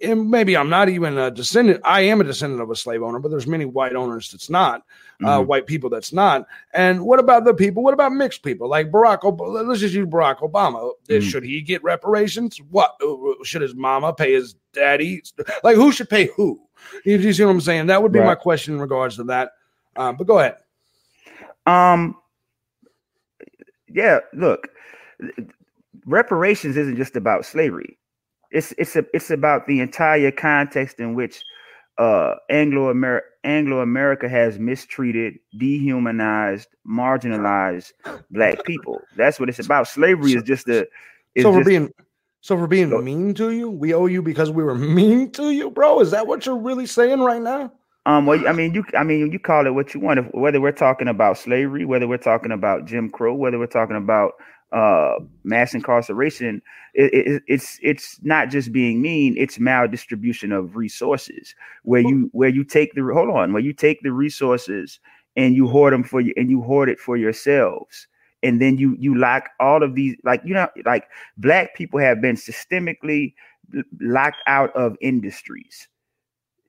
and 0.01 0.29
maybe 0.29 0.55
I'm 0.55 0.69
not 0.69 0.89
even 0.89 1.17
a 1.17 1.31
descendant. 1.31 1.81
I 1.83 2.01
am 2.01 2.21
a 2.21 2.23
descendant 2.23 2.61
of 2.61 2.69
a 2.69 2.75
slave 2.75 3.01
owner, 3.01 3.19
but 3.19 3.29
there's 3.29 3.47
many 3.47 3.65
white 3.65 3.95
owners 3.95 4.29
that's 4.31 4.49
not, 4.49 4.83
uh, 5.23 5.39
Mhm. 5.39 5.47
white 5.47 5.65
people 5.65 5.89
that's 5.89 6.13
not. 6.13 6.45
And 6.73 7.03
what 7.03 7.19
about 7.19 7.45
the 7.45 7.53
people? 7.53 7.83
What 7.83 7.93
about 7.93 8.11
mixed 8.11 8.43
people 8.43 8.69
like 8.69 8.91
Barack? 8.91 9.21
Obama? 9.21 9.67
Let's 9.67 9.79
just 9.79 9.95
use 9.95 10.05
Barack 10.07 10.39
Obama. 10.39 10.91
Uh, 10.91 10.93
Mhm. 11.09 11.21
Should 11.23 11.43
he 11.43 11.61
get 11.61 11.83
reparations? 11.83 12.59
What 12.69 12.95
uh, 13.03 13.43
should 13.43 13.61
his 13.61 13.73
mama 13.75 14.13
pay 14.13 14.33
his 14.33 14.55
daddy? 14.73 15.23
Like 15.63 15.75
who 15.75 15.91
should 15.91 16.09
pay 16.09 16.27
who? 16.35 16.61
You, 17.03 17.17
you 17.17 17.33
see 17.33 17.43
what 17.43 17.51
I'm 17.51 17.61
saying? 17.61 17.87
That 17.87 18.03
would 18.03 18.11
be 18.11 18.19
my 18.19 18.35
question 18.35 18.75
in 18.75 18.79
regards 18.79 19.15
to 19.15 19.23
that. 19.25 19.51
Um, 19.95 20.15
but 20.15 20.27
go 20.27 20.37
ahead. 20.39 20.57
Um, 21.65 22.15
yeah, 23.87 24.19
look, 24.33 24.67
reparations 26.05 26.77
isn't 26.77 26.97
just 26.97 27.15
about 27.15 27.45
slavery. 27.45 27.97
It's 28.51 28.73
it's 28.77 28.95
a, 28.95 29.05
it's 29.13 29.29
about 29.29 29.67
the 29.67 29.79
entire 29.81 30.31
context 30.31 30.99
in 30.99 31.13
which 31.15 31.43
uh, 31.97 32.35
Anglo 32.49 32.91
Amer- 32.91 33.23
Anglo 33.43 33.79
America 33.81 34.29
has 34.29 34.59
mistreated, 34.59 35.39
dehumanized, 35.57 36.69
marginalized 36.87 37.91
black 38.31 38.63
people. 38.65 39.01
That's 39.15 39.39
what 39.39 39.49
it's 39.49 39.59
about. 39.59 39.87
Slavery 39.87 40.33
is 40.33 40.43
just 40.43 40.67
a 40.67 40.87
so 41.39 41.51
we're 41.51 41.59
just- 41.59 41.67
being 41.67 41.93
so 42.41 42.55
we're 42.55 42.67
being 42.67 42.89
Go- 42.91 43.01
mean 43.01 43.33
to 43.35 43.51
you. 43.51 43.69
We 43.69 43.93
owe 43.93 44.05
you 44.05 44.21
because 44.21 44.51
we 44.51 44.63
were 44.63 44.75
mean 44.75 45.31
to 45.31 45.51
you, 45.51 45.69
bro. 45.71 45.99
Is 45.99 46.11
that 46.11 46.27
what 46.27 46.45
you're 46.45 46.57
really 46.57 46.85
saying 46.85 47.19
right 47.19 47.41
now? 47.41 47.71
Um, 48.05 48.25
well, 48.25 48.47
I 48.47 48.53
mean, 48.53 48.73
you, 48.73 48.85
I 48.97 49.03
mean, 49.03 49.33
you 49.33 49.39
call 49.39 49.67
it 49.67 49.71
what 49.71 49.93
you 49.93 49.99
want. 49.99 50.19
If, 50.19 50.27
whether 50.33 50.61
we're 50.61 50.71
talking 50.71 51.09
about 51.09 51.37
slavery, 51.37 51.83
whether 51.83 52.07
we're 52.07 52.15
talking 52.17 52.53
about 52.53 52.85
Jim 52.85 53.09
Crow, 53.09 53.33
whether 53.35 53.59
we're 53.59 53.65
talking 53.67 53.97
about 53.97 54.35
uh, 54.71 55.15
mass 55.43 55.73
incarceration, 55.73 56.61
it, 56.93 57.13
it, 57.13 57.43
it's 57.47 57.79
it's 57.81 58.19
not 58.23 58.49
just 58.49 58.71
being 58.71 59.01
mean; 59.01 59.35
it's 59.37 59.57
maldistribution 59.57 60.57
of 60.57 60.75
resources. 60.75 61.55
Where 61.83 62.01
you 62.01 62.29
where 62.33 62.49
you 62.49 62.63
take 62.63 62.93
the 62.93 63.01
hold 63.13 63.29
on, 63.29 63.53
where 63.53 63.61
you 63.61 63.73
take 63.73 64.01
the 64.01 64.11
resources 64.11 64.99
and 65.35 65.55
you 65.55 65.67
hoard 65.67 65.93
them 65.93 66.03
for 66.03 66.19
you, 66.19 66.33
and 66.35 66.49
you 66.49 66.61
hoard 66.61 66.89
it 66.89 66.99
for 66.99 67.15
yourselves, 67.15 68.07
and 68.43 68.61
then 68.61 68.77
you 68.77 68.95
you 68.99 69.15
lock 69.15 69.49
all 69.59 69.83
of 69.83 69.95
these 69.95 70.15
like 70.23 70.41
you 70.43 70.53
know 70.53 70.67
like 70.85 71.07
black 71.37 71.75
people 71.75 71.99
have 71.99 72.21
been 72.21 72.35
systemically 72.35 73.33
locked 74.01 74.41
out 74.47 74.75
of 74.75 74.95
industries. 75.01 75.87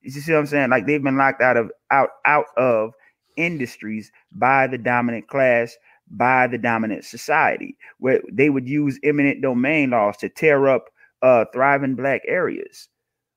You 0.03 0.11
see 0.11 0.33
what 0.33 0.39
I'm 0.39 0.47
saying? 0.47 0.71
Like 0.71 0.87
they've 0.87 1.03
been 1.03 1.17
locked 1.17 1.43
out 1.43 1.57
of 1.57 1.71
out 1.91 2.11
out 2.25 2.47
of 2.57 2.93
industries 3.37 4.11
by 4.33 4.67
the 4.67 4.79
dominant 4.79 5.29
class, 5.29 5.77
by 6.11 6.47
the 6.47 6.59
dominant 6.59 7.05
society, 7.05 7.77
where 7.99 8.21
they 8.31 8.51
would 8.51 8.69
use 8.69 8.99
eminent 9.03 9.43
domain 9.43 9.91
laws 9.91 10.17
to 10.19 10.29
tear 10.29 10.69
up 10.69 10.87
uh 11.23 11.45
thriving 11.53 11.95
black 11.95 12.23
areas. 12.27 12.89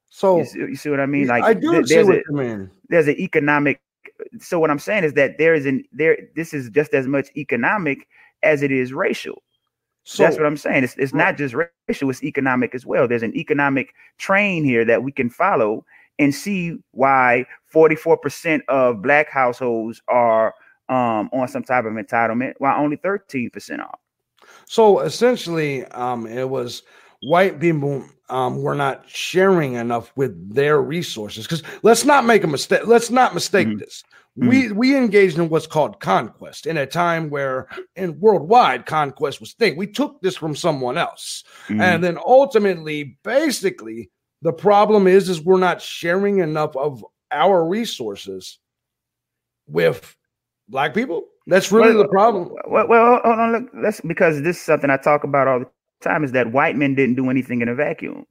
So 0.09 0.39
You 0.39 0.45
see, 0.45 0.59
you 0.59 0.75
see 0.75 0.89
what 0.89 0.99
I 0.99 1.05
mean? 1.05 1.27
Like 1.27 1.43
I 1.43 1.53
do 1.53 1.71
th- 1.71 1.87
see 1.87 1.95
there's 1.95 2.07
what 2.07 2.17
a 2.17 2.23
you 2.29 2.35
mean. 2.35 2.71
there's 2.89 3.07
an 3.07 3.19
economic 3.19 3.81
so 4.39 4.59
what 4.59 4.69
I'm 4.69 4.79
saying 4.79 5.03
is 5.03 5.13
that 5.13 5.37
there 5.37 5.55
is 5.55 5.65
an 5.65 5.83
there 5.91 6.17
this 6.35 6.53
is 6.53 6.69
just 6.69 6.93
as 6.93 7.07
much 7.07 7.29
economic 7.35 8.07
as 8.43 8.61
it 8.61 8.71
is 8.71 8.93
racial. 8.93 9.41
So 10.03 10.23
That's 10.23 10.37
what 10.37 10.47
I'm 10.47 10.57
saying. 10.57 10.83
It's, 10.83 10.95
it's 10.97 11.13
not 11.13 11.37
just 11.37 11.55
racial, 11.87 12.09
it's 12.09 12.23
economic 12.23 12.73
as 12.73 12.85
well. 12.85 13.07
There's 13.07 13.21
an 13.23 13.35
economic 13.37 13.93
train 14.17 14.63
here 14.63 14.83
that 14.85 15.03
we 15.03 15.11
can 15.11 15.29
follow 15.29 15.85
and 16.17 16.33
see 16.33 16.77
why 16.91 17.45
44% 17.73 18.61
of 18.67 19.01
black 19.01 19.29
households 19.29 20.01
are 20.07 20.53
um, 20.91 21.29
on 21.31 21.47
some 21.47 21.63
type 21.63 21.85
of 21.85 21.93
entitlement, 21.93 22.53
while 22.59 22.79
only 22.79 22.97
13% 22.97 23.79
are. 23.79 23.97
So 24.65 24.99
essentially, 24.99 25.85
um, 25.85 26.27
it 26.27 26.47
was 26.49 26.83
white 27.23 27.59
people 27.59 28.03
um, 28.29 28.61
were 28.61 28.75
not 28.75 29.03
sharing 29.07 29.73
enough 29.73 30.11
with 30.15 30.53
their 30.53 30.81
resources. 30.81 31.45
Because 31.45 31.63
let's 31.83 32.05
not 32.05 32.25
make 32.25 32.43
a 32.43 32.47
mistake. 32.47 32.85
Let's 32.85 33.09
not 33.09 33.33
mistake 33.33 33.67
Mhm. 33.67 33.79
this. 33.79 34.03
We 34.37 34.71
we 34.71 34.95
engaged 34.95 35.37
in 35.37 35.49
what's 35.49 35.67
called 35.67 35.99
conquest 35.99 36.65
in 36.65 36.77
a 36.77 36.85
time 36.85 37.29
where 37.29 37.67
in 37.97 38.17
worldwide 38.21 38.85
conquest 38.85 39.41
was 39.41 39.53
thing. 39.53 39.75
We 39.75 39.87
took 39.87 40.21
this 40.21 40.37
from 40.37 40.55
someone 40.55 40.97
else, 40.97 41.43
Mhm. 41.67 41.81
and 41.81 42.03
then 42.03 42.17
ultimately, 42.17 43.17
basically, 43.23 44.09
the 44.41 44.53
problem 44.53 45.05
is 45.05 45.27
is 45.27 45.41
we're 45.41 45.57
not 45.59 45.81
sharing 45.81 46.39
enough 46.39 46.75
of 46.77 47.05
our 47.31 47.65
resources 47.67 48.59
with 49.67 50.15
black 50.71 50.93
people. 50.93 51.25
That's 51.47 51.71
really 51.71 51.93
Well, 51.93 52.03
the 52.03 52.09
problem. 52.09 52.55
Well, 52.67 52.87
well, 52.87 53.21
hold 53.23 53.39
on. 53.39 53.51
Look, 53.51 53.69
that's 53.83 54.01
because 54.01 54.41
this 54.41 54.57
is 54.57 54.63
something 54.63 54.89
I 54.89 54.97
talk 54.97 55.23
about 55.23 55.47
all 55.47 55.59
the 55.59 55.67
time. 56.01 56.23
Is 56.23 56.31
that 56.31 56.51
white 56.51 56.75
men 56.75 56.95
didn't 56.95 57.15
do 57.15 57.29
anything 57.29 57.61
in 57.61 57.67
a 57.67 57.75
vacuum. 57.75 58.25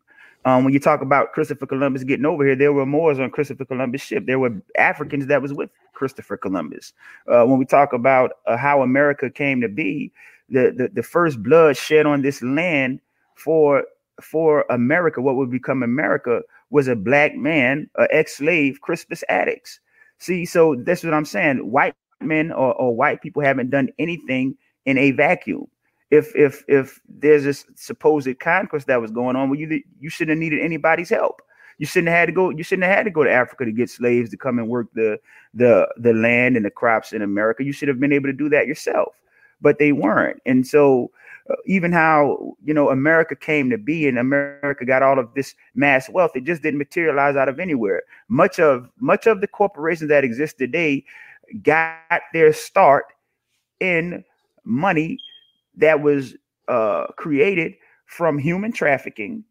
Um, 0.47 0.65
when 0.65 0.73
you 0.73 0.81
talk 0.81 1.03
about 1.03 1.33
Christopher 1.33 1.67
Columbus 1.67 2.03
getting 2.03 2.25
over 2.25 2.45
here, 2.45 2.57
there 2.57 2.73
were 2.73 2.87
Moors 2.87 3.21
on 3.21 3.31
Christopher 3.31 3.67
Columbus' 3.67 4.01
ship. 4.01 4.25
There 4.25 4.39
were 4.39 4.51
Africans 4.79 5.27
that 5.27 5.43
was 5.43 5.53
with 5.53 5.69
Christopher 5.93 6.39
Columbus. 6.39 6.95
Uh, 7.29 7.45
when 7.45 7.59
we 7.59 7.67
talk 7.67 7.93
about 7.93 8.33
uh, 8.47 8.57
how 8.57 8.81
America 8.81 9.29
came 9.29 9.61
to 9.61 9.69
be, 9.69 10.11
the, 10.49 10.73
the 10.77 10.89
the 10.95 11.03
first 11.03 11.43
blood 11.43 11.77
shed 11.77 12.07
on 12.07 12.23
this 12.23 12.43
land 12.43 13.01
for 13.35 13.85
for 14.23 14.65
America, 14.71 15.21
what 15.21 15.37
would 15.37 15.51
become 15.51 15.83
America, 15.83 16.41
was 16.71 16.89
a 16.89 16.97
black 16.97 17.37
man, 17.37 17.89
an 17.97 18.09
ex-slave, 18.11 18.81
Crispus 18.81 19.25
Attucks. 19.29 19.81
See, 20.19 20.45
so 20.45 20.75
that's 20.75 21.03
what 21.03 21.15
I'm 21.15 21.25
saying. 21.25 21.71
White 21.71 21.95
men 22.21 22.53
or, 22.53 22.75
or 22.75 22.95
white 22.95 23.23
people 23.23 23.43
haven't 23.43 23.71
done 23.71 23.91
anything 23.99 24.57
in 24.87 24.99
a 24.99 25.11
vacuum. 25.13 25.67
If 26.11 26.35
if 26.35 26.65
if 26.67 27.01
there's 27.09 27.45
this 27.45 27.65
supposed 27.77 28.39
conquest 28.41 28.89
that 28.89 29.01
was 29.01 29.11
going 29.11 29.37
on, 29.37 29.49
well, 29.49 29.59
you 29.59 29.83
you 30.01 30.11
shouldn't 30.11 30.37
have 30.37 30.41
needed 30.41 30.61
anybody's 30.61 31.11
help. 31.11 31.43
You 31.79 31.87
shouldn't 31.87 32.09
have 32.09 32.19
had 32.19 32.27
to 32.27 32.33
go. 32.33 32.51
You 32.51 32.63
shouldn't 32.63 32.85
have 32.85 32.97
had 32.97 33.05
to 33.05 33.11
go 33.11 33.25
to 33.25 33.33
Africa 33.33 33.65
to 33.65 33.73
get 33.73 33.89
slaves 33.89 34.29
to 34.31 34.37
come 34.37 34.59
and 34.59 34.69
work 34.69 34.89
the 34.95 35.21
the 35.55 35.89
the 35.97 36.13
land 36.13 36.57
and 36.57 36.65
the 36.65 36.71
crops 36.71 37.13
in 37.13 37.23
America. 37.23 37.65
You 37.65 37.73
should 37.73 37.89
have 37.89 38.01
been 38.01 38.13
able 38.13 38.29
to 38.29 38.35
do 38.35 38.49
that 38.49 38.67
yourself, 38.67 39.15
but 39.61 39.79
they 39.79 39.93
weren't. 39.93 40.43
And 40.45 40.67
so, 40.67 41.11
uh, 41.49 41.55
even 41.65 41.93
how 41.93 42.55
you 42.65 42.75
know 42.75 42.91
America 42.91 43.37
came 43.37 43.71
to 43.71 43.79
be 43.79 44.09
and 44.09 44.19
America 44.19 44.85
got 44.85 45.03
all 45.03 45.19
of 45.19 45.33
this 45.35 45.55
mass 45.75 46.09
wealth, 46.11 46.33
it 46.35 46.45
just 46.45 46.63
didn't 46.63 46.79
materialize 46.79 47.37
out 47.37 47.49
of 47.49 47.61
anywhere. 47.61 48.03
Much 48.29 48.59
of 48.59 48.91
much 48.99 49.27
of 49.29 49.41
the 49.41 49.49
corporations 49.49 50.11
that 50.11 50.25
exist 50.25 50.59
today 50.59 51.05
got 51.63 52.21
their 52.33 52.53
start 52.53 53.07
in 53.81 54.25
money 54.65 55.19
that 55.77 56.01
was 56.03 56.35
uh, 56.69 57.07
created 57.17 57.75
from 58.07 58.39
human 58.39 58.73
trafficking 58.73 59.45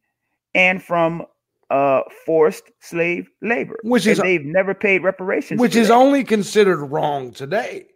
and 0.53 0.83
from 0.83 1.25
uh, 1.69 2.01
forced 2.25 2.71
slave 2.79 3.29
labor, 3.41 3.77
Which 3.83 4.05
And 4.05 4.13
is- 4.13 4.19
they've 4.19 4.45
never 4.45 4.73
paid 4.73 5.03
reparations, 5.03 5.59
which 5.59 5.75
is 5.75 5.91
only 5.91 6.23
considered 6.23 6.83
wrong 6.85 7.31
today. 7.31 7.87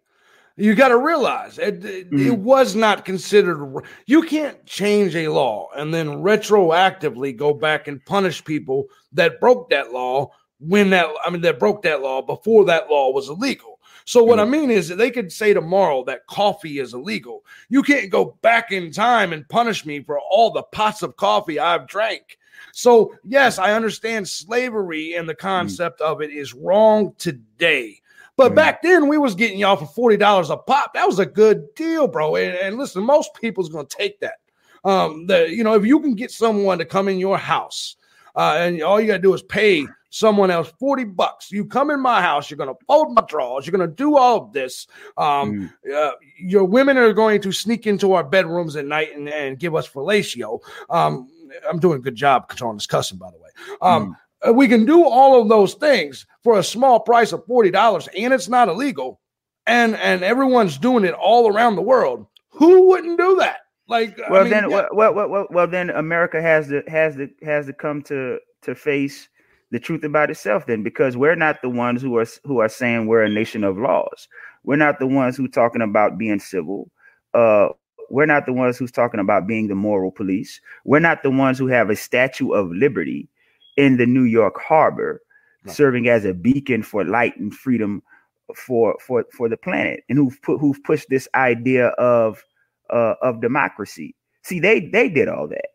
You 0.56 0.76
got 0.76 0.90
to 0.90 0.98
realize 0.98 1.58
it, 1.58 1.84
it, 1.84 2.08
it 2.08 2.12
Mhm. 2.12 2.38
was 2.44 2.76
not 2.76 3.06
considered. 3.06 3.84
You 4.06 4.22
can't 4.22 4.64
change 4.68 5.16
a 5.16 5.28
law 5.30 5.70
and 5.76 5.92
then 5.92 6.08
retroactively 6.08 7.36
go 7.36 7.56
back 7.56 7.88
and 7.88 8.04
punish 8.06 8.44
people 8.46 8.86
that 9.14 9.40
broke 9.40 9.72
that 9.72 9.92
law 9.92 10.30
when 10.60 10.92
that 10.92 11.08
I 11.26 11.32
mean 11.32 11.42
that 11.42 11.58
broke 11.58 11.82
that 11.82 12.02
law 12.02 12.22
before 12.22 12.66
that 12.66 12.88
law 12.90 13.12
was 13.12 13.30
illegal. 13.30 13.73
So 14.06 14.24
what 14.24 14.40
I 14.40 14.46
mean 14.46 14.70
is 14.70 14.90
that 14.90 14.98
they 14.98 15.12
could 15.12 15.32
say 15.32 15.54
tomorrow 15.54 16.04
that 16.06 16.28
coffee 16.28 16.80
is 16.80 16.94
illegal. 16.94 17.46
You 17.70 17.84
can't 17.84 18.10
go 18.10 18.38
back 18.42 18.72
in 18.72 18.92
time 18.92 19.34
and 19.34 19.48
punish 19.48 19.86
me 19.86 20.02
for 20.02 20.20
all 20.20 20.52
the 20.52 20.64
pots 20.64 21.04
of 21.04 21.16
coffee 21.16 21.60
I've 21.60 21.88
drank. 21.88 22.38
So 22.72 23.16
yes, 23.24 23.60
I 23.60 23.74
understand 23.74 24.28
slavery 24.28 25.16
and 25.16 25.28
the 25.28 25.36
concept 25.36 26.02
of 26.02 26.22
it 26.22 26.32
is 26.32 26.54
wrong 26.54 27.14
today. 27.18 28.00
But 28.36 28.56
back 28.56 28.82
then, 28.82 29.08
we 29.08 29.20
was 29.20 29.36
getting 29.36 29.60
y'all 29.60 29.76
for 29.76 29.86
forty 29.86 30.18
dollars 30.18 30.50
a 30.50 30.58
pop. 30.58 30.94
That 30.96 31.06
was 31.06 31.20
a 31.20 31.26
good 31.26 31.74
deal, 31.76 32.08
bro. 32.08 32.36
And, 32.36 32.56
and 32.56 32.78
listen, 32.78 33.04
most 33.04 33.32
people's 33.36 33.70
gonna 33.70 33.88
take 33.88 34.20
that. 34.22 34.38
Um, 34.84 35.28
the 35.28 35.48
you 35.50 35.64
know, 35.64 35.76
if 35.76 35.86
you 35.86 36.00
can 36.00 36.16
get 36.16 36.32
someone 36.32 36.80
to 36.80 36.86
come 36.86 37.08
in 37.08 37.20
your 37.20 37.38
house, 37.38 37.96
uh, 38.36 38.56
and 38.58 38.82
all 38.82 39.00
you 39.00 39.08
gotta 39.08 39.22
do 39.22 39.36
is 39.36 39.44
pay 39.44 39.86
someone 40.14 40.52
else 40.52 40.72
forty 40.80 41.04
bucks. 41.04 41.52
You 41.52 41.66
come 41.66 41.90
in 41.90 42.00
my 42.00 42.22
house, 42.22 42.50
you're 42.50 42.58
gonna 42.58 42.76
fold 42.86 43.16
my 43.16 43.24
drawers, 43.28 43.66
you're 43.66 43.76
gonna 43.76 43.88
do 43.92 44.16
all 44.16 44.38
of 44.44 44.54
this. 44.54 44.86
Um, 45.18 45.72
Mhm. 45.84 45.94
uh, 45.96 46.12
your 46.38 46.66
women 46.66 46.98
are 46.98 47.14
going 47.14 47.42
to 47.42 47.52
sneak 47.52 47.88
into 47.88 48.14
our 48.14 48.24
bedrooms 48.24 48.76
at 48.76 48.86
night 48.86 49.16
and, 49.16 49.28
and 49.28 49.58
give 49.58 49.74
us 49.74 49.88
fellatio. 49.88 50.60
Um, 50.92 51.28
I'm 51.68 51.80
doing 51.80 51.98
a 51.98 52.02
good 52.02 52.16
job 52.16 52.48
controlling 52.48 52.78
this 52.78 52.86
cussing, 52.86 53.18
by 53.18 53.32
the 53.32 53.38
way. 53.40 53.50
Um, 53.82 54.16
uh, 54.48 54.54
we 54.54 54.68
can 54.68 54.86
do 54.86 55.04
all 55.04 55.42
of 55.42 55.50
those 55.50 55.74
things 55.74 56.28
for 56.44 56.60
a 56.60 56.64
small 56.64 57.00
price 57.00 57.32
of 57.32 57.44
forty 57.48 57.72
dollars, 57.72 58.08
and 58.16 58.34
it's 58.34 58.48
not 58.50 58.70
illegal, 58.70 59.20
and 59.66 59.96
and 59.96 60.24
everyone's 60.24 60.78
doing 60.78 61.06
it 61.06 61.16
all 61.16 61.52
around 61.52 61.76
the 61.76 61.82
world. 61.82 62.28
Who 62.52 62.88
wouldn't 62.90 63.18
do 63.18 63.38
that? 63.38 63.62
Like, 63.88 64.20
I 64.20 64.32
well 64.32 64.44
mean, 64.44 64.52
then 64.52 64.70
yeah, 64.70 64.86
well, 64.94 65.14
well, 65.14 65.28
well, 65.28 65.48
well 65.50 65.68
then 65.68 65.90
america 65.90 66.42
has 66.42 66.68
to 66.70 66.84
has 66.88 67.16
to 67.16 67.30
has 67.44 67.66
to 67.66 67.74
come 67.74 68.02
to 68.04 68.40
to 68.62 68.76
face 68.76 69.28
the 69.74 69.82
truth 69.82 70.06
about 70.06 70.32
itself 70.32 70.68
then 70.68 70.84
because 70.84 71.18
we're 71.18 71.36
not 71.36 71.62
the 71.64 71.70
ones 71.70 72.02
who 72.02 72.18
are 72.18 72.28
who 72.46 72.60
are 72.62 72.70
saying 72.70 73.08
we're 73.08 73.24
a 73.24 73.30
nation 73.30 73.66
of 73.66 73.78
laws 73.80 74.30
we're 74.64 74.78
not 74.78 75.00
the 75.00 75.08
ones 75.08 75.38
who 75.38 75.50
talking 75.50 75.82
about 75.84 76.18
being 76.20 76.40
civil 76.40 76.92
uh 77.36 77.70
we're 78.12 78.28
not 78.28 78.48
the 78.48 78.54
ones 78.54 78.78
who's 78.80 78.92
talking 78.92 79.22
about 79.22 79.48
being 79.48 79.70
the 79.70 79.76
moral 79.76 80.12
police 80.12 80.62
we're 80.86 81.00
not 81.00 81.24
the 81.24 81.32
ones 81.32 81.60
who 81.60 81.68
have 81.68 81.92
a 81.92 81.98
statue 81.98 82.52
of 82.54 82.72
liberty 82.72 83.30
in 83.78 83.98
the 83.98 84.08
New 84.08 84.24
York 84.26 84.60
harbor, 84.62 85.22
Right. 85.66 85.76
serving 85.76 86.10
as 86.10 86.26
a 86.26 86.34
beacon 86.34 86.84
for 86.84 87.06
light 87.06 87.38
and 87.40 87.54
freedom 87.54 88.04
for 88.56 88.98
for 89.02 89.26
for 89.36 89.50
the 89.50 89.58
planet, 89.58 90.04
and 90.10 90.18
who've 90.18 90.42
put 90.44 90.60
who've 90.60 90.84
pushed 90.84 91.10
this 91.10 91.28
idea 91.36 91.88
of 92.00 92.44
uh, 92.92 93.16
of 93.22 93.42
democracy. 93.42 94.16
See, 94.44 94.60
they 94.60 94.82
they 94.82 95.10
did 95.10 95.30
all 95.30 95.48
that. 95.50 95.68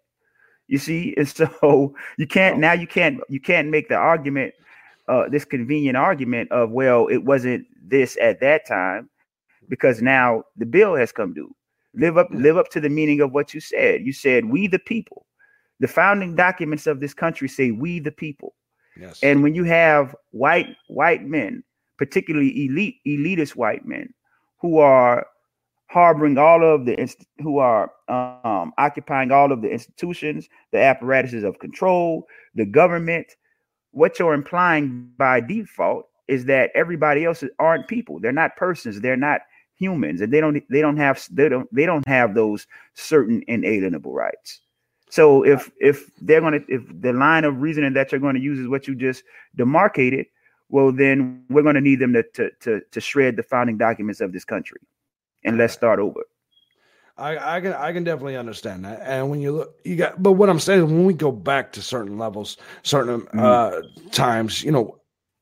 You 0.68 0.78
see, 0.78 1.14
and 1.16 1.26
so 1.26 1.94
you 2.18 2.26
can't 2.26 2.58
now 2.58 2.72
you 2.72 2.86
can't 2.86 3.20
you 3.28 3.40
can't 3.40 3.68
make 3.68 3.88
the 3.88 3.96
argument, 3.96 4.54
uh, 5.08 5.28
this 5.28 5.44
convenient 5.44 5.96
argument 5.96 6.52
of 6.52 6.70
well, 6.70 7.06
it 7.08 7.24
wasn't 7.24 7.66
this 7.82 8.16
at 8.20 8.40
that 8.40 8.66
time, 8.66 9.08
because 9.68 10.02
now 10.02 10.44
the 10.56 10.66
bill 10.66 10.94
has 10.94 11.10
come 11.10 11.34
due. 11.34 11.54
Live 11.94 12.18
up 12.18 12.28
live 12.30 12.56
up 12.56 12.68
to 12.70 12.80
the 12.80 12.90
meaning 12.90 13.20
of 13.20 13.32
what 13.32 13.54
you 13.54 13.60
said. 13.60 14.02
You 14.02 14.12
said 14.12 14.46
we 14.46 14.66
the 14.68 14.78
people. 14.78 15.26
The 15.80 15.88
founding 15.88 16.34
documents 16.34 16.86
of 16.86 17.00
this 17.00 17.14
country 17.14 17.48
say 17.48 17.70
we 17.70 17.98
the 18.00 18.10
people. 18.10 18.54
Yes. 18.98 19.20
And 19.22 19.42
when 19.42 19.54
you 19.54 19.64
have 19.64 20.14
white 20.32 20.76
white 20.88 21.24
men, 21.24 21.64
particularly 21.96 22.66
elite 22.66 22.96
elitist 23.06 23.56
white 23.56 23.86
men, 23.86 24.12
who 24.60 24.78
are 24.78 25.26
harboring 25.88 26.38
all 26.38 26.62
of 26.62 26.84
the 26.84 26.98
inst- 27.00 27.26
who 27.38 27.58
are 27.58 27.90
um, 28.08 28.72
occupying 28.78 29.32
all 29.32 29.52
of 29.52 29.62
the 29.62 29.70
institutions, 29.70 30.48
the 30.70 30.78
apparatuses 30.78 31.44
of 31.44 31.58
control, 31.58 32.26
the 32.54 32.66
government, 32.66 33.26
what 33.92 34.18
you're 34.18 34.34
implying 34.34 35.10
by 35.16 35.40
default 35.40 36.06
is 36.28 36.44
that 36.44 36.70
everybody 36.74 37.24
else 37.24 37.42
aren't 37.58 37.88
people. 37.88 38.20
They're 38.20 38.32
not 38.32 38.56
persons. 38.56 39.00
They're 39.00 39.16
not 39.16 39.40
humans, 39.74 40.20
and 40.20 40.32
they 40.32 40.40
don't 40.40 40.62
they 40.70 40.80
don't 40.80 40.96
have 40.96 41.26
they 41.30 41.48
don't 41.48 41.72
they 41.74 41.86
don't 41.86 42.06
have 42.06 42.34
those 42.34 42.66
certain 42.94 43.42
inalienable 43.48 44.12
rights. 44.12 44.60
So 45.10 45.44
if 45.44 45.70
if 45.78 46.10
they're 46.20 46.40
gonna 46.40 46.60
if 46.68 46.82
the 47.00 47.12
line 47.12 47.44
of 47.44 47.62
reasoning 47.62 47.94
that 47.94 48.12
you're 48.12 48.20
going 48.20 48.34
to 48.34 48.42
use 48.42 48.58
is 48.58 48.68
what 48.68 48.86
you 48.86 48.94
just 48.94 49.22
demarcated, 49.56 50.26
well 50.68 50.92
then 50.92 51.44
we're 51.48 51.62
going 51.62 51.76
to 51.76 51.80
need 51.80 52.00
them 52.00 52.12
to, 52.12 52.22
to 52.34 52.50
to 52.60 52.80
to 52.90 53.00
shred 53.00 53.36
the 53.36 53.42
founding 53.42 53.78
documents 53.78 54.20
of 54.20 54.32
this 54.32 54.44
country, 54.44 54.80
and 55.44 55.58
let's 55.58 55.74
start 55.74 55.98
over. 55.98 56.20
I, 57.16 57.56
I 57.56 57.60
can 57.60 57.72
I 57.72 57.92
can 57.92 58.04
definitely 58.04 58.36
understand 58.36 58.84
that. 58.84 59.00
And 59.02 59.28
when 59.28 59.40
you 59.40 59.52
look, 59.52 59.80
you 59.84 59.96
got. 59.96 60.22
But 60.22 60.32
what 60.32 60.48
I'm 60.48 60.60
saying 60.60 60.84
is, 60.84 60.84
when 60.84 61.04
we 61.04 61.14
go 61.14 61.32
back 61.32 61.72
to 61.72 61.82
certain 61.82 62.16
levels, 62.16 62.58
certain 62.84 63.26
uh, 63.36 63.80
times, 64.12 64.62
you 64.62 64.70
know, 64.70 65.00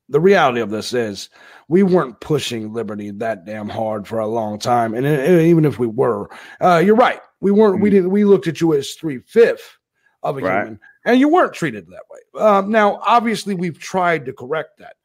the 0.08 0.20
reality 0.20 0.60
of 0.60 0.70
this 0.70 0.94
is 0.94 1.28
we 1.68 1.82
weren't 1.82 2.18
pushing 2.20 2.72
liberty 2.72 3.10
that 3.10 3.44
damn 3.44 3.68
hard 3.68 4.08
for 4.08 4.20
a 4.20 4.26
long 4.26 4.58
time. 4.58 4.94
And, 4.94 5.06
and 5.06 5.42
even 5.42 5.64
if 5.64 5.78
we 5.78 5.86
were, 5.86 6.30
uh, 6.62 6.80
you're 6.84 6.96
right. 6.96 7.20
We 7.40 7.50
weren't. 7.50 7.82
We 7.82 7.90
didn't. 7.90 8.10
We 8.10 8.24
looked 8.24 8.46
at 8.46 8.60
you 8.62 8.72
as 8.72 8.94
three 8.94 9.18
fifth 9.18 9.76
of 10.22 10.38
a 10.38 10.40
Right. 10.40 10.60
human, 10.60 10.80
and 11.04 11.20
you 11.20 11.28
weren't 11.28 11.52
treated 11.52 11.86
that 11.88 12.02
way. 12.10 12.42
Um, 12.42 12.70
now, 12.70 13.00
obviously, 13.02 13.54
we've 13.54 13.78
tried 13.78 14.24
to 14.24 14.32
correct 14.32 14.78
that, 14.78 14.96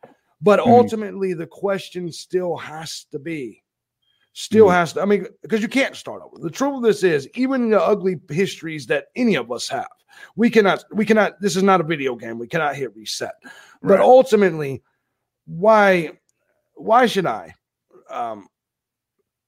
but 0.42 0.60
Mhm. 0.60 0.68
ultimately, 0.68 1.34
the 1.34 1.48
question 1.48 2.12
still 2.12 2.56
has 2.56 3.06
to 3.12 3.20
be 3.20 3.61
still 4.34 4.68
Mhm. 4.68 4.74
has 4.74 4.94
to. 4.94 5.02
I 5.02 5.06
mean, 5.06 5.26
because 5.42 5.62
you 5.62 5.68
can't 5.68 5.96
start 5.96 6.22
over. 6.22 6.38
The 6.40 6.50
truth 6.50 6.76
of 6.78 6.82
this 6.84 7.04
is, 7.04 7.28
even 7.36 7.70
the 7.70 7.82
ugly 7.82 8.20
histories 8.30 8.86
that 8.88 9.08
any 9.16 9.36
of 9.36 9.52
us 9.52 9.68
have, 9.70 9.88
we 10.36 10.50
cannot. 10.50 10.84
We 10.92 11.06
cannot. 11.06 11.40
This 11.42 11.56
is 11.56 11.64
not 11.64 11.82
a 11.82 11.86
video 11.86 12.16
game. 12.16 12.40
We 12.40 12.48
cannot 12.48 12.76
hit 12.76 12.96
reset. 12.96 13.34
But 13.82 14.00
ultimately, 14.00 14.84
why? 15.46 16.12
Why 16.76 17.06
should 17.06 17.26
I 17.26 17.54
um, 18.10 18.48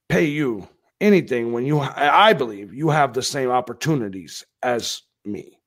pay 0.09 0.25
you 0.25 0.67
anything 1.01 1.53
when 1.53 1.65
you? 1.65 1.79
I 1.79 2.33
believe 2.33 2.73
you 2.73 2.89
have 2.89 3.13
the 3.13 3.23
same 3.23 3.49
opportunities 3.49 4.45
as 4.61 5.01
me. 5.25 5.59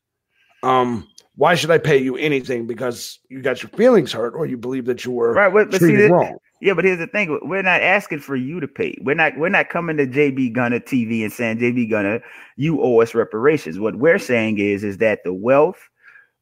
Um, 0.63 1.09
why 1.37 1.55
should 1.55 1.71
I 1.71 1.79
pay 1.79 1.99
you 1.99 2.17
anything 2.17 2.67
because 2.67 3.21
you 3.29 3.43
got 3.43 3.63
your 3.63 3.71
feelings 3.71 4.13
hurt 4.13 4.35
or 4.35 4.47
you 4.47 4.57
believe 4.57 4.87
that 4.87 5.05
you 5.05 5.13
were 5.13 5.33
Right, 5.35 5.53
but, 5.53 5.71
but 5.71 5.81
see, 5.81 6.07
wrong? 6.07 6.39
Yeah, 6.61 6.73
but 6.75 6.85
here's 6.85 6.99
the 6.99 7.07
thing: 7.07 7.39
we're 7.43 7.63
not 7.63 7.83
asking 7.83 8.21
for 8.21 8.37
you 8.37 8.61
to 8.61 8.69
pay. 8.69 8.97
We're 9.03 9.15
not. 9.15 9.37
We're 9.37 9.49
not 9.49 9.69
coming 9.69 9.97
to 9.99 10.07
JB 10.07 10.53
Gunner 10.55 10.81
TV 10.81 11.23
and 11.23 11.33
saying 11.33 11.59
JB 11.59 11.91
Gunner, 11.91 12.23
you 12.57 12.83
owe 12.83 13.01
us 13.01 13.15
reparations. 13.15 13.79
What 13.79 13.97
we're 13.97 14.19
saying 14.19 14.59
is, 14.59 14.83
is 14.83 14.99
that 14.99 15.21
the 15.25 15.35
wealth 15.35 15.89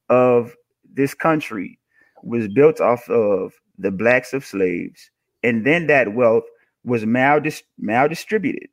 of 0.08 0.54
this 0.92 1.14
country 1.14 1.78
was 2.22 2.48
built 2.48 2.80
off 2.80 3.08
of 3.08 3.54
the 3.78 3.90
blacks 3.90 4.32
of 4.32 4.44
slaves, 4.44 5.10
and 5.42 5.66
then 5.66 5.88
that 5.88 6.14
wealth 6.14 6.44
was 6.84 7.04
maldis- 7.04 7.62
maldistributed 7.82 8.68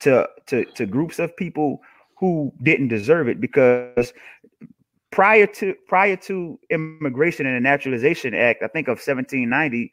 to 0.00 0.28
to 0.46 0.64
to 0.74 0.84
groups 0.84 1.18
of 1.18 1.34
people 1.36 1.80
who 2.18 2.52
didn't 2.62 2.88
deserve 2.88 3.28
it 3.28 3.40
because 3.40 4.12
prior 5.10 5.46
to 5.46 5.74
prior 5.88 6.16
to 6.16 6.58
immigration 6.70 7.46
and 7.46 7.56
the 7.56 7.60
naturalization 7.60 8.34
act 8.34 8.62
i 8.62 8.68
think 8.68 8.88
of 8.88 8.98
1790 8.98 9.92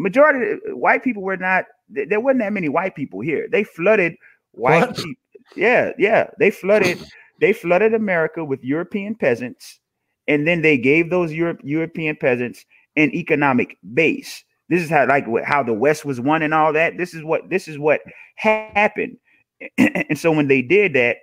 majority 0.00 0.52
of 0.52 0.58
white 0.76 1.02
people 1.04 1.22
were 1.22 1.36
not 1.36 1.64
there 1.88 2.20
wasn't 2.20 2.40
that 2.40 2.52
many 2.52 2.68
white 2.68 2.94
people 2.94 3.20
here. 3.20 3.48
They 3.50 3.64
flooded 3.64 4.14
white 4.52 4.88
What? 4.88 4.96
people 4.96 5.12
yeah 5.56 5.92
yeah. 5.98 6.30
They 6.38 6.50
flooded 6.50 6.98
they 7.40 7.52
flooded 7.52 7.94
america 7.94 8.44
with 8.44 8.62
european 8.62 9.14
peasants 9.14 9.80
and 10.28 10.46
then 10.46 10.62
they 10.62 10.76
gave 10.78 11.10
those 11.10 11.32
Europe, 11.32 11.60
european 11.64 12.14
peasants 12.16 12.64
an 12.96 13.14
economic 13.14 13.78
base. 13.94 14.44
This 14.68 14.82
is 14.82 14.90
how 14.90 15.06
like 15.06 15.26
how 15.44 15.62
the 15.62 15.72
west 15.74 16.04
was 16.04 16.20
won 16.20 16.42
and 16.42 16.54
all 16.54 16.72
that. 16.74 16.96
This 16.96 17.14
is 17.14 17.24
what 17.24 17.50
this 17.50 17.66
is 17.66 17.78
what 17.78 18.00
happened. 18.36 19.16
And 19.78 20.18
so 20.18 20.32
when 20.32 20.48
they 20.48 20.62
did 20.62 20.92
that 20.94 21.18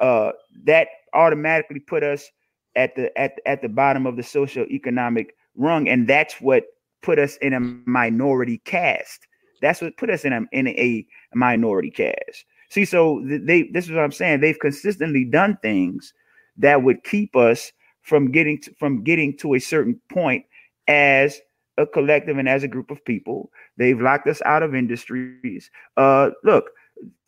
uh 0.00 0.32
that 0.64 0.88
automatically 1.14 1.80
put 1.80 2.02
us 2.02 2.28
at 2.76 2.94
the 2.96 3.16
at 3.18 3.32
at 3.46 3.62
the 3.62 3.68
bottom 3.68 4.06
of 4.06 4.16
the 4.16 4.22
social 4.22 4.64
economic 4.66 5.34
rung 5.56 5.88
and 5.88 6.06
that's 6.06 6.40
what 6.40 6.64
put 7.02 7.18
us 7.18 7.36
in 7.38 7.52
a 7.52 7.60
minority 7.60 8.58
caste. 8.64 9.26
that's 9.60 9.80
what 9.80 9.96
put 9.96 10.10
us 10.10 10.24
in 10.24 10.32
a 10.32 10.40
in 10.52 10.68
a 10.68 11.06
minority 11.34 11.90
caste. 11.90 12.44
see 12.70 12.84
so 12.84 13.22
they 13.24 13.64
this 13.72 13.86
is 13.86 13.92
what 13.92 14.04
i'm 14.04 14.12
saying 14.12 14.40
they've 14.40 14.58
consistently 14.60 15.24
done 15.24 15.56
things 15.62 16.12
that 16.56 16.82
would 16.82 17.02
keep 17.04 17.36
us 17.36 17.72
from 18.02 18.32
getting 18.32 18.60
to, 18.60 18.74
from 18.78 19.04
getting 19.04 19.36
to 19.36 19.54
a 19.54 19.58
certain 19.58 20.00
point 20.10 20.44
as 20.88 21.40
a 21.76 21.86
collective 21.86 22.38
and 22.38 22.48
as 22.48 22.64
a 22.64 22.68
group 22.68 22.90
of 22.90 23.04
people 23.04 23.50
they've 23.76 24.00
locked 24.00 24.26
us 24.26 24.42
out 24.44 24.62
of 24.62 24.74
industries 24.74 25.70
uh 25.96 26.30
look 26.44 26.70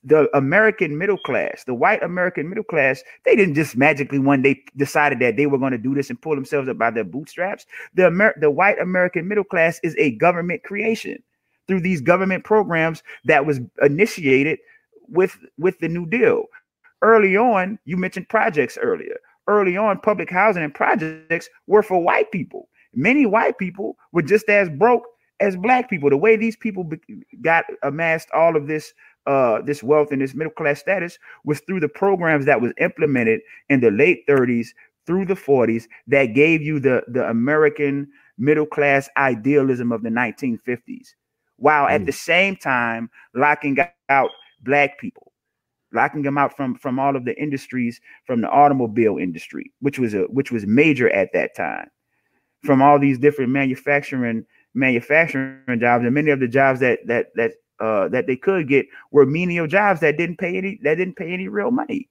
the 0.03 0.35
American 0.37 0.97
middle 0.97 1.19
class, 1.19 1.65
the 1.65 1.75
white 1.75 2.03
American 2.03 2.49
middle 2.49 2.65
class, 2.65 3.03
they 3.25 3.37
didn't 3.37 3.55
just 3.55 3.77
magically 3.77 4.19
one 4.19 4.43
day 4.43 4.63
decided 4.77 5.19
that 5.21 5.37
they 5.37 5.47
were 5.47 5.59
going 5.59 5.73
to 5.73 5.79
do 5.79 5.95
this 5.95 6.09
and 6.09 6.21
pull 6.21 6.35
themselves 6.35 6.69
up 6.69 6.79
by 6.79 6.91
their 6.91 7.05
bootstraps. 7.05 7.67
The 7.95 8.07
Amer- 8.07 8.37
the 8.41 8.51
white 8.51 8.79
American 8.81 9.29
middle 9.29 9.45
class 9.45 9.79
is 9.83 9.95
a 9.99 10.13
government 10.13 10.65
creation 10.65 11.23
through 11.69 11.81
these 11.81 12.01
government 12.01 12.45
programs 12.45 13.03
that 13.25 13.45
was 13.45 13.61
initiated 13.83 14.59
with 15.09 15.39
with 15.59 15.79
the 15.81 15.89
New 15.89 16.07
Deal. 16.07 16.45
Early 17.03 17.37
on, 17.37 17.79
you 17.85 17.97
mentioned 17.97 18.29
projects 18.29 18.79
earlier. 18.81 19.17
Early 19.47 19.77
on, 19.77 20.01
public 20.01 20.31
housing 20.31 20.63
and 20.63 20.75
projects 20.75 21.49
were 21.67 21.83
for 21.83 22.03
white 22.03 22.31
people. 22.31 22.69
Many 22.95 23.27
white 23.27 23.59
people 23.59 23.97
were 24.13 24.23
just 24.23 24.49
as 24.49 24.69
broke 24.69 25.05
as 25.41 25.57
black 25.57 25.89
people. 25.89 26.11
The 26.11 26.17
way 26.17 26.37
these 26.37 26.57
people 26.57 26.85
be- 26.85 27.01
got 27.43 27.65
amassed 27.83 28.31
all 28.33 28.57
of 28.57 28.67
this 28.67 28.93
uh, 29.27 29.61
this 29.63 29.83
wealth 29.83 30.13
and 30.13 30.21
this 30.23 30.35
middle 30.35 30.53
class 30.53 30.81
status 30.81 31.19
was 31.45 31.61
through 31.61 31.81
the 31.81 31.89
programs 31.89 32.47
that 32.47 32.61
was 32.61 32.73
implemented 32.81 33.41
in 33.69 33.81
the 33.81 33.91
late 33.91 34.27
30s 34.27 34.69
through 35.07 35.25
the 35.27 35.35
40s 35.35 35.85
that 36.07 36.27
gave 36.35 36.63
you 36.63 36.79
the 36.81 37.03
the 37.09 37.29
American 37.29 38.09
middle 38.39 38.67
class 38.67 39.09
idealism 39.17 39.93
of 39.93 40.03
the 40.03 40.11
1950s, 40.11 41.15
while 41.57 41.87
at 41.89 42.03
Mm. 42.03 42.07
the 42.07 42.13
same 42.13 42.57
time 42.57 43.11
locking 43.35 43.77
out 44.09 44.31
black 44.63 44.99
people, 44.99 45.33
locking 45.93 46.23
them 46.23 46.39
out 46.39 46.57
from 46.57 46.75
from 46.77 46.99
all 46.99 47.17
of 47.17 47.25
the 47.25 47.37
industries, 47.41 48.01
from 48.27 48.41
the 48.41 48.49
automobile 48.51 49.19
industry, 49.19 49.73
which 49.81 49.99
was 49.99 50.15
a 50.15 50.23
which 50.25 50.51
was 50.53 50.67
major 50.67 51.11
at 51.11 51.33
that 51.33 51.55
time, 51.57 51.89
from 52.65 52.83
all 52.83 52.99
these 52.99 53.19
different 53.19 53.51
manufacturing 53.51 54.45
manufacturing 54.75 55.81
jobs, 55.81 56.05
and 56.05 56.15
many 56.15 56.31
of 56.31 56.41
the 56.41 56.49
jobs 56.49 56.81
that 56.81 57.01
that 57.07 57.29
that 57.35 57.53
uh, 57.81 58.09
that 58.09 58.27
they 58.27 58.37
could 58.37 58.69
get 58.69 58.87
were 59.11 59.27
menial 59.27 59.67
jobs 59.67 60.01
that 60.01 60.17
didn't 60.17 60.37
pay 60.37 60.57
any 60.57 60.79
that 60.83 60.97
didn't 60.97 61.17
pay 61.17 61.33
any 61.33 61.49
real 61.49 61.71
money. 61.71 62.09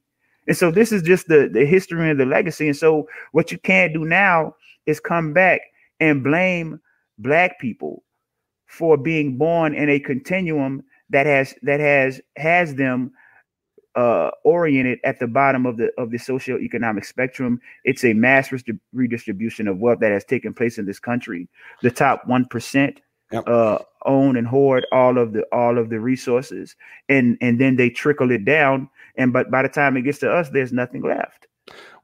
And 0.48 0.58
so 0.58 0.72
this 0.72 0.92
is 0.92 1.04
just 1.04 1.28
the 1.28 1.50
the 1.52 1.66
history 1.66 2.10
and 2.10 2.20
the 2.20 2.26
legacy. 2.26 2.68
And 2.68 2.78
so 2.78 3.08
what 3.32 3.52
you 3.52 3.58
can't 3.60 3.94
do 3.94 4.06
now 4.06 4.56
is 4.86 5.00
come 5.00 5.34
back 5.34 5.62
and 6.00 6.24
blame 6.24 6.80
black 7.20 7.60
people 7.60 8.04
for 8.66 8.98
being 8.98 9.38
born 9.38 9.74
in 9.74 9.90
a 9.90 10.00
continuum 10.00 10.84
that 11.10 11.26
has 11.26 11.56
that 11.64 11.80
has 11.80 12.22
has 12.38 12.76
them 12.76 13.12
uh, 13.96 14.30
oriented 14.44 15.00
at 15.04 15.20
the 15.20 15.28
bottom 15.28 15.66
of 15.66 15.78
the 15.78 15.92
of 15.98 16.12
the 16.12 16.18
socioeconomic 16.18 17.06
spectrum. 17.06 17.60
It's 17.84 18.06
a 18.06 18.14
mass 18.14 18.52
redistribution 18.94 19.68
of 19.68 19.80
wealth 19.80 20.00
that 20.00 20.12
has 20.12 20.24
taken 20.24 20.54
place 20.54 20.78
in 20.78 20.86
this 20.86 21.00
country. 21.00 21.48
The 21.82 21.92
top 21.92 22.26
one 22.26 22.46
percent 22.46 23.02
Yep. 23.32 23.48
uh, 23.48 23.78
own 24.06 24.36
and 24.36 24.48
hoard 24.48 24.88
all 24.92 25.20
of 25.20 25.34
the 25.34 25.44
all 25.52 25.78
of 25.78 25.90
the 25.90 26.00
resources, 26.00 26.76
and 27.10 27.38
and 27.42 27.60
then 27.60 27.76
they 27.76 27.90
trickle 27.90 28.32
it 28.32 28.44
down. 28.44 28.90
And 29.18 29.32
but 29.32 29.52
by 29.52 29.62
the 29.62 29.70
time 29.70 29.98
it 29.98 30.02
gets 30.02 30.20
to 30.20 30.32
us, 30.32 30.50
there's 30.50 30.74
nothing 30.74 31.04
left. 31.04 31.48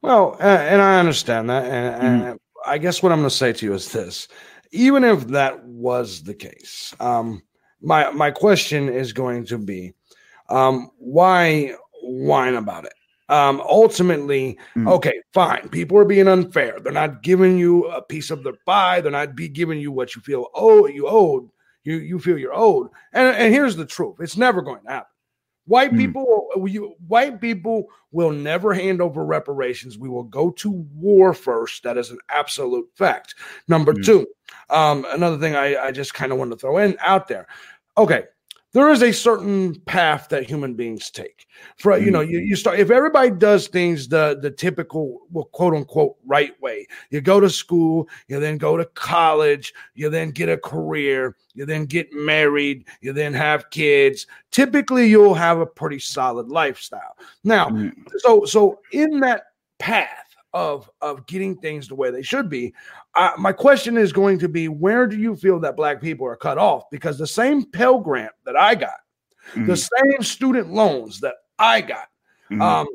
Well, 0.01 0.37
uh, 0.39 0.43
and 0.43 0.81
I 0.81 0.99
understand 0.99 1.49
that, 1.49 1.65
and, 1.65 2.03
and 2.03 2.39
I 2.65 2.77
guess 2.77 3.01
what 3.01 3.11
I'm 3.11 3.19
going 3.19 3.29
to 3.29 3.35
say 3.35 3.53
to 3.53 3.65
you 3.65 3.73
is 3.73 3.91
this: 3.91 4.27
even 4.71 5.03
if 5.03 5.27
that 5.29 5.63
was 5.63 6.23
the 6.23 6.35
case, 6.35 6.93
um, 6.99 7.41
my 7.81 8.11
my 8.11 8.29
question 8.29 8.89
is 8.89 9.13
going 9.13 9.45
to 9.45 9.57
be, 9.57 9.93
um, 10.49 10.91
why 10.99 11.73
whine 12.03 12.55
about 12.55 12.85
it? 12.85 12.93
Um, 13.29 13.59
ultimately, 13.61 14.57
Mm. 14.75 14.87
okay, 14.93 15.19
fine. 15.33 15.67
People 15.69 15.97
are 15.97 16.05
being 16.05 16.27
unfair. 16.27 16.79
They're 16.79 16.93
not 16.93 17.23
giving 17.23 17.57
you 17.57 17.85
a 17.85 18.01
piece 18.01 18.29
of 18.29 18.43
their 18.43 18.53
pie. 18.65 19.01
They're 19.01 19.11
not 19.11 19.35
be 19.35 19.47
giving 19.49 19.79
you 19.79 19.91
what 19.91 20.15
you 20.15 20.21
feel 20.21 20.47
oh 20.53 20.85
you 20.87 21.07
owed. 21.07 21.49
You 21.83 21.97
you 21.97 22.19
feel 22.19 22.37
you're 22.37 22.53
owed. 22.55 22.89
And 23.13 23.35
and 23.35 23.53
here's 23.53 23.75
the 23.75 23.85
truth: 23.85 24.17
it's 24.19 24.37
never 24.37 24.61
going 24.61 24.83
to 24.83 24.89
happen. 24.91 25.09
White 25.67 25.93
Mm. 25.93 25.97
people, 25.97 26.47
you, 26.67 26.93
white 27.07 27.41
people 27.41 27.87
will 28.11 28.29
never 28.31 28.71
hand 28.75 29.01
over 29.01 29.25
reparations. 29.25 29.97
We 29.97 30.09
will 30.09 30.23
go 30.23 30.51
to 30.51 30.69
war 30.93 31.33
first. 31.33 31.81
That 31.81 31.97
is 31.97 32.11
an 32.11 32.19
absolute 32.29 32.87
fact. 32.93 33.33
Number 33.67 33.91
Mm. 33.93 34.05
two, 34.05 34.27
um, 34.69 35.07
another 35.09 35.39
thing 35.39 35.55
I, 35.55 35.75
I 35.87 35.91
just 35.91 36.13
kind 36.13 36.31
of 36.31 36.37
want 36.37 36.51
to 36.51 36.57
throw 36.57 36.77
in 36.77 36.95
out 36.99 37.27
there. 37.27 37.47
Okay, 37.97 38.25
there 38.75 38.89
is 38.91 39.01
a 39.01 39.13
certain 39.13 39.73
path 39.85 40.27
that 40.27 40.43
human 40.43 40.73
beings 40.73 41.09
take. 41.09 41.47
For 41.77 41.97
you 41.97 42.11
know, 42.11 42.19
you, 42.19 42.39
you 42.39 42.57
start 42.57 42.77
if 42.77 42.91
everybody 42.91 43.31
does 43.31 43.69
things 43.69 44.09
the 44.09 44.37
the 44.41 44.51
typical 44.51 45.21
well, 45.31 45.45
quote 45.45 45.73
unquote 45.73 46.17
right 46.25 46.61
way. 46.61 46.85
You 47.09 47.21
go 47.21 47.39
to 47.39 47.49
school, 47.49 48.09
you 48.27 48.37
then 48.41 48.57
go 48.57 48.75
to 48.75 48.83
college, 48.83 49.73
you 49.93 50.09
then 50.09 50.31
get 50.31 50.49
a 50.49 50.57
career, 50.57 51.37
you 51.53 51.65
then 51.65 51.85
get 51.85 52.11
married, 52.11 52.85
you 52.99 53.13
then 53.13 53.33
have 53.33 53.69
kids. 53.69 54.27
Typically, 54.51 55.07
you'll 55.07 55.33
have 55.33 55.59
a 55.59 55.65
pretty 55.65 55.99
solid 55.99 56.49
lifestyle. 56.49 57.15
Now, 57.45 57.69
Mm. 57.69 57.93
so 58.17 58.43
so 58.43 58.81
in 58.91 59.21
that 59.21 59.43
path 59.79 60.24
of 60.55 60.89
of 61.01 61.27
getting 61.27 61.55
things 61.57 61.87
the 61.87 61.93
way 61.93 62.09
they 62.09 62.21
should 62.23 62.49
be 62.49 62.73
uh, 63.15 63.31
my 63.37 63.51
question 63.51 63.97
is 63.97 64.13
going 64.13 64.39
to 64.39 64.47
be 64.47 64.69
where 64.69 65.05
do 65.05 65.17
you 65.17 65.35
feel 65.35 65.59
that 65.59 65.75
black 65.75 66.01
people 66.01 66.25
are 66.25 66.37
cut 66.37 66.57
off 66.57 66.89
because 66.89 67.17
the 67.17 67.27
same 67.27 67.63
pell 67.71 67.99
grant 67.99 68.31
that 68.45 68.55
i 68.55 68.73
got 68.73 69.01
the 69.53 69.73
Mhm. 69.73 69.89
same 70.01 70.23
student 70.23 70.71
loans 70.71 71.19
that 71.19 71.35
i 71.59 71.81
got 71.81 72.07
Mhm. 72.49 72.61
um 72.61 72.87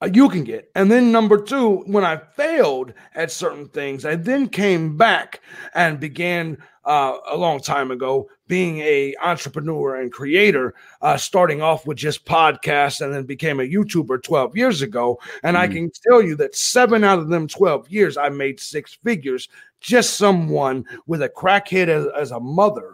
uh, 0.00 0.08
you 0.14 0.28
can 0.28 0.44
get 0.44 0.70
and 0.76 0.90
then 0.90 1.10
number 1.10 1.42
two 1.42 1.78
when 1.86 2.04
i 2.04 2.16
failed 2.16 2.94
at 3.16 3.32
certain 3.32 3.68
things 3.68 4.04
i 4.04 4.14
then 4.14 4.48
came 4.48 4.96
back 4.96 5.40
and 5.74 5.98
began 5.98 6.56
uh, 6.84 7.16
a 7.30 7.36
long 7.36 7.60
time 7.60 7.90
ago 7.90 8.28
being 8.48 8.78
a 8.80 9.14
entrepreneur 9.22 9.96
and 10.00 10.12
creator 10.12 10.74
uh, 11.00 11.16
starting 11.16 11.62
off 11.62 11.86
with 11.86 11.96
just 11.96 12.24
podcasts 12.26 13.00
and 13.00 13.12
then 13.14 13.24
became 13.24 13.60
a 13.60 13.62
youtuber 13.68 14.22
12 14.22 14.56
years 14.56 14.82
ago. 14.82 15.18
And 15.42 15.56
i 15.56 15.66
Mhm. 15.68 15.72
can 15.72 15.90
tell 16.08 16.20
you 16.22 16.36
that 16.36 16.54
seven 16.54 17.04
out 17.04 17.18
of 17.18 17.28
them 17.28 17.46
12 17.48 17.88
years 17.88 18.16
i 18.16 18.28
made 18.28 18.60
six 18.60 18.94
figures 19.04 19.48
just 19.80 20.14
someone 20.14 20.84
with 21.06 21.22
a 21.22 21.28
crackhead 21.28 21.88
as, 21.88 22.06
as 22.16 22.30
a 22.32 22.40
mother 22.40 22.92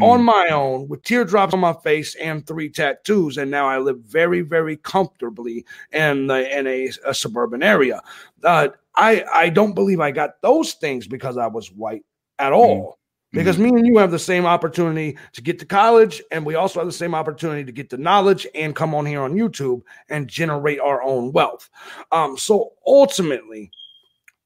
on 0.00 0.20
Mhm. 0.20 0.24
my 0.24 0.48
own 0.50 0.88
with 0.88 1.02
teardrops 1.04 1.54
on 1.54 1.60
my 1.60 1.72
face 1.82 2.14
and 2.16 2.46
three 2.46 2.68
tattoos. 2.68 3.38
And 3.38 3.50
now 3.50 3.66
i 3.68 3.78
live 3.78 3.98
very 4.00 4.40
very 4.42 4.76
comfortably 4.78 5.64
in 5.92 6.26
the, 6.26 6.58
in 6.58 6.66
a, 6.66 6.90
a 7.06 7.14
suburban 7.14 7.62
area. 7.62 8.00
Uh, 8.44 8.68
i 8.94 9.24
i 9.32 9.48
don't 9.50 9.74
believe 9.74 10.00
i 10.00 10.10
got 10.10 10.40
those 10.42 10.74
things 10.74 11.06
because 11.06 11.36
i 11.38 11.46
was 11.46 11.70
white 11.72 12.04
at 12.38 12.52
all 12.52 12.98
because 13.32 13.58
me 13.58 13.68
and 13.68 13.86
you 13.86 13.98
have 13.98 14.10
the 14.10 14.18
same 14.18 14.46
opportunity 14.46 15.18
to 15.32 15.42
get 15.42 15.58
to 15.58 15.66
college 15.66 16.22
and 16.30 16.44
we 16.46 16.54
also 16.54 16.80
have 16.80 16.86
the 16.86 16.92
same 16.92 17.14
opportunity 17.14 17.64
to 17.64 17.72
get 17.72 17.90
the 17.90 17.98
knowledge 17.98 18.46
and 18.54 18.74
come 18.74 18.94
on 18.94 19.04
here 19.04 19.20
on 19.20 19.34
youtube 19.34 19.82
and 20.08 20.28
generate 20.28 20.80
our 20.80 21.02
own 21.02 21.32
wealth. 21.32 21.68
Um, 22.12 22.36
so 22.38 22.72
ultimately 22.86 23.70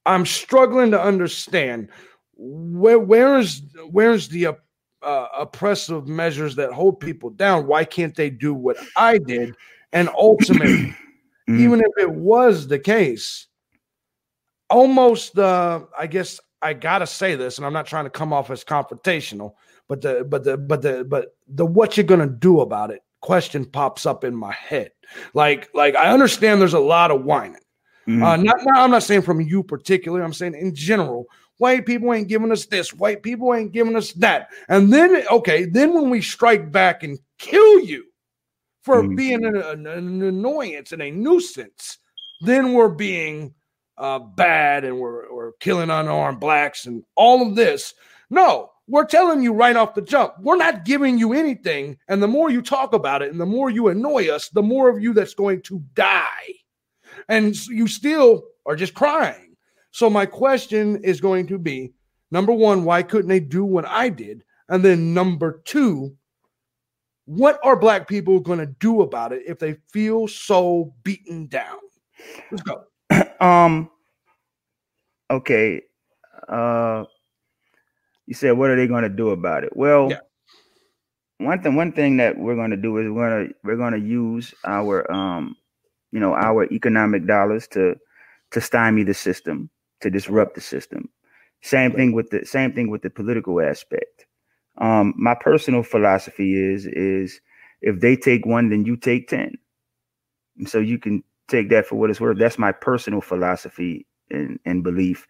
i'm 0.06 0.24
struggling 0.26 0.90
to 0.90 1.00
understand 1.00 1.88
where 2.36 2.98
where 2.98 3.38
is 3.38 3.62
where's 3.90 4.28
the 4.28 4.46
uh, 4.46 4.52
uh, 5.02 5.28
oppressive 5.38 6.08
measures 6.08 6.54
that 6.56 6.72
hold 6.72 7.00
people 7.00 7.30
down? 7.30 7.66
Why 7.66 7.84
can't 7.84 8.14
they 8.14 8.30
do 8.30 8.54
what 8.54 8.76
i 8.96 9.18
did? 9.18 9.54
And 9.92 10.08
ultimately 10.10 10.94
Mhm. 11.48 11.60
even 11.60 11.80
if 11.80 11.92
it 11.98 12.10
was 12.10 12.68
the 12.68 12.78
case 12.78 13.46
almost 14.68 15.36
uh 15.38 15.80
i 15.98 16.06
guess 16.06 16.38
i 16.62 16.72
gotta 16.72 17.06
say 17.06 17.34
this 17.34 17.58
and 17.58 17.66
i'm 17.66 17.72
not 17.72 17.86
trying 17.86 18.04
to 18.04 18.10
come 18.10 18.32
off 18.32 18.50
as 18.50 18.64
confrontational 18.64 19.54
but 19.88 20.00
the 20.00 20.24
but 20.28 20.44
the 20.44 20.56
but 20.56 20.82
the 20.82 21.04
but 21.04 21.34
the 21.48 21.64
what 21.66 21.96
you're 21.96 22.04
gonna 22.04 22.26
do 22.26 22.60
about 22.60 22.90
it 22.90 23.02
question 23.20 23.64
pops 23.64 24.06
up 24.06 24.24
in 24.24 24.34
my 24.34 24.52
head 24.52 24.90
like 25.34 25.68
like 25.74 25.94
i 25.96 26.10
understand 26.10 26.60
there's 26.60 26.74
a 26.74 26.78
lot 26.78 27.10
of 27.10 27.24
whining 27.24 27.60
Mhm. 28.08 28.22
uh, 28.22 28.36
not, 28.36 28.56
not, 28.64 28.76
I'm 28.78 28.90
not 28.90 29.02
saying 29.02 29.22
from 29.22 29.40
you 29.42 29.62
particularly. 29.62 30.24
I'm 30.24 30.32
saying 30.32 30.54
in 30.54 30.74
general, 30.74 31.26
white 31.58 31.84
people 31.86 32.12
ain't 32.12 32.28
giving 32.28 32.50
us 32.50 32.66
this, 32.66 32.92
white 32.94 33.22
people 33.22 33.54
ain't 33.54 33.72
giving 33.72 33.94
us 33.94 34.12
that. 34.14 34.48
And 34.68 34.92
then, 34.92 35.22
okay, 35.30 35.66
then 35.66 35.92
when 35.94 36.10
we 36.10 36.20
strike 36.22 36.72
back 36.72 37.02
and 37.04 37.18
kill 37.38 37.80
you 37.80 38.06
for 38.82 39.04
Mhm. 39.04 39.16
being 39.16 39.44
an, 39.44 39.56
an, 39.56 39.86
an 39.86 40.22
annoyance 40.22 40.92
and 40.92 41.02
a 41.02 41.10
nuisance, 41.10 41.98
then 42.40 42.72
we're 42.72 42.88
being 42.88 43.54
uh, 44.00 44.18
bad 44.18 44.84
and 44.84 44.98
we're, 44.98 45.32
we're 45.32 45.52
killing 45.60 45.90
unarmed 45.90 46.40
blacks 46.40 46.86
and 46.86 47.04
all 47.14 47.46
of 47.46 47.54
this. 47.54 47.94
No, 48.30 48.70
we're 48.88 49.04
telling 49.04 49.42
you 49.42 49.52
right 49.52 49.76
off 49.76 49.94
the 49.94 50.02
jump, 50.02 50.34
we're 50.40 50.56
not 50.56 50.84
giving 50.84 51.18
you 51.18 51.34
anything. 51.34 51.98
And 52.08 52.22
the 52.22 52.28
more 52.28 52.50
you 52.50 52.62
talk 52.62 52.94
about 52.94 53.22
it 53.22 53.30
and 53.30 53.40
the 53.40 53.46
more 53.46 53.70
you 53.70 53.88
annoy 53.88 54.28
us, 54.28 54.48
the 54.48 54.62
more 54.62 54.88
of 54.88 55.02
you 55.02 55.12
that's 55.12 55.34
going 55.34 55.62
to 55.62 55.84
die 55.94 56.54
and 57.28 57.54
you 57.68 57.86
still 57.86 58.44
are 58.66 58.74
just 58.74 58.94
crying. 58.94 59.56
So 59.90 60.08
my 60.08 60.24
question 60.26 61.04
is 61.04 61.20
going 61.20 61.46
to 61.48 61.58
be 61.58 61.92
number 62.30 62.52
one, 62.52 62.84
why 62.84 63.02
couldn't 63.02 63.28
they 63.28 63.40
do 63.40 63.64
what 63.64 63.84
I 63.84 64.08
did? 64.08 64.44
And 64.68 64.84
then 64.84 65.12
number 65.12 65.60
two, 65.64 66.16
what 67.26 67.60
are 67.62 67.76
black 67.76 68.08
people 68.08 68.40
going 68.40 68.60
to 68.60 68.66
do 68.66 69.02
about 69.02 69.32
it 69.32 69.42
if 69.46 69.58
they 69.58 69.76
feel 69.92 70.26
so 70.26 70.94
beaten 71.02 71.46
down? 71.46 71.78
Let's 72.50 72.62
go. 72.62 72.84
Um 73.40 73.90
okay 75.30 75.82
uh 76.48 77.04
you 78.26 78.34
said 78.34 78.52
what 78.52 78.70
are 78.70 78.76
they 78.76 78.86
going 78.86 79.02
to 79.02 79.08
do 79.08 79.30
about 79.30 79.64
it? 79.64 79.76
Well 79.76 80.10
Yeah. 80.10 80.20
one 81.38 81.62
thing 81.62 81.74
one 81.76 81.92
thing 81.92 82.16
that 82.18 82.38
we're 82.38 82.54
going 82.54 82.70
to 82.70 82.76
do 82.76 82.96
is 82.98 83.10
we're 83.10 83.28
going 83.28 83.48
to 83.48 83.54
we're 83.64 83.76
going 83.76 83.92
to 83.94 84.00
use 84.00 84.54
our 84.64 85.10
um 85.10 85.56
you 86.12 86.20
know 86.20 86.34
our 86.34 86.64
economic 86.72 87.26
dollars 87.26 87.66
to 87.68 87.96
to 88.50 88.60
stymie 88.60 89.04
the 89.04 89.14
system 89.14 89.70
to 90.00 90.10
disrupt 90.10 90.54
the 90.54 90.60
system. 90.60 91.08
Same 91.62 91.92
thing 91.92 92.12
with 92.12 92.30
the 92.30 92.44
same 92.46 92.72
thing 92.72 92.90
with 92.90 93.02
the 93.02 93.10
political 93.10 93.60
aspect. 93.60 94.26
Um 94.78 95.14
my 95.16 95.34
personal 95.34 95.82
philosophy 95.82 96.54
is 96.56 96.86
is 96.86 97.40
if 97.82 98.00
they 98.00 98.16
take 98.16 98.46
one 98.46 98.68
then 98.70 98.84
you 98.84 98.96
take 98.96 99.28
10 99.28 99.56
and 100.58 100.68
so 100.68 100.78
you 100.78 100.98
can 100.98 101.22
take 101.50 101.70
that 101.70 101.86
for 101.86 101.96
what 101.96 102.10
it's 102.10 102.20
worth. 102.20 102.38
That's 102.38 102.58
my 102.58 102.72
personal 102.72 103.20
philosophy 103.20 104.06
and, 104.30 104.58
and 104.64 104.82
belief. 104.82 105.26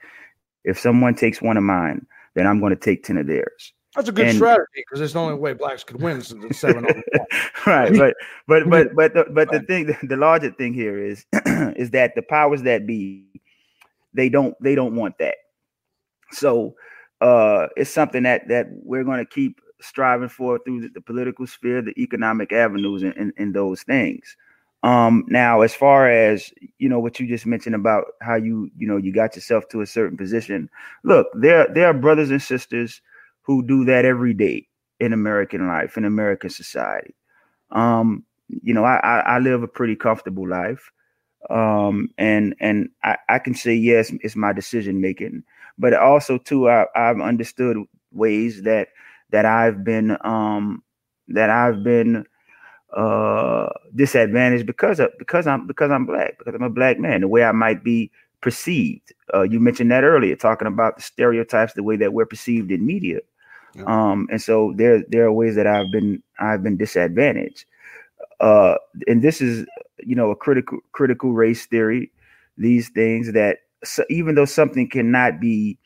If 0.64 0.78
someone 0.78 1.14
takes 1.14 1.40
one 1.40 1.56
of 1.56 1.62
mine 1.62 2.06
then 2.34 2.46
i'm 2.46 2.60
going 2.60 2.70
to 2.70 2.80
take 2.80 3.04
10 3.04 3.16
of 3.18 3.26
theirs. 3.26 3.72
That's 3.96 4.08
a 4.08 4.12
good 4.12 4.28
And- 4.28 4.36
strategy 4.36 4.66
because 4.76 5.00
it's 5.00 5.14
the 5.14 5.18
only 5.18 5.34
way 5.34 5.52
blacks 5.52 5.82
could 5.82 6.00
win 6.00 6.22
since 6.22 6.44
it's 6.44 6.60
seven 6.60 6.84
over 6.84 7.02
one. 7.12 7.26
right 7.66 7.92
but 7.92 8.14
but 8.46 8.70
but 8.70 8.94
but 8.94 9.14
the, 9.14 9.24
but 9.32 9.50
the 9.50 9.60
thing 9.60 9.96
the 10.04 10.16
larger 10.16 10.52
thing 10.52 10.74
here 10.74 10.96
is 10.96 11.26
is 11.76 11.90
that 11.90 12.14
the 12.14 12.22
powers 12.22 12.62
that 12.62 12.86
be 12.86 13.24
they 14.14 14.28
don't 14.28 14.54
they 14.62 14.74
don't 14.74 14.94
want 14.94 15.18
that. 15.18 15.34
So 16.30 16.76
uh 17.20 17.66
it's 17.76 17.90
something 17.90 18.22
that 18.22 18.46
that 18.46 18.68
we're 18.70 19.04
going 19.04 19.18
to 19.18 19.26
keep 19.26 19.60
striving 19.80 20.28
for 20.28 20.60
through 20.64 20.82
the, 20.82 20.88
the 20.94 21.00
political 21.00 21.46
sphere 21.46 21.82
the 21.82 21.98
economic 22.00 22.52
avenues 22.52 23.02
and, 23.02 23.16
and, 23.16 23.32
and 23.38 23.54
those 23.54 23.82
things 23.82 24.36
um 24.82 25.24
now 25.28 25.60
as 25.60 25.74
far 25.74 26.10
as 26.10 26.52
you 26.78 26.88
know 26.88 26.98
what 26.98 27.20
you 27.20 27.26
just 27.26 27.44
mentioned 27.46 27.74
about 27.74 28.06
how 28.22 28.34
you 28.34 28.70
you 28.78 28.86
know 28.86 28.96
you 28.96 29.12
got 29.12 29.34
yourself 29.36 29.68
to 29.68 29.82
a 29.82 29.86
certain 29.86 30.16
position 30.16 30.70
look 31.04 31.26
there 31.34 31.68
there 31.74 31.86
are 31.86 31.94
brothers 31.94 32.30
and 32.30 32.42
sisters 32.42 33.02
who 33.42 33.62
do 33.66 33.84
that 33.84 34.04
every 34.06 34.32
day 34.32 34.66
in 34.98 35.12
american 35.12 35.66
life 35.66 35.96
in 35.96 36.04
american 36.04 36.50
society. 36.50 37.14
Um 37.72 38.24
you 38.48 38.74
know 38.74 38.84
i 38.84 38.96
i, 38.98 39.20
I 39.36 39.38
live 39.40 39.62
a 39.62 39.68
pretty 39.68 39.96
comfortable 39.96 40.48
life. 40.48 40.90
Um 41.50 42.10
and 42.18 42.54
and 42.60 42.90
i 43.04 43.16
i 43.28 43.38
can 43.38 43.54
say 43.54 43.74
yes 43.74 44.12
it's 44.22 44.36
my 44.36 44.52
decision 44.52 45.00
making. 45.00 45.44
But 45.78 45.94
also 45.94 46.38
too 46.38 46.68
I, 46.70 46.86
i've 46.96 47.20
understood 47.20 47.78
ways 48.12 48.62
that 48.62 48.88
that 49.30 49.46
i've 49.46 49.84
been 49.84 50.16
um 50.24 50.82
that 51.28 51.50
i've 51.50 51.82
been 51.84 52.26
uh 52.96 53.68
disadvantaged 53.94 54.66
because 54.66 54.98
of 54.98 55.10
because 55.18 55.46
i'm 55.46 55.66
because 55.66 55.90
i'm 55.90 56.06
black 56.06 56.36
because 56.38 56.54
i'm 56.54 56.62
a 56.62 56.70
black 56.70 56.98
man 56.98 57.20
the 57.20 57.28
way 57.28 57.44
i 57.44 57.52
might 57.52 57.84
be 57.84 58.10
perceived. 58.40 59.12
Uh 59.32 59.42
you 59.42 59.60
mentioned 59.60 59.90
that 59.90 60.04
earlier 60.04 60.34
talking 60.34 60.66
about 60.68 60.96
the 60.96 61.02
stereotypes 61.02 61.74
the 61.74 61.82
way 61.82 61.96
that 61.96 62.12
we're 62.12 62.26
perceived 62.26 62.70
in 62.70 62.84
media. 62.84 63.20
Yeah. 63.74 63.84
um 63.84 64.26
and 64.30 64.42
so 64.42 64.72
there 64.76 65.04
there 65.08 65.24
are 65.26 65.32
ways 65.32 65.54
that 65.54 65.66
i've 65.66 65.90
been 65.92 66.22
i've 66.38 66.62
been 66.62 66.76
disadvantaged. 66.76 67.64
Uh 68.40 68.76
and 69.06 69.22
this 69.22 69.40
is 69.40 69.66
you 69.98 70.16
know 70.16 70.30
a 70.30 70.36
critical 70.36 70.78
critical 70.92 71.32
race 71.32 71.66
theory. 71.66 72.10
These 72.56 72.88
things 72.88 73.32
that 73.32 73.58
so 73.84 74.04
even 74.10 74.34
though 74.34 74.46
something 74.46 74.88
cannot 74.88 75.40
be 75.40 75.78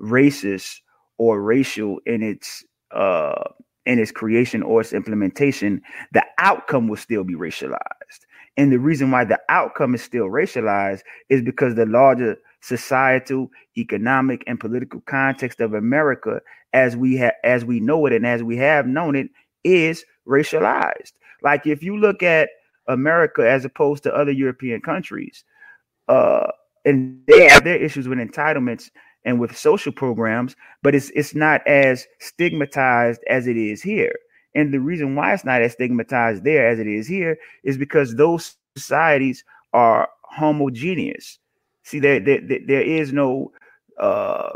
racist 0.00 0.80
or 1.18 1.40
racial 1.42 2.00
in 2.06 2.22
its 2.22 2.64
uh 2.90 3.44
in 3.88 3.98
its 3.98 4.12
creation 4.12 4.62
or 4.62 4.80
its 4.80 4.92
implementation 4.92 5.82
the 6.12 6.24
outcome 6.38 6.86
will 6.86 6.96
still 6.96 7.24
be 7.24 7.34
racialized. 7.34 8.20
And 8.56 8.72
the 8.72 8.78
reason 8.78 9.10
why 9.10 9.24
the 9.24 9.40
outcome 9.48 9.94
is 9.94 10.02
still 10.02 10.26
racialized 10.26 11.02
is 11.28 11.42
because 11.42 11.74
the 11.74 11.86
larger 11.86 12.36
societal 12.60 13.50
economic 13.76 14.42
and 14.46 14.58
political 14.58 15.00
context 15.02 15.60
of 15.60 15.74
america 15.74 16.40
as 16.72 16.96
we 16.96 17.16
have 17.16 17.34
as 17.44 17.64
we 17.64 17.80
know 17.80 18.04
it 18.06 18.12
and 18.12 18.26
as 18.26 18.42
we 18.42 18.56
have 18.56 18.86
known 18.86 19.14
it 19.16 19.28
is 19.64 20.04
racialized. 20.26 21.12
Like 21.42 21.66
if 21.66 21.82
you 21.82 21.96
look 21.96 22.22
at 22.22 22.50
America 22.86 23.48
as 23.48 23.64
opposed 23.64 24.02
to 24.04 24.14
other 24.14 24.32
European 24.32 24.80
countries, 24.80 25.44
uh, 26.08 26.46
and 26.84 27.20
they 27.26 27.48
have 27.48 27.64
their 27.64 27.76
issues 27.76 28.08
with 28.08 28.18
entitlements 28.18 28.90
and 29.24 29.40
with 29.40 29.56
social 29.56 29.92
programs, 29.92 30.56
but 30.82 30.94
it's 30.94 31.10
it's 31.10 31.34
not 31.34 31.66
as 31.66 32.06
stigmatized 32.20 33.22
as 33.28 33.46
it 33.46 33.56
is 33.56 33.82
here. 33.82 34.14
And 34.54 34.72
the 34.72 34.80
reason 34.80 35.14
why 35.14 35.34
it's 35.34 35.44
not 35.44 35.62
as 35.62 35.72
stigmatized 35.72 36.44
there 36.44 36.68
as 36.68 36.78
it 36.78 36.86
is 36.86 37.06
here 37.06 37.38
is 37.62 37.76
because 37.76 38.16
those 38.16 38.56
societies 38.76 39.44
are 39.72 40.08
homogeneous. 40.22 41.38
See, 41.82 41.98
there 41.98 42.20
there, 42.20 42.40
there 42.40 42.82
is 42.82 43.12
no 43.12 43.52
uh, 43.98 44.50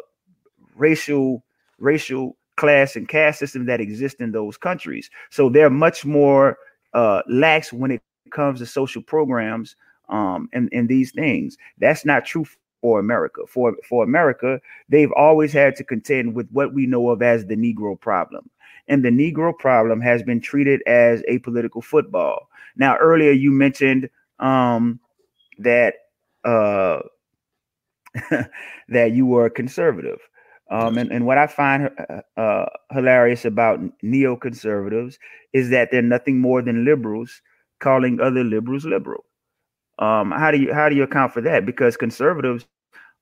racial 0.74 1.44
racial 1.78 2.36
class 2.56 2.96
and 2.96 3.08
caste 3.08 3.38
system 3.38 3.66
that 3.66 3.80
exist 3.80 4.20
in 4.20 4.32
those 4.32 4.56
countries. 4.56 5.10
So 5.30 5.48
they're 5.48 5.70
much 5.70 6.04
more 6.04 6.58
uh, 6.94 7.22
lax 7.28 7.72
when 7.72 7.90
it 7.90 8.02
comes 8.30 8.60
to 8.60 8.66
social 8.66 9.02
programs 9.02 9.76
um, 10.08 10.48
and, 10.52 10.68
and 10.72 10.88
these 10.88 11.10
things. 11.12 11.56
That's 11.78 12.04
not 12.04 12.24
true 12.24 12.44
for 12.82 12.98
America. 13.00 13.42
For 13.48 13.74
for 13.88 14.04
America, 14.04 14.60
they've 14.90 15.12
always 15.12 15.52
had 15.54 15.76
to 15.76 15.84
contend 15.84 16.34
with 16.34 16.50
what 16.50 16.74
we 16.74 16.86
know 16.86 17.08
of 17.08 17.22
as 17.22 17.46
the 17.46 17.56
Negro 17.56 17.98
problem. 17.98 18.50
And 18.88 19.04
the 19.04 19.10
Negro 19.10 19.56
problem 19.56 20.02
has 20.02 20.22
been 20.22 20.40
treated 20.40 20.82
as 20.86 21.22
a 21.28 21.38
political 21.38 21.80
football. 21.80 22.50
Now, 22.76 22.98
earlier 22.98 23.30
you 23.30 23.52
mentioned 23.52 24.10
um, 24.40 25.00
that 25.58 25.94
uh, 26.44 27.00
that 28.88 29.12
you 29.12 29.24
were 29.24 29.46
a 29.46 29.50
conservative. 29.50 30.18
Um, 30.70 30.96
and, 30.96 31.12
and 31.12 31.26
what 31.26 31.36
I 31.36 31.46
find 31.46 31.90
uh, 32.08 32.40
uh, 32.40 32.66
hilarious 32.92 33.44
about 33.44 33.78
neoconservatives 34.02 35.18
is 35.52 35.68
that 35.68 35.90
they're 35.90 36.00
nothing 36.00 36.40
more 36.40 36.62
than 36.62 36.84
liberals 36.84 37.42
calling 37.78 38.20
other 38.20 38.42
liberals 38.42 38.86
liberal. 38.86 39.24
Um, 39.98 40.30
how 40.30 40.50
do 40.50 40.58
you 40.58 40.72
how 40.72 40.88
do 40.88 40.96
you 40.96 41.02
account 41.02 41.32
for 41.32 41.40
that? 41.42 41.66
Because 41.66 41.96
conservatives 41.96 42.66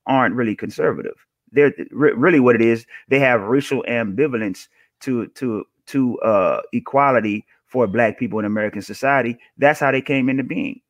aren't 0.07 0.35
really 0.35 0.57
conservative. 0.57 1.27
They're 1.53 1.75
re- 1.91 2.13
really 2.13 2.41
what 2.41 2.55
it 2.55 2.63
is. 2.63 2.87
They 3.09 3.19
have 3.19 3.43
racial 3.43 3.85
ambivalence 3.89 4.69
to 5.01 5.27
to 5.29 5.65
to 5.87 6.19
uh, 6.21 6.61
equality 6.73 7.45
for 7.67 7.87
black 7.87 8.19
people 8.19 8.39
in 8.39 8.45
American 8.45 8.83
society. 8.83 9.39
That's 9.59 9.81
how 9.81 9.91
they 9.91 10.03
came 10.03 10.29
into 10.29 10.43
being. 10.43 10.81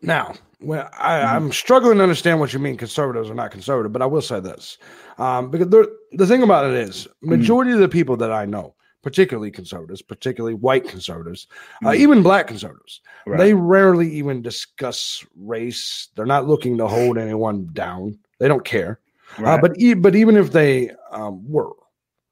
Now, 0.00 0.34
well, 0.60 0.88
I, 0.98 1.20
am 1.20 1.42
mm-hmm. 1.42 1.50
struggling 1.50 1.98
to 1.98 2.02
understand 2.02 2.40
what 2.40 2.52
you 2.52 2.58
mean, 2.58 2.76
conservatives 2.76 3.30
are 3.30 3.34
not 3.34 3.50
conservative, 3.50 3.92
but 3.92 4.02
I 4.02 4.06
will 4.06 4.22
say 4.22 4.40
this. 4.40 4.78
Um, 5.18 5.50
because 5.50 5.68
the 6.12 6.26
thing 6.26 6.42
about 6.42 6.66
it 6.66 6.74
is, 6.74 7.06
mm-hmm. 7.06 7.30
majority 7.30 7.70
mm. 7.72 7.74
of 7.74 7.80
the 7.80 7.88
people 7.88 8.16
that 8.16 8.32
I 8.32 8.44
know, 8.44 8.74
particularly 9.02 9.50
conservatives, 9.50 10.00
particularly 10.00 10.54
white 10.54 10.86
conservatives, 10.86 11.48
uh, 11.84 11.88
mm-hmm. 11.88 12.02
even 12.02 12.22
black 12.22 12.46
conservatives, 12.46 13.00
right. 13.26 13.38
they 13.38 13.54
rarely 13.54 14.10
even 14.10 14.42
discuss 14.42 15.24
race. 15.36 16.08
They're 16.14 16.26
not 16.26 16.46
looking 16.46 16.78
to 16.78 16.86
hold 16.86 17.18
anyone 17.18 17.68
down. 17.72 18.18
They 18.38 18.48
don't 18.48 18.64
care. 18.64 19.00
Uh, 19.38 19.42
right. 19.42 19.54
Uh, 19.54 19.60
but 19.60 19.78
e- 19.78 19.94
but 19.94 20.14
even 20.14 20.36
if 20.36 20.52
they 20.52 20.90
um, 21.10 21.42
were, 21.48 21.72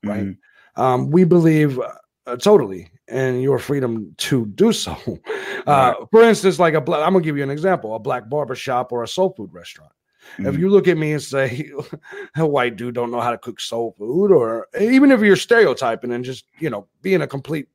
right, 0.04 0.24
mm-hmm. 0.24 0.80
um, 0.80 1.10
we 1.10 1.24
believe 1.24 1.78
uh, 2.26 2.36
totally 2.36 2.90
and 3.08 3.42
your 3.42 3.58
freedom 3.58 4.14
to 4.18 4.46
do 4.46 4.72
so. 4.72 4.96
Uh, 5.66 5.92
right. 5.98 6.08
For 6.10 6.22
instance, 6.22 6.58
like 6.58 6.72
a 6.72 6.80
black, 6.80 7.06
I'm 7.06 7.12
gonna 7.12 7.22
give 7.22 7.36
you 7.36 7.42
an 7.42 7.50
example: 7.50 7.94
a 7.94 7.98
black 7.98 8.30
barber 8.30 8.54
shop 8.54 8.92
or 8.92 9.02
a 9.02 9.08
soul 9.08 9.34
food 9.36 9.52
restaurant. 9.52 9.92
Mm-hmm. 10.34 10.46
If 10.46 10.58
you 10.58 10.68
look 10.68 10.88
at 10.88 10.98
me 10.98 11.12
and 11.12 11.22
say 11.22 11.70
a 12.36 12.46
white 12.46 12.76
dude 12.76 12.94
don't 12.94 13.10
know 13.10 13.20
how 13.20 13.30
to 13.30 13.38
cook 13.38 13.60
soul 13.60 13.94
food, 13.98 14.32
or 14.32 14.68
even 14.78 15.10
if 15.10 15.20
you're 15.20 15.36
stereotyping 15.36 16.12
and 16.12 16.24
just 16.24 16.44
you 16.58 16.70
know 16.70 16.86
being 17.02 17.22
a 17.22 17.26
complete 17.26 17.68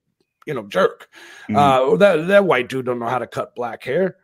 you 0.46 0.54
know 0.54 0.64
jerk, 0.64 1.10
mm-hmm. 1.50 1.56
uh, 1.56 1.96
that 1.98 2.28
that 2.28 2.46
white 2.46 2.70
dude 2.70 2.86
don't 2.86 3.00
know 3.00 3.08
how 3.08 3.20
to 3.20 3.28
cut 3.28 3.56
black 3.56 3.84
hair. 3.84 4.18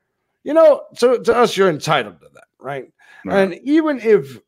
You 0.44 0.54
know, 0.56 0.84
to, 0.98 1.20
to 1.20 1.36
us, 1.36 1.56
you're 1.56 1.70
entitled 1.70 2.20
to 2.22 2.30
that, 2.34 2.48
right? 2.60 2.92
right? 3.26 3.40
And 3.40 3.60
even 3.64 4.00
if 4.00 4.40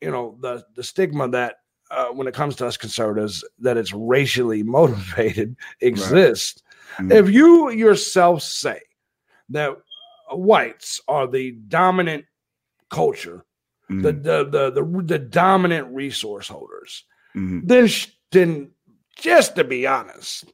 you 0.00 0.10
know 0.10 0.36
the 0.40 0.64
the 0.74 0.84
stigma 0.84 1.28
that 1.28 1.56
uh, 1.90 2.08
when 2.08 2.26
it 2.26 2.34
comes 2.34 2.56
to 2.56 2.66
us 2.66 2.76
conservatives 2.76 3.44
that 3.58 3.76
it's 3.76 3.92
racially 3.92 4.62
motivated 4.64 5.56
exists. 5.80 6.62
Right. 6.98 7.08
Mm-hmm. 7.08 7.12
If 7.12 7.30
you 7.30 7.70
yourself 7.70 8.42
say 8.42 8.80
that 9.50 9.76
whites 10.30 11.00
are 11.08 11.26
the 11.26 11.52
dominant 11.68 12.24
culture, 12.94 13.44
mm-hmm. 13.90 14.02
the, 14.02 14.12
the, 14.12 14.44
the 14.44 14.70
the 14.70 15.02
the 15.02 15.18
dominant 15.18 15.88
resource 15.88 16.48
holders, 16.48 17.04
mm-hmm. 17.36 17.66
then 17.66 17.88
then 18.30 18.70
just 19.16 19.56
to 19.56 19.64
be 19.64 19.86
honest, 19.86 20.44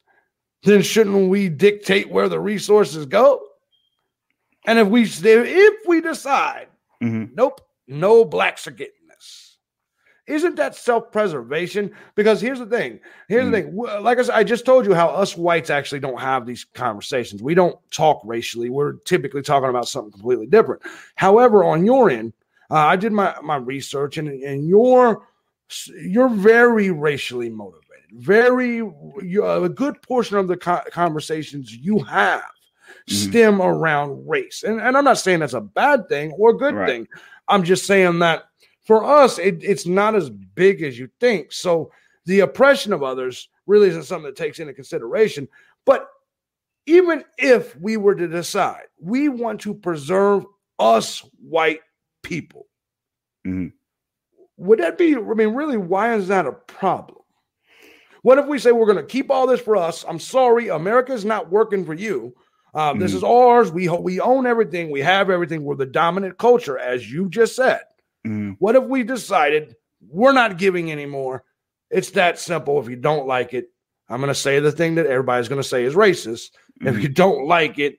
then 0.62 0.82
shouldn't 0.82 1.28
we 1.28 1.48
dictate 1.48 2.10
where 2.10 2.28
the 2.28 2.40
resources 2.40 3.06
go? 3.06 3.40
And 4.66 4.78
if 4.78 4.88
we 4.88 5.02
if 5.04 5.74
we 5.86 6.00
decide, 6.00 6.68
mm-hmm. 7.02 7.34
nope, 7.34 7.60
no 7.86 8.24
blacks 8.24 8.66
are 8.66 8.72
getting 8.72 8.99
isn't 10.30 10.56
that 10.56 10.74
self-preservation? 10.74 11.92
Because 12.14 12.40
here's 12.40 12.60
the 12.60 12.66
thing. 12.66 13.00
Here's 13.28 13.46
mm. 13.46 13.50
the 13.50 13.62
thing. 13.62 14.02
Like 14.02 14.18
I 14.18 14.22
said, 14.22 14.34
I 14.34 14.44
just 14.44 14.64
told 14.64 14.86
you 14.86 14.94
how 14.94 15.08
us 15.08 15.36
whites 15.36 15.70
actually 15.70 16.00
don't 16.00 16.20
have 16.20 16.46
these 16.46 16.64
conversations. 16.64 17.42
We 17.42 17.54
don't 17.54 17.76
talk 17.90 18.22
racially. 18.24 18.70
We're 18.70 18.94
typically 19.04 19.42
talking 19.42 19.68
about 19.68 19.88
something 19.88 20.12
completely 20.12 20.46
different. 20.46 20.82
However, 21.16 21.64
on 21.64 21.84
your 21.84 22.10
end, 22.10 22.32
uh, 22.70 22.76
I 22.76 22.96
did 22.96 23.12
my 23.12 23.34
my 23.42 23.56
research, 23.56 24.16
and 24.18 24.28
and 24.28 24.68
you're 24.68 25.26
you're 26.02 26.28
very 26.28 26.90
racially 26.90 27.50
motivated. 27.50 27.86
Very 28.12 28.78
a 28.80 29.68
good 29.68 30.00
portion 30.02 30.36
of 30.36 30.48
the 30.48 30.56
co- 30.56 30.82
conversations 30.92 31.74
you 31.74 31.98
have 32.00 32.42
mm. 33.08 33.12
stem 33.12 33.60
around 33.60 34.28
race, 34.28 34.62
and 34.62 34.80
and 34.80 34.96
I'm 34.96 35.04
not 35.04 35.18
saying 35.18 35.40
that's 35.40 35.54
a 35.54 35.60
bad 35.60 36.08
thing 36.08 36.32
or 36.32 36.50
a 36.50 36.56
good 36.56 36.74
right. 36.74 36.88
thing. 36.88 37.08
I'm 37.48 37.64
just 37.64 37.86
saying 37.86 38.20
that 38.20 38.49
for 38.90 39.04
us, 39.04 39.38
it, 39.38 39.62
it's 39.62 39.86
not 39.86 40.16
as 40.16 40.30
big 40.30 40.82
as 40.82 40.98
you 40.98 41.08
think. 41.20 41.52
So 41.52 41.92
the 42.24 42.40
oppression 42.40 42.92
of 42.92 43.04
others 43.04 43.48
really 43.68 43.86
isn't 43.86 44.02
something 44.02 44.26
that 44.26 44.34
takes 44.34 44.58
into 44.58 44.74
consideration. 44.74 45.46
But 45.86 46.08
even 46.86 47.22
if 47.38 47.76
we 47.76 47.96
were 47.96 48.16
to 48.16 48.26
decide 48.26 48.82
we 49.00 49.28
want 49.28 49.60
to 49.60 49.74
preserve 49.74 50.44
us 50.80 51.24
white 51.38 51.82
people, 52.24 52.66
mm-hmm. 53.46 53.68
would 54.56 54.80
that 54.80 54.98
be? 54.98 55.14
I 55.14 55.20
mean, 55.20 55.54
really, 55.54 55.76
why 55.76 56.16
is 56.16 56.26
that 56.26 56.46
a 56.46 56.52
problem? 56.52 57.20
What 58.22 58.38
if 58.38 58.46
we 58.46 58.58
say 58.58 58.72
we're 58.72 58.92
going 58.92 58.96
to 58.96 59.04
keep 59.04 59.30
all 59.30 59.46
this 59.46 59.60
for 59.60 59.76
us? 59.76 60.04
I'm 60.08 60.18
sorry, 60.18 60.66
America 60.66 61.12
is 61.12 61.24
not 61.24 61.48
working 61.48 61.84
for 61.84 61.94
you. 61.94 62.34
Uh, 62.74 62.90
mm-hmm. 62.90 62.98
This 62.98 63.14
is 63.14 63.22
ours. 63.22 63.70
We 63.70 63.88
we 63.88 64.18
own 64.18 64.46
everything. 64.46 64.90
We 64.90 65.02
have 65.02 65.30
everything. 65.30 65.62
We're 65.62 65.76
the 65.76 65.86
dominant 65.86 66.38
culture, 66.38 66.76
as 66.76 67.08
you 67.08 67.28
just 67.28 67.54
said. 67.54 67.82
Mm. 68.26 68.56
What 68.58 68.76
if 68.76 68.84
we 68.84 69.02
decided 69.02 69.74
we're 70.08 70.32
not 70.32 70.58
giving 70.58 70.92
anymore? 70.92 71.44
It's 71.90 72.10
that 72.10 72.38
simple. 72.38 72.80
If 72.80 72.88
you 72.88 72.96
don't 72.96 73.26
like 73.26 73.54
it, 73.54 73.68
I'm 74.08 74.20
going 74.20 74.28
to 74.28 74.34
say 74.34 74.60
the 74.60 74.72
thing 74.72 74.96
that 74.96 75.06
everybody's 75.06 75.48
going 75.48 75.62
to 75.62 75.68
say 75.68 75.84
is 75.84 75.94
racist. 75.94 76.50
Mm. 76.82 76.94
If 76.94 77.02
you 77.02 77.08
don't 77.08 77.46
like 77.46 77.78
it, 77.78 77.98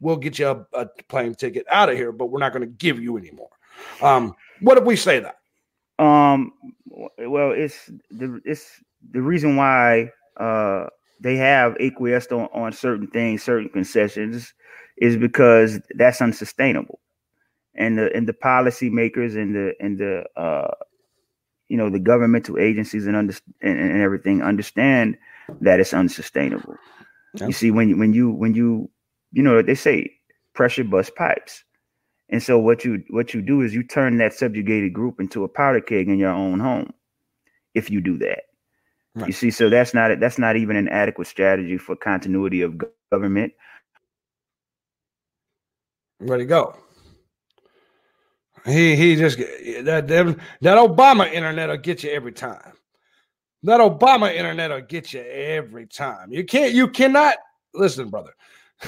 we'll 0.00 0.16
get 0.16 0.38
you 0.38 0.48
a, 0.48 0.66
a 0.72 0.86
plane 1.08 1.34
ticket 1.34 1.66
out 1.70 1.88
of 1.88 1.96
here, 1.96 2.12
but 2.12 2.26
we're 2.26 2.40
not 2.40 2.52
going 2.52 2.66
to 2.66 2.74
give 2.74 3.00
you 3.00 3.16
anymore. 3.16 3.50
Um, 4.00 4.34
what 4.60 4.78
if 4.78 4.84
we 4.84 4.96
say 4.96 5.20
that? 5.20 5.36
Um, 5.98 6.52
well, 7.18 7.52
it's 7.52 7.90
the 8.10 8.40
it's 8.44 8.82
the 9.10 9.22
reason 9.22 9.56
why 9.56 10.10
uh 10.38 10.86
they 11.20 11.36
have 11.36 11.76
acquiesced 11.80 12.32
on, 12.32 12.48
on 12.52 12.72
certain 12.72 13.06
things, 13.06 13.42
certain 13.42 13.68
concessions, 13.68 14.52
is 14.98 15.16
because 15.16 15.80
that's 15.94 16.20
unsustainable 16.20 17.00
and 17.74 17.98
the 17.98 18.14
and 18.14 18.28
the 18.28 18.32
policymakers 18.32 19.36
and 19.36 19.54
the 19.54 19.74
and 19.80 19.98
the 19.98 20.24
uh, 20.40 20.74
you 21.68 21.76
know 21.76 21.90
the 21.90 21.98
governmental 21.98 22.58
agencies 22.58 23.06
and 23.06 23.16
under 23.16 23.34
and, 23.60 23.78
and 23.78 24.02
everything 24.02 24.42
understand 24.42 25.16
that 25.60 25.80
it's 25.80 25.94
unsustainable. 25.94 26.76
Yeah. 27.34 27.46
You 27.46 27.52
see, 27.52 27.70
when 27.70 27.88
you 27.88 27.96
when 27.96 28.12
you 28.12 28.30
when 28.30 28.54
you 28.54 28.90
you 29.32 29.42
know 29.42 29.62
they 29.62 29.74
say 29.74 30.12
pressure 30.54 30.84
bust 30.84 31.14
pipes, 31.16 31.64
and 32.28 32.42
so 32.42 32.58
what 32.58 32.84
you 32.84 33.02
what 33.10 33.34
you 33.34 33.42
do 33.42 33.62
is 33.62 33.74
you 33.74 33.82
turn 33.82 34.18
that 34.18 34.34
subjugated 34.34 34.92
group 34.92 35.20
into 35.20 35.44
a 35.44 35.48
powder 35.48 35.80
keg 35.80 36.08
in 36.08 36.18
your 36.18 36.32
own 36.32 36.60
home. 36.60 36.92
If 37.74 37.90
you 37.90 38.02
do 38.02 38.18
that, 38.18 38.42
You 39.26 39.32
see, 39.32 39.50
so 39.50 39.68
that's 39.68 39.92
not 39.92 40.18
that's 40.20 40.38
not 40.38 40.56
even 40.56 40.76
an 40.76 40.88
adequate 40.88 41.26
strategy 41.26 41.76
for 41.76 41.94
continuity 41.96 42.62
of 42.62 42.80
government. 43.10 43.52
Where'd 46.18 46.40
go? 46.46 46.76
He 48.64 48.94
he 48.94 49.16
just 49.16 49.38
that 49.38 50.06
that 50.08 50.36
that 50.60 50.78
Obama 50.78 51.30
internet 51.32 51.68
will 51.68 51.76
get 51.78 52.04
you 52.04 52.10
every 52.10 52.32
time. 52.32 52.72
That 53.64 53.80
Obama 53.80 54.32
internet 54.34 54.70
will 54.70 54.82
get 54.82 55.12
you 55.12 55.20
every 55.20 55.86
time. 55.86 56.32
You 56.32 56.44
can't 56.44 56.72
you 56.72 56.88
cannot 56.88 57.36
listen, 57.74 58.08
brother. 58.08 58.32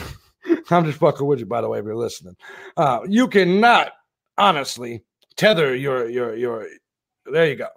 I'm 0.71 0.85
just 0.85 0.99
fucking 0.99 1.27
with 1.27 1.41
you, 1.41 1.47
by 1.47 1.61
the 1.61 1.69
way, 1.69 1.79
if 1.79 1.85
you're 1.85 1.97
listening. 1.97 2.37
Uh, 2.77 3.01
you 3.09 3.29
cannot 3.29 3.93
honestly 4.39 5.03
tether 5.37 5.75
your 5.75 6.09
your 6.09 6.37
your 6.37 6.69
there 7.27 7.49
you 7.49 7.57
go. 7.57 7.69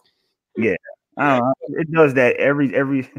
Yeah. 0.56 0.76
I 1.20 1.40
don't 1.40 1.46
know. 1.48 1.54
It 1.80 1.92
does 1.92 2.14
that 2.14 2.36
every 2.36 2.76
every. 2.76 3.10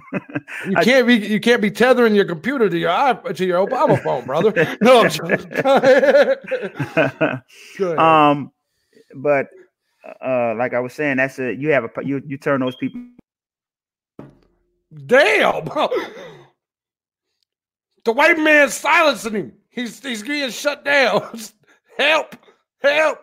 You 0.66 0.76
can't 0.82 1.04
be 1.04 1.16
you 1.16 1.40
can't 1.40 1.60
be 1.60 1.70
tethering 1.70 2.14
your 2.14 2.26
computer 2.26 2.68
to 2.68 2.78
your 2.78 3.14
to 3.14 3.44
your 3.44 3.66
Obama 3.66 4.00
phone, 4.04 4.24
brother. 4.24 4.76
No, 4.80 5.00
I'm 5.00 5.10
joking. 5.10 5.50
Go 5.50 5.76
ahead. 5.76 6.38
Go 7.76 7.86
ahead. 7.86 7.98
um, 7.98 8.52
but 9.22 9.48
uh, 10.24 10.54
like 10.56 10.74
I 10.74 10.80
was 10.80 10.92
saying, 10.92 11.18
that's 11.18 11.38
a 11.38 11.54
you 11.54 11.70
have 11.70 11.84
a 11.84 11.90
you 12.04 12.22
you 12.26 12.38
turn 12.38 12.60
those 12.60 12.76
people. 12.76 13.00
Damn. 15.06 15.64
The 18.04 18.12
white 18.12 18.38
man's 18.38 18.74
silencing 18.74 19.34
him. 19.34 19.52
He's 19.68 20.00
he's 20.00 20.22
getting 20.22 20.50
shut 20.50 20.84
down. 20.84 21.38
help. 21.98 22.36
Help. 22.80 23.18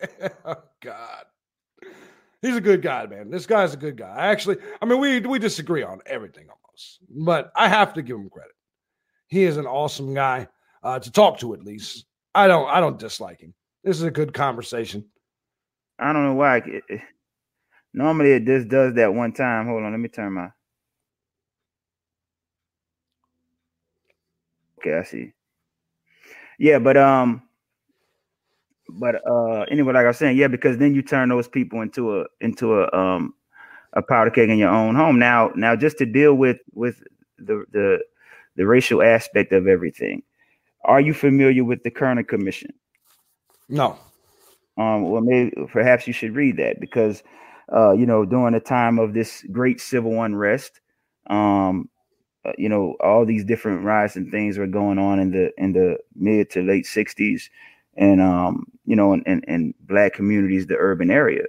oh 0.44 0.56
God. 0.80 1.24
He's 2.40 2.56
a 2.56 2.60
good 2.60 2.82
guy, 2.82 3.06
man. 3.06 3.30
This 3.30 3.46
guy's 3.46 3.72
a 3.72 3.76
good 3.76 3.96
guy. 3.96 4.12
Actually, 4.16 4.56
I 4.80 4.84
mean, 4.84 4.98
we 4.98 5.20
we 5.20 5.38
disagree 5.38 5.84
on 5.84 6.00
everything 6.06 6.48
almost, 6.48 6.98
but 7.08 7.52
I 7.54 7.68
have 7.68 7.94
to 7.94 8.02
give 8.02 8.16
him 8.16 8.28
credit. 8.28 8.54
He 9.28 9.44
is 9.44 9.56
an 9.56 9.66
awesome 9.66 10.12
guy 10.12 10.48
uh, 10.82 10.98
to 10.98 11.10
talk 11.10 11.38
to, 11.38 11.54
at 11.54 11.62
least. 11.62 12.04
I 12.34 12.48
don't 12.48 12.68
I 12.68 12.80
don't 12.80 12.98
dislike 12.98 13.40
him. 13.40 13.54
This 13.84 13.96
is 13.98 14.04
a 14.04 14.10
good 14.10 14.32
conversation. 14.34 15.04
I 15.98 16.12
don't 16.12 16.24
know 16.24 16.34
why. 16.34 16.58
It, 16.58 16.84
it- 16.88 17.00
normally, 17.94 18.32
it 18.32 18.44
just 18.46 18.68
does 18.68 18.94
that 18.94 19.14
one 19.14 19.32
time. 19.32 19.66
Hold 19.66 19.84
on, 19.84 19.92
let 19.92 20.00
me 20.00 20.08
turn 20.08 20.32
my. 20.34 20.48
Okay, 24.78 24.94
I 24.98 25.02
see. 25.04 25.32
Yeah, 26.58 26.78
but 26.78 26.96
um, 26.96 27.42
but 28.88 29.16
uh, 29.28 29.62
anyway, 29.70 29.94
like 29.94 30.04
I 30.04 30.08
was 30.08 30.18
saying, 30.18 30.36
yeah, 30.36 30.48
because 30.48 30.78
then 30.78 30.94
you 30.94 31.02
turn 31.02 31.28
those 31.28 31.48
people 31.48 31.80
into 31.82 32.20
a 32.20 32.26
into 32.40 32.80
a 32.80 32.92
um 32.98 33.34
a 33.94 34.02
powder 34.02 34.30
keg 34.30 34.50
in 34.50 34.58
your 34.58 34.70
own 34.70 34.94
home. 34.96 35.18
Now, 35.18 35.52
now 35.56 35.76
just 35.76 35.98
to 35.98 36.06
deal 36.06 36.34
with 36.34 36.58
with 36.74 37.02
the 37.38 37.64
the 37.72 38.00
the 38.56 38.66
racial 38.66 39.02
aspect 39.02 39.52
of 39.52 39.66
everything. 39.66 40.22
Are 40.84 41.00
you 41.00 41.14
familiar 41.14 41.64
with 41.64 41.82
the 41.84 41.90
Kerner 41.90 42.24
Commission? 42.24 42.72
No. 43.68 43.98
um, 44.76 45.10
well, 45.10 45.22
maybe 45.22 45.52
perhaps 45.72 46.06
you 46.06 46.12
should 46.12 46.34
read 46.34 46.56
that 46.58 46.80
because, 46.80 47.22
uh, 47.74 47.92
you 47.92 48.06
know, 48.06 48.24
during 48.24 48.54
the 48.54 48.60
time 48.60 48.98
of 48.98 49.14
this 49.14 49.44
great 49.52 49.80
civil 49.80 50.22
unrest, 50.22 50.80
um, 51.28 51.88
uh, 52.44 52.52
you 52.58 52.68
know, 52.68 52.96
all 53.02 53.24
these 53.24 53.44
different 53.44 53.84
riots 53.84 54.16
and 54.16 54.30
things 54.30 54.58
were 54.58 54.66
going 54.66 54.98
on 54.98 55.20
in 55.20 55.30
the 55.30 55.52
in 55.58 55.72
the 55.72 55.98
mid 56.16 56.50
to 56.50 56.62
late 56.62 56.84
'60s, 56.86 57.44
and 57.96 58.20
um, 58.20 58.64
you 58.84 58.96
know, 58.96 59.12
in, 59.12 59.22
in, 59.26 59.42
in 59.46 59.74
black 59.82 60.14
communities, 60.14 60.66
the 60.66 60.76
urban 60.76 61.10
area. 61.10 61.44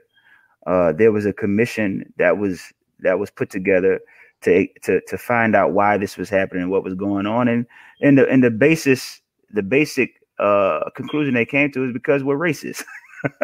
Uh, 0.67 0.93
there 0.93 1.11
was 1.11 1.25
a 1.25 1.33
commission 1.33 2.13
that 2.17 2.37
was 2.37 2.71
that 2.99 3.19
was 3.19 3.31
put 3.31 3.49
together 3.49 3.99
to 4.43 4.67
to 4.83 5.01
to 5.07 5.17
find 5.17 5.55
out 5.55 5.73
why 5.73 5.97
this 5.97 6.17
was 6.17 6.29
happening, 6.29 6.69
what 6.69 6.83
was 6.83 6.93
going 6.93 7.25
on, 7.25 7.47
and 7.47 7.65
and 8.01 8.17
the 8.19 8.27
and 8.29 8.43
the 8.43 8.51
basis, 8.51 9.21
the 9.53 9.63
basic 9.63 10.21
uh, 10.39 10.89
conclusion 10.95 11.33
they 11.33 11.45
came 11.45 11.71
to 11.71 11.85
is 11.85 11.93
because 11.93 12.23
we're 12.23 12.37
racist. 12.37 12.83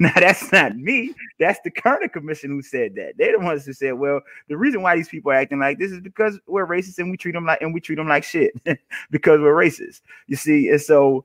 now 0.00 0.12
that's 0.14 0.52
not 0.52 0.76
me. 0.76 1.12
That's 1.40 1.58
the 1.64 1.70
Kerner 1.70 2.08
Commission 2.08 2.50
who 2.50 2.62
said 2.62 2.94
that. 2.94 3.14
They're 3.18 3.32
the 3.32 3.44
ones 3.44 3.64
who 3.64 3.72
said, 3.72 3.94
"Well, 3.94 4.20
the 4.48 4.56
reason 4.56 4.82
why 4.82 4.94
these 4.94 5.08
people 5.08 5.32
are 5.32 5.36
acting 5.36 5.58
like 5.58 5.78
this 5.78 5.90
is 5.90 6.00
because 6.00 6.38
we're 6.46 6.66
racist 6.66 6.98
and 6.98 7.10
we 7.10 7.16
treat 7.16 7.32
them 7.32 7.46
like 7.46 7.60
and 7.60 7.74
we 7.74 7.80
treat 7.80 7.96
them 7.96 8.08
like 8.08 8.22
shit 8.22 8.52
because 9.10 9.40
we're 9.40 9.56
racist." 9.56 10.02
You 10.28 10.36
see, 10.36 10.68
and 10.68 10.80
so 10.80 11.24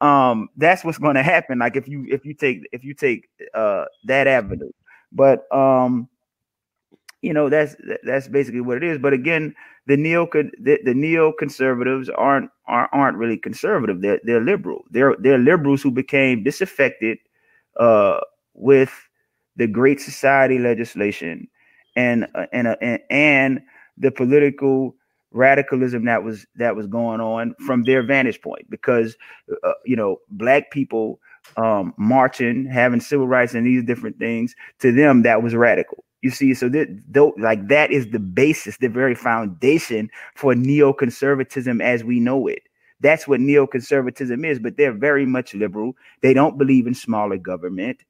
um, 0.00 0.48
that's 0.56 0.84
what's 0.84 0.98
going 0.98 1.16
to 1.16 1.22
happen. 1.22 1.58
Like 1.58 1.76
if 1.76 1.88
you 1.88 2.06
if 2.08 2.24
you 2.24 2.34
take 2.34 2.68
if 2.72 2.84
you 2.84 2.94
take 2.94 3.28
uh, 3.54 3.86
that 4.04 4.26
avenue, 4.26 4.70
but 5.12 5.52
um, 5.54 6.08
you 7.22 7.32
know 7.32 7.48
that's 7.48 7.74
that's 8.02 8.28
basically 8.28 8.60
what 8.60 8.76
it 8.76 8.84
is. 8.84 8.98
But 8.98 9.12
again, 9.12 9.54
the 9.88 9.96
neo 9.96 10.28
the, 10.32 10.78
the 10.84 10.92
neoconservatives 10.92 12.10
aren't 12.16 12.50
aren't 12.66 12.90
aren't 12.92 13.16
really 13.16 13.38
conservative. 13.38 14.02
They're 14.02 14.20
they're 14.22 14.40
liberal. 14.40 14.84
They're 14.90 15.16
they're 15.18 15.38
liberals 15.38 15.82
who 15.82 15.90
became 15.90 16.44
disaffected 16.44 17.18
uh, 17.80 18.20
with 18.52 18.92
the 19.56 19.66
Great 19.66 19.98
Society 20.00 20.58
legislation 20.58 21.48
and 21.96 22.26
uh, 22.34 22.46
and 22.52 22.68
uh, 22.68 22.76
and 22.82 23.00
and 23.10 23.60
the 23.96 24.10
political 24.10 24.94
radicalism 25.32 26.04
that 26.04 26.22
was 26.22 26.46
that 26.56 26.76
was 26.76 26.86
going 26.86 27.22
on 27.22 27.54
from 27.66 27.84
their 27.84 28.02
vantage 28.02 28.42
point 28.42 28.68
because 28.70 29.16
uh, 29.64 29.72
you 29.86 29.96
know 29.96 30.18
black 30.30 30.70
people 30.70 31.18
um 31.56 31.94
marching 31.98 32.66
having 32.66 33.00
civil 33.00 33.28
rights 33.28 33.54
and 33.54 33.66
these 33.66 33.84
different 33.84 34.18
things 34.18 34.54
to 34.78 34.90
them 34.90 35.22
that 35.22 35.42
was 35.42 35.54
radical 35.54 36.02
you 36.22 36.30
see 36.30 36.54
so 36.54 36.68
that 36.68 36.88
like 37.38 37.68
that 37.68 37.90
is 37.90 38.10
the 38.10 38.18
basis 38.18 38.76
the 38.78 38.88
very 38.88 39.14
foundation 39.14 40.10
for 40.34 40.54
neoconservatism 40.54 41.82
as 41.82 42.04
we 42.04 42.20
know 42.20 42.46
it 42.46 42.62
that's 43.00 43.28
what 43.28 43.40
neoconservatism 43.40 44.44
is 44.44 44.58
but 44.58 44.76
they're 44.76 44.92
very 44.92 45.26
much 45.26 45.54
liberal 45.54 45.94
they 46.22 46.34
don't 46.34 46.58
believe 46.58 46.86
in 46.86 46.94
smaller 46.94 47.36
government 47.36 48.02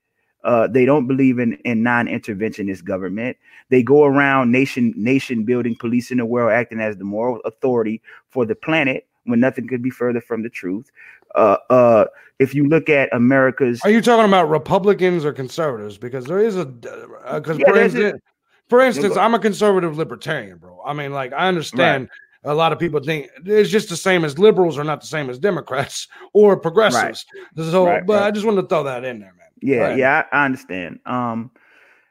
uh, 0.44 0.68
they 0.68 0.84
don't 0.84 1.06
believe 1.06 1.38
in, 1.38 1.54
in 1.64 1.82
non-interventionist 1.82 2.84
government. 2.84 3.36
They 3.70 3.82
go 3.82 4.04
around 4.04 4.52
nation 4.52 4.94
nation 4.96 5.44
building, 5.44 5.76
policing 5.78 6.18
the 6.18 6.26
world, 6.26 6.52
acting 6.52 6.80
as 6.80 6.96
the 6.96 7.04
moral 7.04 7.40
authority 7.44 8.00
for 8.30 8.46
the 8.46 8.54
planet 8.54 9.06
when 9.24 9.40
nothing 9.40 9.66
could 9.66 9.82
be 9.82 9.90
further 9.90 10.20
from 10.20 10.42
the 10.42 10.48
truth. 10.48 10.90
Uh, 11.34 11.56
uh, 11.70 12.04
if 12.38 12.54
you 12.54 12.68
look 12.68 12.88
at 12.88 13.08
America's, 13.12 13.80
Are 13.84 13.90
you 13.90 14.00
talking 14.00 14.24
about 14.24 14.48
Republicans 14.48 15.24
or 15.24 15.32
conservatives? 15.32 15.98
Because 15.98 16.24
there 16.26 16.38
is 16.38 16.56
a 16.56 16.66
because 16.66 17.58
Yeah, 17.58 17.66
for 17.66 17.78
instance, 17.78 18.20
for 18.68 18.80
instance, 18.80 19.16
I'm 19.16 19.34
a 19.34 19.38
conservative 19.38 19.96
libertarian, 19.96 20.58
bro. 20.58 20.80
I 20.84 20.92
mean, 20.92 21.12
like 21.12 21.32
I 21.32 21.48
understand 21.48 22.08
a 22.44 22.54
lot 22.54 22.72
of 22.72 22.78
people 22.78 23.00
think 23.00 23.28
it's 23.44 23.70
just 23.70 23.88
the 23.88 23.96
same 23.96 24.24
as 24.24 24.38
liberals 24.38 24.78
are 24.78 24.84
not 24.84 25.00
the 25.00 25.06
same 25.06 25.28
as 25.30 25.38
Democrats 25.38 26.06
or 26.32 26.56
progressives. 26.56 27.24
So, 27.56 27.84
Right, 27.84 28.06
but 28.06 28.22
I 28.22 28.30
just 28.30 28.46
wanted 28.46 28.62
to 28.62 28.68
throw 28.68 28.84
that 28.84 29.04
in 29.04 29.20
there, 29.20 29.34
man. 29.34 29.48
Yeah, 29.60 29.96
yeah, 29.96 30.22
I, 30.32 30.42
I 30.42 30.44
understand. 30.44 31.00
Um, 31.04 31.50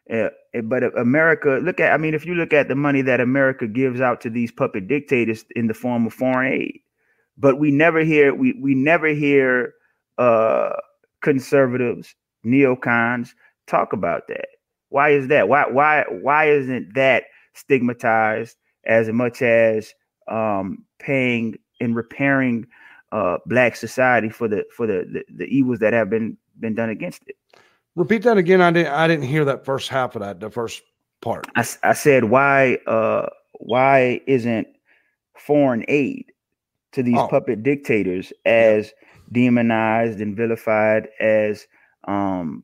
yeah, 0.09 0.29
eh, 0.53 0.61
but 0.61 0.83
America, 0.97 1.59
look 1.61 1.79
at, 1.79 1.93
I 1.93 1.97
mean, 1.97 2.13
if 2.13 2.25
you 2.25 2.35
look 2.35 2.53
at 2.53 2.67
the 2.67 2.75
money 2.75 3.01
that 3.03 3.21
America 3.21 3.67
gives 3.67 4.01
out 4.01 4.21
to 4.21 4.29
these 4.29 4.51
puppet 4.51 4.87
dictators 4.87 5.45
in 5.55 5.67
the 5.67 5.73
form 5.73 6.07
of 6.07 6.13
foreign 6.13 6.53
aid, 6.53 6.81
but 7.37 7.59
we 7.59 7.71
never 7.71 8.01
hear, 8.03 8.33
we 8.33 8.53
we 8.53 8.75
never 8.75 9.07
hear 9.07 9.73
uh 10.17 10.73
conservatives, 11.21 12.15
neocons 12.45 13.29
talk 13.67 13.93
about 13.93 14.27
that. 14.27 14.47
Why 14.89 15.09
is 15.09 15.27
that? 15.27 15.49
Why 15.49 15.67
why 15.69 16.05
why 16.09 16.49
isn't 16.49 16.93
that 16.95 17.25
stigmatized 17.53 18.57
as 18.85 19.09
much 19.09 19.41
as 19.41 19.93
um 20.27 20.85
paying 20.99 21.57
and 21.79 21.95
repairing 21.95 22.67
uh 23.11 23.37
black 23.45 23.75
society 23.75 24.29
for 24.29 24.47
the 24.47 24.65
for 24.75 24.87
the, 24.87 25.05
the 25.11 25.23
the 25.35 25.45
evils 25.45 25.79
that 25.79 25.93
have 25.93 26.09
been 26.09 26.37
been 26.59 26.75
done 26.75 26.89
against 26.89 27.21
it 27.27 27.35
Repeat 27.97 28.21
that 28.23 28.37
again. 28.37 28.61
I 28.61 28.69
didn't. 28.69 28.93
I 28.93 29.07
didn't 29.07 29.25
hear 29.25 29.43
that 29.45 29.65
first 29.65 29.89
half 29.89 30.15
of 30.15 30.21
that. 30.21 30.39
The 30.39 30.51
first 30.51 30.83
part. 31.23 31.47
I 31.55 31.93
said 31.93 32.25
why 32.25 32.77
uh 32.85 33.25
why 33.53 34.21
isn't 34.27 34.67
foreign 35.35 35.83
aid 35.87 36.31
to 36.93 37.03
these 37.03 37.17
Oh. 37.17 37.27
puppet 37.27 37.63
dictators 37.63 38.31
as 38.45 38.91
demonized 39.31 40.19
and 40.21 40.35
vilified 40.35 41.07
as 41.19 41.67
um 42.07 42.63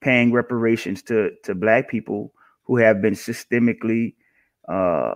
paying 0.00 0.32
reparations 0.32 1.02
to 1.02 1.30
to 1.42 1.54
black 1.54 1.88
people 1.88 2.32
who 2.64 2.76
have 2.76 3.02
been 3.02 3.14
systemically 3.14 4.14
uh 4.68 5.14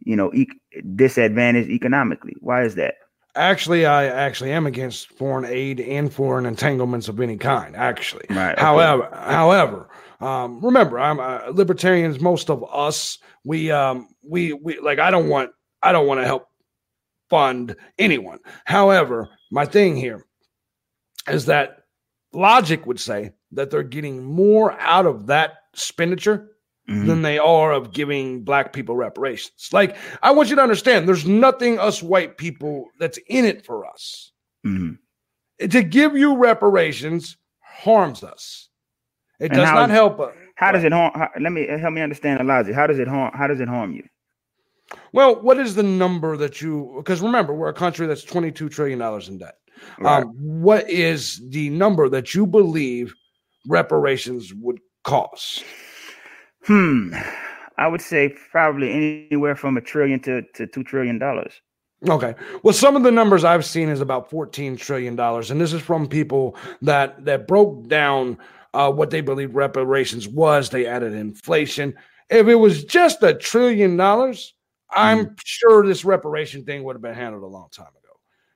you 0.00 0.16
know 0.16 0.32
e- 0.32 0.46
disadvantaged 0.94 1.68
economically 1.70 2.34
why 2.40 2.62
is 2.62 2.74
that 2.76 2.94
Actually, 3.36 3.86
I 3.86 4.06
actually 4.06 4.50
am 4.50 4.66
against 4.66 5.10
foreign 5.12 5.44
aid 5.44 5.78
and 5.78 6.12
foreign 6.12 6.44
entanglements 6.44 7.06
of 7.08 7.20
any 7.20 7.36
kind. 7.36 7.76
Actually, 7.76 8.24
right 8.30 8.54
okay. 8.54 8.60
However, 8.62 9.08
however, 9.12 9.88
um, 10.20 10.60
remember, 10.64 10.98
I'm 10.98 11.20
uh, 11.20 11.42
libertarians. 11.52 12.20
Most 12.20 12.50
of 12.50 12.64
us, 12.72 13.18
we, 13.44 13.70
um, 13.70 14.08
we, 14.28 14.54
we 14.54 14.80
like. 14.80 14.98
I 14.98 15.12
don't 15.12 15.28
want, 15.28 15.50
I 15.84 15.92
don't 15.92 16.08
want 16.08 16.18
to 16.20 16.24
help 16.26 16.48
fund 17.30 17.76
anyone. 17.98 18.38
However, 18.64 19.28
my 19.50 19.64
thing 19.64 19.96
here 19.96 20.24
is 21.28 21.46
that 21.46 21.80
logic 22.32 22.86
would 22.86 23.00
say 23.00 23.32
that 23.52 23.70
they're 23.70 23.82
getting 23.82 24.24
more 24.24 24.72
out 24.80 25.06
of 25.06 25.26
that 25.26 25.54
expenditure 25.72 26.50
Mhm. 26.88 27.06
than 27.06 27.22
they 27.22 27.38
are 27.38 27.72
of 27.72 27.92
giving 27.92 28.42
black 28.44 28.72
people 28.72 28.96
reparations. 28.96 29.68
Like, 29.72 29.96
I 30.22 30.30
want 30.30 30.48
you 30.50 30.56
to 30.56 30.62
understand 30.62 31.06
there's 31.06 31.26
nothing 31.26 31.78
us 31.78 32.02
white 32.02 32.38
people 32.38 32.86
that's 32.98 33.18
in 33.28 33.44
it 33.44 33.64
for 33.64 33.86
us. 33.86 34.32
Mhm. 34.66 34.98
To 35.70 35.82
give 35.82 36.16
you 36.16 36.36
reparations 36.36 37.36
harms 37.60 38.22
us. 38.24 38.68
It 39.40 39.50
And 39.50 39.54
does 39.60 39.70
not 39.70 39.90
is- 39.90 39.94
help 39.94 40.18
us. 40.20 40.34
How 40.56 40.72
does 40.72 40.82
it 40.82 40.92
harm? 40.92 41.12
How, 41.14 41.30
let 41.38 41.52
me 41.52 41.66
help 41.66 41.92
me 41.92 42.00
understand 42.00 42.40
the 42.40 42.44
logic. 42.44 42.74
How 42.74 42.86
does 42.86 42.98
it 42.98 43.06
harm? 43.06 43.32
How 43.36 43.46
does 43.46 43.60
it 43.60 43.68
harm 43.68 43.92
you? 43.92 44.04
Well, 45.12 45.40
what 45.40 45.58
is 45.58 45.74
the 45.74 45.82
number 45.82 46.36
that 46.36 46.60
you? 46.60 46.94
Because 46.96 47.20
remember, 47.20 47.54
we're 47.54 47.68
a 47.68 47.74
country 47.74 48.06
that's 48.06 48.24
twenty-two 48.24 48.68
trillion 48.68 48.98
dollars 48.98 49.28
in 49.28 49.38
debt. 49.38 49.56
Right. 49.98 50.22
Um, 50.22 50.34
what 50.38 50.88
is 50.90 51.40
the 51.50 51.70
number 51.70 52.08
that 52.08 52.34
you 52.34 52.46
believe 52.46 53.14
reparations 53.66 54.52
would 54.54 54.78
cost? 55.04 55.64
Hmm. 56.64 57.14
I 57.76 57.86
would 57.86 58.00
say 58.00 58.34
probably 58.50 59.26
anywhere 59.30 59.54
from 59.54 59.76
a 59.76 59.80
trillion 59.80 60.20
to, 60.20 60.42
to 60.54 60.66
two 60.66 60.82
trillion 60.82 61.18
dollars. 61.18 61.52
Okay. 62.08 62.34
Well, 62.62 62.74
some 62.74 62.96
of 62.96 63.02
the 63.02 63.10
numbers 63.10 63.44
I've 63.44 63.64
seen 63.64 63.88
is 63.88 64.00
about 64.00 64.30
fourteen 64.30 64.76
trillion 64.76 65.16
dollars, 65.16 65.50
and 65.50 65.60
this 65.60 65.72
is 65.72 65.82
from 65.82 66.08
people 66.08 66.56
that 66.82 67.24
that 67.24 67.46
broke 67.46 67.88
down 67.88 68.38
uh, 68.74 68.90
what 68.90 69.10
they 69.10 69.20
believe 69.20 69.54
reparations 69.54 70.28
was. 70.28 70.70
They 70.70 70.86
added 70.86 71.12
inflation. 71.12 71.94
If 72.30 72.46
it 72.48 72.56
was 72.56 72.84
just 72.84 73.22
a 73.22 73.34
trillion 73.34 73.96
dollars, 73.96 74.54
I'm 74.90 75.36
sure 75.44 75.86
this 75.86 76.04
reparation 76.04 76.64
thing 76.64 76.84
would 76.84 76.94
have 76.96 77.02
been 77.02 77.14
handled 77.14 77.42
a 77.42 77.46
long 77.46 77.68
time 77.70 77.88
ago. 77.88 77.94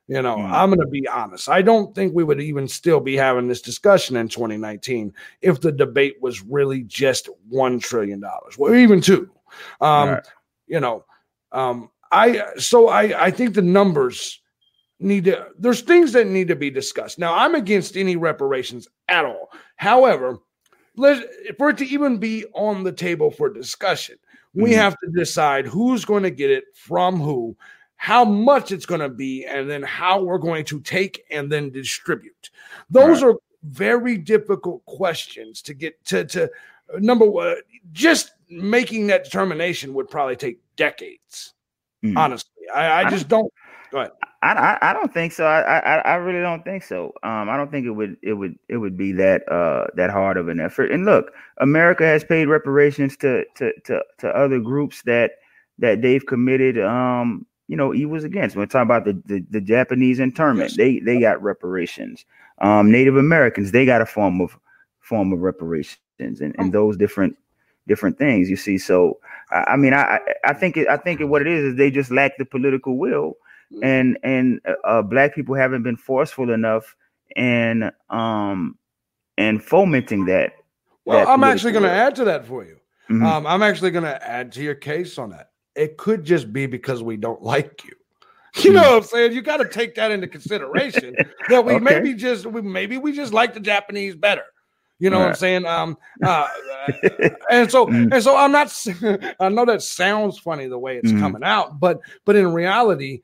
You 0.09 0.21
know, 0.21 0.37
Mm. 0.37 0.51
I'm 0.51 0.69
going 0.71 0.81
to 0.81 0.87
be 0.87 1.07
honest. 1.07 1.49
I 1.49 1.63
don't 1.63 1.95
think 1.95 2.13
we 2.15 2.25
would 2.25 2.41
even 2.41 2.67
still 2.67 3.01
be 3.01 3.17
having 3.17 3.49
this 3.49 3.63
discussion 3.63 4.17
in 4.17 4.29
2019 4.29 5.15
if 5.41 5.61
the 5.61 5.73
debate 5.73 6.17
was 6.21 6.43
really 6.43 6.83
just 6.83 7.29
one 7.49 7.79
trillion 7.79 8.21
dollars, 8.21 8.57
or 8.59 8.75
even 8.75 9.01
two. 9.01 9.31
Um, 9.81 10.11
Right. 10.11 10.27
You 10.67 10.81
know, 10.81 11.05
um, 11.53 11.91
I 12.11 12.43
so 12.57 12.89
I 12.89 13.27
I 13.27 13.31
think 13.31 13.55
the 13.55 13.63
numbers 13.63 14.41
need 14.99 15.25
to. 15.27 15.47
There's 15.59 15.83
things 15.83 16.13
that 16.13 16.27
need 16.27 16.49
to 16.49 16.57
be 16.57 16.71
discussed. 16.71 17.19
Now, 17.19 17.35
I'm 17.35 17.55
against 17.55 17.97
any 17.97 18.17
reparations 18.17 18.89
at 19.09 19.25
all. 19.25 19.51
However, 19.77 20.39
let 20.97 21.25
for 21.59 21.71
it 21.71 21.79
to 21.79 21.87
even 21.87 22.19
be 22.19 22.45
on 22.55 22.85
the 22.85 22.93
table 22.93 23.31
for 23.31 23.51
discussion, 23.53 24.17
we 24.55 24.71
Mhm. 24.73 24.77
have 24.77 24.97
to 24.99 25.11
decide 25.11 25.67
who's 25.67 26.05
going 26.05 26.23
to 26.23 26.31
get 26.31 26.51
it 26.51 26.65
from 26.75 27.19
who, 27.21 27.57
how 27.97 28.25
much 28.25 28.73
it's 28.73 28.87
going 28.87 29.01
to 29.01 29.09
be, 29.09 29.45
and 29.45 29.71
then 29.71 29.83
how 29.83 30.23
we're 30.23 30.39
going 30.39 30.65
to 30.67 30.81
take 30.81 31.25
and 31.31 31.51
then 31.51 31.71
distribute. 31.71 32.51
Those 32.91 33.23
are 33.23 33.35
very 33.63 34.19
difficult 34.19 34.85
questions 34.87 35.63
to 35.63 35.75
get 35.75 36.05
to. 36.07 36.25
To 36.25 36.51
number 36.99 37.25
one, 37.25 37.57
just 37.93 38.33
making 38.51 39.07
that 39.07 39.25
determination 39.25 39.95
would 39.95 40.11
probably 40.11 40.37
take 40.37 40.59
decades. 40.77 41.55
Mhm. 42.03 42.17
Honestly, 42.19 42.69
I, 42.75 42.87
I 42.87 43.07
I 43.07 43.11
just 43.11 43.29
don't. 43.29 43.53
Go 43.91 43.99
ahead. 44.01 44.13
I, 44.43 44.53
I 44.55 44.91
I 44.91 44.93
don't 44.93 45.15
think 45.15 45.33
so. 45.33 45.47
I, 45.47 45.79
I 45.79 45.97
I 45.99 46.15
really 46.17 46.41
don't 46.41 46.65
think 46.65 46.83
so. 46.83 47.13
Um, 47.23 47.49
I 47.49 47.57
don't 47.57 47.71
think 47.71 47.87
it 47.87 47.91
would 47.93 48.17
it 48.23 48.33
would 48.35 48.57
it 48.69 48.79
would 48.79 48.97
be 48.97 49.13
that 49.13 49.49
uh 49.51 49.87
that 49.95 50.11
hard 50.11 50.37
of 50.37 50.49
an 50.49 50.61
effort. 50.61 50.91
And 50.91 51.05
look, 51.05 51.33
America 51.59 52.05
has 52.05 52.25
paid 52.25 52.47
reparations 52.47 53.17
to 53.19 53.45
to 53.57 53.73
to 53.85 54.03
to 54.19 54.29
other 54.37 54.59
groups 54.59 55.03
that 55.03 55.33
that 55.79 56.03
they've 56.03 56.27
committed 56.27 56.79
um 56.81 57.47
you 57.69 57.77
know 57.77 57.95
evils 57.95 58.25
against. 58.25 58.57
We're 58.57 58.67
talking 58.67 58.83
about 58.91 59.05
the 59.05 59.23
the, 59.27 59.45
the 59.51 59.61
Japanese 59.61 60.19
internment. 60.19 60.71
Yes. 60.71 60.77
They 60.77 60.99
they 60.99 61.21
got 61.21 61.41
reparations. 61.43 62.25
Um, 62.59 62.91
Native 62.91 63.17
Americans 63.17 63.71
they 63.71 63.87
got 63.87 64.03
a 64.03 64.07
form 64.07 64.41
of 64.41 64.59
form 65.01 65.33
of 65.33 65.41
reparations 65.41 65.99
and 66.19 66.55
and 66.59 66.73
those 66.73 66.97
different 66.97 67.37
different 67.87 68.19
things. 68.19 68.51
You 68.51 68.57
see, 68.57 68.79
so 68.79 69.19
I, 69.53 69.65
I 69.69 69.77
mean, 69.77 69.95
I 69.95 70.17
I- 70.17 70.21
I 70.45 70.53
think 70.55 70.77
it, 70.77 70.89
I 70.89 70.97
think 70.97 71.21
it, 71.21 71.27
what 71.27 71.43
it 71.43 71.47
is 71.49 71.65
is 71.65 71.77
they 71.77 71.91
just 71.93 72.11
lack 72.11 72.37
the 72.39 72.45
political 72.45 72.99
will 72.99 73.37
and 73.83 74.19
and 74.23 74.61
uh, 74.67 74.73
uh, 74.87 75.03
black 75.03 75.35
people 75.35 75.55
haven't 75.55 75.83
been 75.83 75.97
forceful 75.97 76.51
enough 76.53 76.95
in 77.37 77.91
um 78.11 78.77
and 79.39 79.63
fomenting 79.63 80.27
that. 80.27 80.53
Well, 81.05 81.19
that 81.19 81.29
I'm 81.29 81.43
actually 81.45 81.73
going 81.73 81.85
to 81.85 81.91
add 81.91 82.15
to 82.17 82.25
that 82.27 82.47
for 82.47 82.65
you. 82.65 82.77
Mhm. 83.11 83.25
Um, 83.25 83.47
I'm 83.47 83.63
actually 83.63 83.91
going 83.91 84.05
to 84.05 84.29
add 84.29 84.53
to 84.53 84.63
your 84.63 84.75
case 84.75 85.19
on 85.19 85.31
that. 85.31 85.51
It 85.75 85.97
could 85.97 86.25
just 86.25 86.53
be 86.53 86.67
because 86.67 87.03
we 87.03 87.17
don't 87.17 87.43
like 87.55 87.83
you. 87.85 87.93
You 88.63 88.73
know 88.75 88.83
what 88.83 88.97
I'm 88.99 89.03
saying? 89.05 89.33
You 89.33 89.41
got 89.41 89.57
to 89.57 89.69
take 89.69 89.95
that 89.95 90.11
into 90.11 90.29
consideration 90.29 91.17
that 91.49 91.65
we 91.65 91.73
Okay. 91.75 91.83
maybe 91.85 92.15
just 92.15 92.45
we 92.47 92.61
maybe 92.61 92.99
we 92.99 93.13
just 93.13 93.33
like 93.33 93.55
the 93.55 93.61
Japanese 93.61 94.15
better. 94.15 94.45
You 94.99 95.11
know 95.11 95.19
what 95.21 95.29
I'm 95.31 95.35
saying? 95.35 95.67
Um, 95.67 95.97
uh, 96.23 96.47
and 97.51 97.71
so 97.71 97.87
Mm. 97.87 98.13
and 98.13 98.23
so 98.23 98.37
I'm 98.37 98.53
not. 98.53 98.69
I 99.41 99.49
know 99.49 99.65
that 99.65 99.83
sounds 99.83 100.39
funny 100.39 100.67
the 100.69 100.79
way 100.79 100.99
it's 100.99 101.11
Mhm. 101.11 101.19
coming 101.21 101.43
out, 101.43 101.81
but 101.81 102.01
but 102.25 102.37
in 102.37 102.53
reality, 102.53 103.23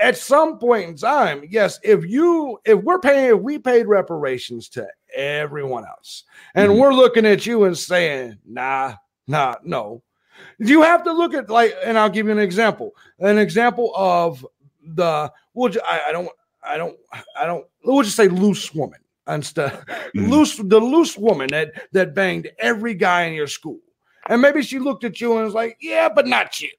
at 0.00 0.16
some 0.16 0.58
point 0.58 0.88
in 0.88 0.96
time, 0.96 1.42
yes, 1.48 1.78
if 1.82 2.04
you 2.04 2.58
if 2.64 2.78
we're 2.82 2.98
paying 3.00 3.36
if 3.36 3.40
we 3.42 3.58
paid 3.58 3.86
reparations 3.86 4.68
to 4.70 4.86
everyone 5.14 5.84
else, 5.86 6.24
and 6.54 6.72
Mhm. 6.72 6.78
we're 6.80 6.94
looking 6.94 7.26
at 7.26 7.44
you 7.46 7.64
and 7.64 7.76
saying, 7.76 8.38
nah, 8.46 8.94
nah, 9.26 9.54
no. 9.62 10.02
You 10.58 10.82
have 10.82 11.02
to 11.04 11.12
look 11.12 11.34
at 11.34 11.48
like, 11.50 11.74
and 11.84 11.98
I'll 11.98 12.10
give 12.10 12.26
you 12.26 12.32
an 12.32 12.38
example. 12.38 12.92
An 13.20 13.38
example 13.38 13.92
of 13.96 14.46
the 14.94 15.30
well, 15.54 15.72
I, 15.88 16.00
I 16.08 16.12
don't, 16.12 16.28
I 16.62 16.76
don't, 16.76 16.96
I 17.38 17.46
don't. 17.46 17.66
We'll 17.84 18.02
just 18.02 18.16
say 18.16 18.28
loose 18.28 18.74
woman 18.74 19.00
instead. 19.28 19.72
Mhm. 20.14 20.28
Loose, 20.30 20.56
the 20.56 20.78
loose 20.80 21.16
woman 21.18 21.48
that 21.52 21.72
that 21.92 22.14
banged 22.14 22.48
every 22.58 22.94
guy 22.94 23.22
in 23.24 23.34
your 23.34 23.46
school, 23.46 23.78
and 24.28 24.40
maybe 24.40 24.62
she 24.62 24.78
looked 24.78 25.04
at 25.04 25.20
you 25.20 25.36
and 25.36 25.44
was 25.44 25.54
like, 25.54 25.76
yeah, 25.80 26.08
but 26.08 26.26
not 26.26 26.60
you. 26.60 26.70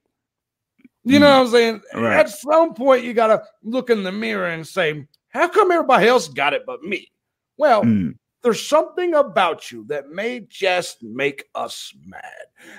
You 1.07 1.19
know 1.19 1.29
what 1.29 1.45
I'm 1.45 1.51
saying? 1.51 1.81
Right. 1.93 2.17
At 2.19 2.29
some 2.29 2.73
point, 2.73 3.03
you 3.03 3.13
got 3.13 3.27
to 3.27 3.43
look 3.63 3.89
in 3.89 4.03
the 4.03 4.11
mirror 4.11 4.47
and 4.47 4.65
say, 4.67 5.05
how 5.29 5.47
come 5.47 5.71
everybody 5.71 6.07
else 6.07 6.27
got 6.27 6.53
it 6.53 6.63
but 6.65 6.81
me? 6.83 7.11
Well, 7.57 7.83
Mm. 7.83 8.15
there's 8.43 8.65
something 8.65 9.13
about 9.13 9.71
you 9.71 9.85
that 9.87 10.09
may 10.09 10.41
just 10.49 11.01
make 11.03 11.45
us 11.55 11.93
mad. 12.05 12.23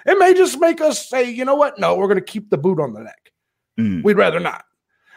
It 0.06 0.18
may 0.18 0.34
just 0.34 0.60
make 0.60 0.80
us 0.80 1.08
say, 1.08 1.30
you 1.30 1.44
know 1.44 1.56
what? 1.56 1.78
No, 1.78 1.96
we're 1.96 2.06
going 2.08 2.18
to 2.18 2.32
keep 2.32 2.50
the 2.50 2.58
boot 2.58 2.80
on 2.80 2.92
the 2.92 3.00
neck. 3.00 3.32
Mm. 3.78 4.02
We'd 4.04 4.16
rather 4.16 4.40
not. 4.40 4.64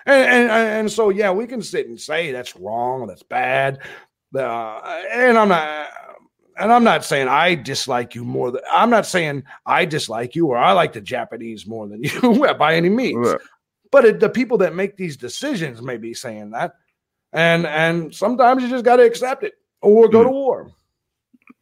And, 0.06 0.26
and 0.26 0.52
and 0.52 0.92
so 0.92 1.10
yeah, 1.10 1.32
we 1.32 1.46
can 1.46 1.62
sit 1.62 1.88
and 1.88 2.00
say 2.00 2.32
that's 2.32 2.56
wrong, 2.56 3.06
that's 3.06 3.22
bad. 3.24 3.80
Uh, 4.36 4.80
and 5.12 5.38
I'm 5.38 5.50
not 5.50 5.88
and 6.58 6.72
I'm 6.72 6.84
not 6.84 7.06
saying 7.06 7.28
I 7.28 7.56
dislike 7.56 8.16
you 8.16 8.24
more 8.24 8.52
than 8.52 8.62
I'm 8.72 8.90
not 8.90 9.06
saying 9.06 9.44
I 9.66 9.86
dislike 9.86 10.36
you 10.36 10.48
or 10.48 10.58
I 10.58 10.72
like 10.74 10.94
the 10.94 11.02
Japanese 11.02 11.68
more 11.68 11.88
than 11.88 12.04
you 12.04 12.54
by 12.60 12.76
any 12.76 12.90
means. 12.90 13.18
Right. 13.18 13.42
But 13.92 14.06
it, 14.06 14.20
the 14.20 14.30
people 14.30 14.58
that 14.60 14.76
make 14.76 14.96
these 14.96 15.18
decisions 15.18 15.82
may 15.82 15.98
be 15.98 16.14
saying 16.14 16.52
that. 16.52 16.76
And 17.34 17.66
and 17.66 18.14
sometimes 18.14 18.64
you 18.64 18.70
just 18.70 18.86
got 18.86 18.98
to 18.98 19.04
accept 19.04 19.44
it 19.44 19.54
or 19.82 20.10
go 20.10 20.24
to 20.24 20.30
war. 20.30 20.72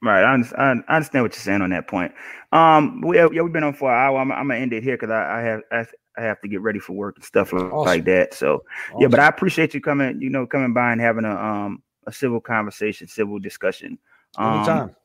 Right, 0.01 0.23
I, 0.23 0.35
I 0.57 0.71
understand 0.95 1.25
what 1.25 1.33
you're 1.33 1.41
saying 1.41 1.61
on 1.61 1.71
that 1.71 1.87
point. 1.87 2.13
Um, 2.53 3.01
we 3.01 3.17
yeah, 3.17 3.27
we've 3.27 3.51
been 3.51 3.63
on 3.63 3.73
for 3.73 3.91
an 3.91 3.97
hour. 3.97 4.19
I'm, 4.19 4.31
I'm 4.31 4.47
gonna 4.47 4.59
end 4.59 4.71
it 4.73 4.81
here 4.81 4.95
because 4.95 5.09
I, 5.09 5.39
I 5.39 5.41
have 5.41 5.61
I, 5.71 5.85
I 6.17 6.21
have 6.23 6.39
to 6.41 6.47
get 6.47 6.61
ready 6.61 6.79
for 6.79 6.93
work 6.93 7.17
and 7.17 7.25
stuff 7.25 7.51
like, 7.51 7.63
Awesome. 7.63 7.85
like 7.85 8.05
that. 8.05 8.33
So 8.33 8.63
yeah, 8.97 9.07
but 9.07 9.19
I 9.19 9.27
appreciate 9.27 9.73
you 9.73 9.81
coming, 9.81 10.21
you 10.21 10.29
know, 10.29 10.47
coming 10.47 10.73
by 10.73 10.91
and 10.91 11.01
having 11.01 11.25
a 11.25 11.35
um 11.35 11.83
a 12.07 12.13
civil 12.13 12.39
conversation, 12.39 13.07
civil 13.07 13.39
discussion. 13.39 13.99
Um, 14.37 14.55
anytime. 14.55 14.95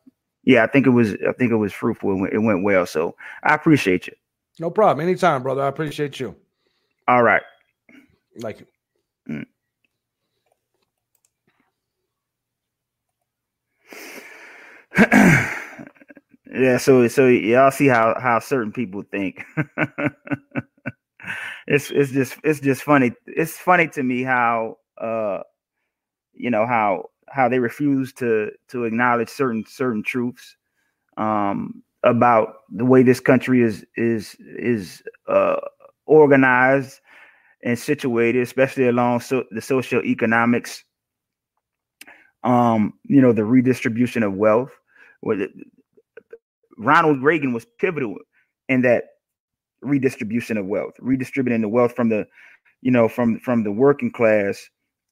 Yeah, 0.45 0.65
I 0.65 0.67
think 0.67 0.87
it 0.87 0.91
was 0.91 1.15
I 1.27 1.33
think 1.39 1.53
it 1.53 1.57
was 1.57 1.73
fruitful. 1.73 2.13
It 2.13 2.21
went, 2.21 2.35
it 2.35 2.39
went 2.39 2.63
well. 2.63 2.87
So 2.87 3.17
I 3.43 3.55
appreciate 3.55 4.07
you. 4.07 4.15
No 4.61 4.71
problem. 4.71 5.07
Anytime, 5.07 5.43
brother. 5.43 5.63
I 5.63 5.69
appreciate 5.69 6.21
you. 6.21 6.37
All 7.09 7.23
right. 7.23 7.43
Like 8.37 8.61
you. 8.61 8.67
yeah, 16.53 16.77
so 16.79 17.09
so 17.09 17.27
y'all 17.27 17.71
see 17.71 17.89
how 17.89 18.15
how 18.21 18.39
certain 18.39 18.73
people 18.73 19.03
think. 19.11 19.45
it's 21.67 21.91
it's 21.91 22.13
just 22.13 22.37
it's 22.45 22.61
just 22.61 22.83
funny. 22.83 23.13
It's 23.27 23.57
funny 23.59 23.89
to 23.89 24.03
me 24.03 24.23
how 24.23 24.79
uh 24.99 25.41
you 26.33 26.51
know 26.51 26.67
how 26.67 27.11
how 27.35 27.49
they 27.49 27.59
refuse 27.59 28.13
to 28.15 28.51
to 28.69 28.85
acknowledge 28.85 29.29
certain 29.29 29.65
certain 29.67 30.03
truths 30.03 30.57
um 31.17 31.83
about 32.05 32.57
the 32.71 32.85
way 32.85 33.03
this 33.03 33.21
country 33.21 33.63
is 33.63 33.85
is 33.97 34.37
is 34.41 35.03
uh 35.29 35.57
organized 36.07 37.01
and 37.65 37.79
situated, 37.79 38.43
especially 38.43 38.87
along 38.89 39.21
so, 39.21 39.45
the 39.51 39.61
social 39.61 40.05
economics 40.05 40.85
um, 42.45 42.93
you 43.05 43.23
know, 43.23 43.33
the 43.33 43.45
redistribution 43.45 44.23
of 44.23 44.35
wealth. 44.35 44.71
Ronald 46.77 47.23
Reagan 47.23 47.53
was 47.53 47.67
pivotal 47.79 48.17
in 48.69 48.83
that 48.83 49.05
redistribution 49.81 50.59
of 50.59 50.67
wealth, 50.67 50.95
redistributing 50.99 51.63
the 51.63 51.69
wealth 51.69 51.97
from 51.97 52.11
the, 52.11 52.27
you 52.83 52.91
know, 52.91 53.09
from 53.09 53.41
from 53.41 53.65
the 53.65 53.73
working 53.73 54.13
class 54.13 54.69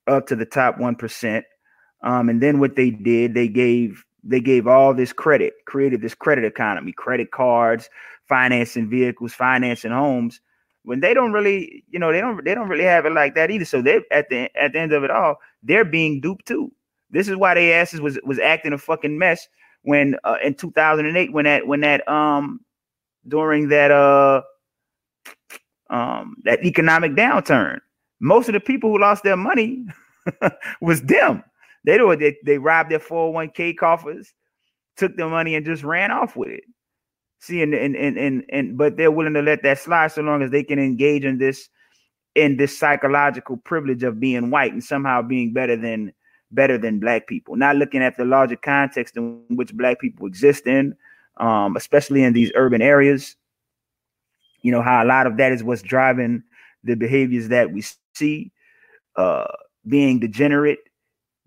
up 0.07 0.27
to 0.27 0.37
the 0.37 0.45
top 0.45 0.79
one 0.79 0.95
percent. 0.95 1.47
Um, 2.03 2.28
and 2.28 2.42
then 2.42 2.59
what 2.59 2.76
they 2.76 2.90
did, 2.90 3.34
they 3.34 3.48
gave 3.48 4.05
they 4.24 4.40
gave 4.40 4.66
all 4.66 4.94
this 4.94 5.12
credit, 5.12 5.55
created 5.66 6.00
this 6.00 6.14
credit 6.14 6.44
economy, 6.44 6.92
credit 6.92 7.32
cards, 7.32 7.90
financing 8.28 8.88
vehicles, 8.88 9.32
financing 9.32 9.90
homes. 9.90 10.40
When 10.84 11.00
they 11.00 11.14
don't 11.14 11.32
really, 11.32 11.84
you 11.90 11.98
know, 11.98 12.12
they 12.12 12.20
don't 12.20 12.44
they 12.44 12.55
don't 12.55 12.68
really 12.68 12.84
have 12.84 13.07
it 13.07 13.12
like 13.12 13.34
that 13.34 13.50
either. 13.50 13.64
So 13.64 13.82
they 13.82 14.00
at 14.11 14.28
the 14.30 14.50
at 14.57 14.72
the 14.72 14.80
end 14.80 14.92
of 14.92 15.05
it 15.05 15.11
all, 15.11 15.36
they're 15.62 15.84
being 15.84 16.20
duped 16.20 16.46
too. 16.46 16.72
This 17.11 17.28
is 17.28 17.36
why 17.36 17.55
they 17.55 17.72
asses 17.72 18.00
was 18.00 18.18
was 18.24 18.38
acting 18.38 18.72
a 18.72 18.78
fucking 18.78 19.18
mess 19.18 19.48
when 19.82 20.16
uh, 20.24 20.36
in 20.42 20.55
2008 20.55 21.32
when 21.32 21.44
that 21.44 21.66
when 21.66 21.80
that 21.80 22.07
um 22.09 22.61
during 23.28 23.68
that 23.68 23.90
uh 23.90 24.42
um 25.90 26.36
that 26.44 26.64
economic 26.64 27.12
downturn 27.12 27.78
most 28.20 28.48
of 28.48 28.55
the 28.55 28.61
people 28.61 28.90
who 28.90 28.98
lost 29.00 29.24
their 29.24 29.36
money 29.36 29.84
was 30.80 31.03
them 31.03 31.42
they 31.85 31.99
do 31.99 32.14
they, 32.16 32.37
they 32.45 32.59
robbed 32.59 32.91
their 32.91 32.99
401k 32.99 33.76
coffers 33.76 34.33
took 34.97 35.16
their 35.16 35.28
money 35.28 35.55
and 35.55 35.64
just 35.64 35.83
ran 35.83 36.11
off 36.11 36.37
with 36.37 36.51
it. 36.51 36.64
See 37.41 37.62
and 37.62 37.74
and, 37.74 37.97
and 37.97 38.16
and 38.16 38.45
and 38.51 38.78
but 38.78 38.97
they're 38.97 39.11
willing 39.11 39.35
to 39.35 39.43
let 39.43 39.62
that 39.62 39.78
slide 39.78 40.12
so 40.12 40.22
long 40.22 40.43
as 40.43 40.51
they 40.51 40.62
can 40.62 40.78
engage 40.78 41.24
in 41.24 41.39
this 41.39 41.68
in 42.35 42.57
this 42.57 42.78
psychological 42.78 43.57
privilege 43.57 44.03
of 44.05 44.20
being 44.20 44.51
white 44.51 44.72
and 44.72 44.85
somehow 44.85 45.22
being 45.22 45.53
better 45.53 45.76
than 45.76 46.12
better 46.53 46.78
than 46.78 47.01
black 47.01 47.26
people. 47.26 47.57
Not 47.57 47.76
looking 47.76 48.03
at 48.03 48.16
the 48.16 48.24
larger 48.24 48.57
context 48.57 49.16
in 49.16 49.43
which 49.49 49.74
black 49.74 49.99
people 49.99 50.26
exist 50.26 50.66
in 50.66 50.95
um, 51.39 51.76
especially 51.76 52.22
in 52.22 52.33
these 52.33 52.53
urban 52.55 52.83
areas. 52.83 53.37
You 54.62 54.72
know 54.72 54.83
how 54.83 55.03
a 55.03 55.07
lot 55.07 55.26
of 55.26 55.37
that 55.39 55.53
is 55.53 55.64
what's 55.64 55.83
driving 55.83 56.43
the 56.85 56.95
behaviors 56.95 57.49
that 57.49 57.72
we 57.72 57.85
see 58.14 58.53
uh, 59.16 59.47
being 59.87 60.20
degenerate 60.20 60.78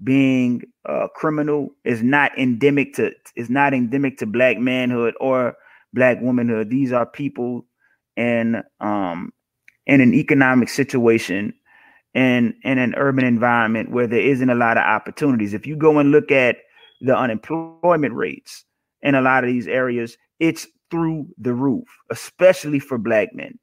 being 0.03 0.61
a 0.85 1.07
criminal 1.15 1.69
is 1.83 2.03
not 2.03 2.37
endemic 2.37 2.93
to 2.95 3.11
is 3.35 3.49
not 3.49 3.73
endemic 3.73 4.17
to 4.17 4.25
black 4.25 4.57
manhood 4.57 5.13
or 5.19 5.55
black 5.93 6.19
womanhood. 6.21 6.69
These 6.69 6.91
are 6.91 7.05
people 7.05 7.65
in 8.17 8.61
um 8.79 9.31
in 9.87 10.01
an 10.01 10.13
economic 10.13 10.69
situation 10.69 11.53
in 12.13 12.53
in 12.63 12.77
an 12.77 12.93
urban 12.95 13.25
environment 13.25 13.91
where 13.91 14.07
there 14.07 14.19
isn't 14.19 14.49
a 14.49 14.55
lot 14.55 14.77
of 14.77 14.83
opportunities. 14.83 15.53
If 15.53 15.65
you 15.65 15.75
go 15.75 15.99
and 15.99 16.11
look 16.11 16.31
at 16.31 16.57
the 17.01 17.15
unemployment 17.15 18.13
rates 18.13 18.65
in 19.01 19.15
a 19.15 19.21
lot 19.21 19.43
of 19.43 19.49
these 19.49 19.67
areas 19.67 20.17
it's 20.39 20.67
through 20.91 21.27
the 21.37 21.53
roof 21.53 21.87
especially 22.09 22.79
for 22.79 22.97
black 22.97 23.33
men 23.33 23.57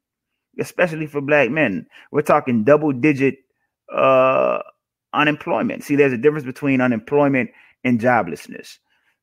especially 0.59 1.07
for 1.07 1.19
black 1.19 1.49
men. 1.49 1.85
We're 2.11 2.21
talking 2.21 2.63
double 2.63 2.91
digit 2.93 3.37
uh 3.93 4.59
unemployment. 5.13 5.83
See 5.83 5.95
there's 5.95 6.13
a 6.13 6.17
difference 6.17 6.45
between 6.45 6.81
unemployment 6.81 7.51
and 7.83 7.99
joblessness. 7.99 8.77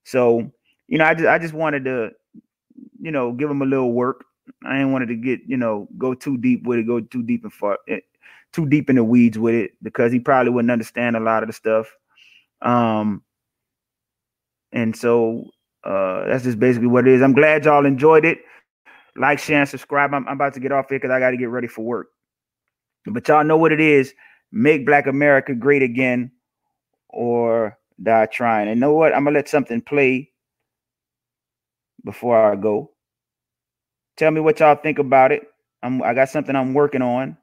So 0.05 0.51
you 0.89 0.99
know 0.99 1.05
i 1.05 1.15
just 1.15 1.29
i 1.29 1.39
just 1.39 1.55
wanted 1.55 1.85
to 1.85 2.11
you 3.01 3.13
know 3.13 3.33
give 3.33 3.51
him 3.51 3.63
a 3.63 3.67
little 3.67 3.93
work. 3.93 4.25
I 4.65 4.79
didn't 4.79 4.93
wanted 4.93 5.07
to 5.07 5.17
get 5.17 5.41
you 5.47 5.57
know 5.57 5.89
go 5.99 6.15
too 6.15 6.37
deep 6.37 6.65
with 6.65 6.79
it 6.79 6.87
go 6.87 7.01
too 7.01 7.23
deep 7.23 7.45
and 7.45 7.53
far 7.53 7.79
eh, 7.89 8.01
too 8.53 8.67
deep 8.67 8.91
in 8.91 8.97
the 8.97 9.05
weeds 9.05 9.39
with 9.39 9.55
it 9.55 9.73
because 9.83 10.13
he 10.13 10.19
probably 10.19 10.53
wouldn't 10.53 10.73
understand 10.73 11.17
a 11.17 11.21
lot 11.21 11.43
of 11.43 11.49
the 11.49 11.53
stuff. 11.53 11.95
Um 12.63 13.23
and 14.73 14.95
so 14.97 15.45
uh 15.85 16.27
that's 16.27 16.45
just 16.45 16.59
basically 16.59 16.89
what 16.89 17.07
it 17.07 17.15
is. 17.15 17.23
I'm 17.23 17.33
glad 17.33 17.65
y'all 17.65 17.87
enjoyed 17.87 18.25
it. 18.25 18.39
Like 19.17 19.39
share 19.39 19.61
and 19.61 19.69
subscribe. 19.69 20.15
I'm, 20.15 20.27
I'm 20.29 20.35
about 20.35 20.55
to 20.55 20.61
get 20.61 20.73
off 20.73 20.89
here 20.89 20.99
because 20.99 21.11
i 21.11 21.19
got 21.19 21.31
to 21.31 21.37
get 21.37 21.49
ready 21.49 21.67
for 21.67 21.85
work. 21.85 22.09
But 23.07 23.27
y'all 23.27 23.45
know 23.45 23.57
what 23.57 23.73
it 23.73 23.81
is 23.81 24.15
make 24.53 24.87
black 24.87 25.07
america 25.07 25.55
great 25.55 25.83
again 25.83 26.31
or 27.13 27.79
die 28.03 28.27
trying. 28.27 28.69
And 28.69 28.81
know 28.81 28.93
what? 28.93 29.15
I'm 29.15 29.25
gonna 29.25 29.35
let 29.35 29.49
something 29.49 29.81
play 29.81 30.31
before 32.05 32.53
i 32.53 32.57
go. 32.57 32.93
Tell 34.17 34.31
me 34.31 34.41
what 34.41 34.61
y'all 34.61 34.77
think 34.77 34.99
about 34.99 35.33
it. 35.33 35.43
I'm 35.83 36.03
i 36.03 36.15
got 36.15 36.29
something 36.29 36.57
i'm 36.57 36.75
working 36.75 37.03
on. 37.03 37.37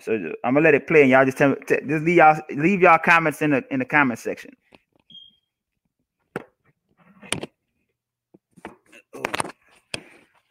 So 0.00 0.12
i'm 0.44 0.54
gonna 0.54 0.60
let 0.60 0.74
it 0.74 0.86
play 0.86 1.02
and 1.02 1.10
y'all 1.10 1.24
just 1.24 1.38
tell 1.38 1.50
me 1.50 1.56
just 1.68 2.04
leave 2.04 2.16
y'all 2.16 2.40
leave 2.50 2.80
y'all 2.80 2.98
comments 2.98 3.42
in 3.42 3.50
the 3.50 3.64
in 3.70 3.78
the 3.80 3.84
comment 3.84 4.18
section. 4.18 4.54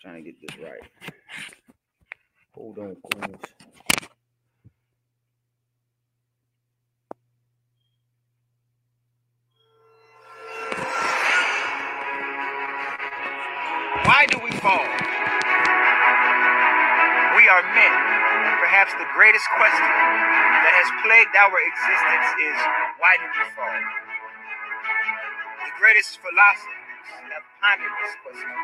Trying 0.02 0.16
to 0.16 0.22
get 0.22 0.36
this 0.42 0.58
right. 0.60 1.12
Hold 2.54 2.80
on 2.80 2.96
queens 3.04 3.57
Why 14.18 14.26
do 14.26 14.42
we 14.42 14.50
fall? 14.66 14.82
We 17.38 17.44
are 17.54 17.62
men, 17.70 17.94
and 18.50 18.58
perhaps 18.58 18.90
the 18.98 19.06
greatest 19.14 19.46
question 19.54 19.86
that 19.86 20.74
has 20.74 20.90
plagued 21.06 21.38
our 21.38 21.54
existence 21.54 22.28
is 22.50 22.58
why 22.98 23.14
do 23.22 23.30
we 23.30 23.46
fall? 23.54 23.78
The 25.70 25.74
greatest 25.78 26.18
philosophers 26.18 27.30
have 27.30 27.46
pondered 27.62 27.94
this 28.02 28.18
question, 28.26 28.58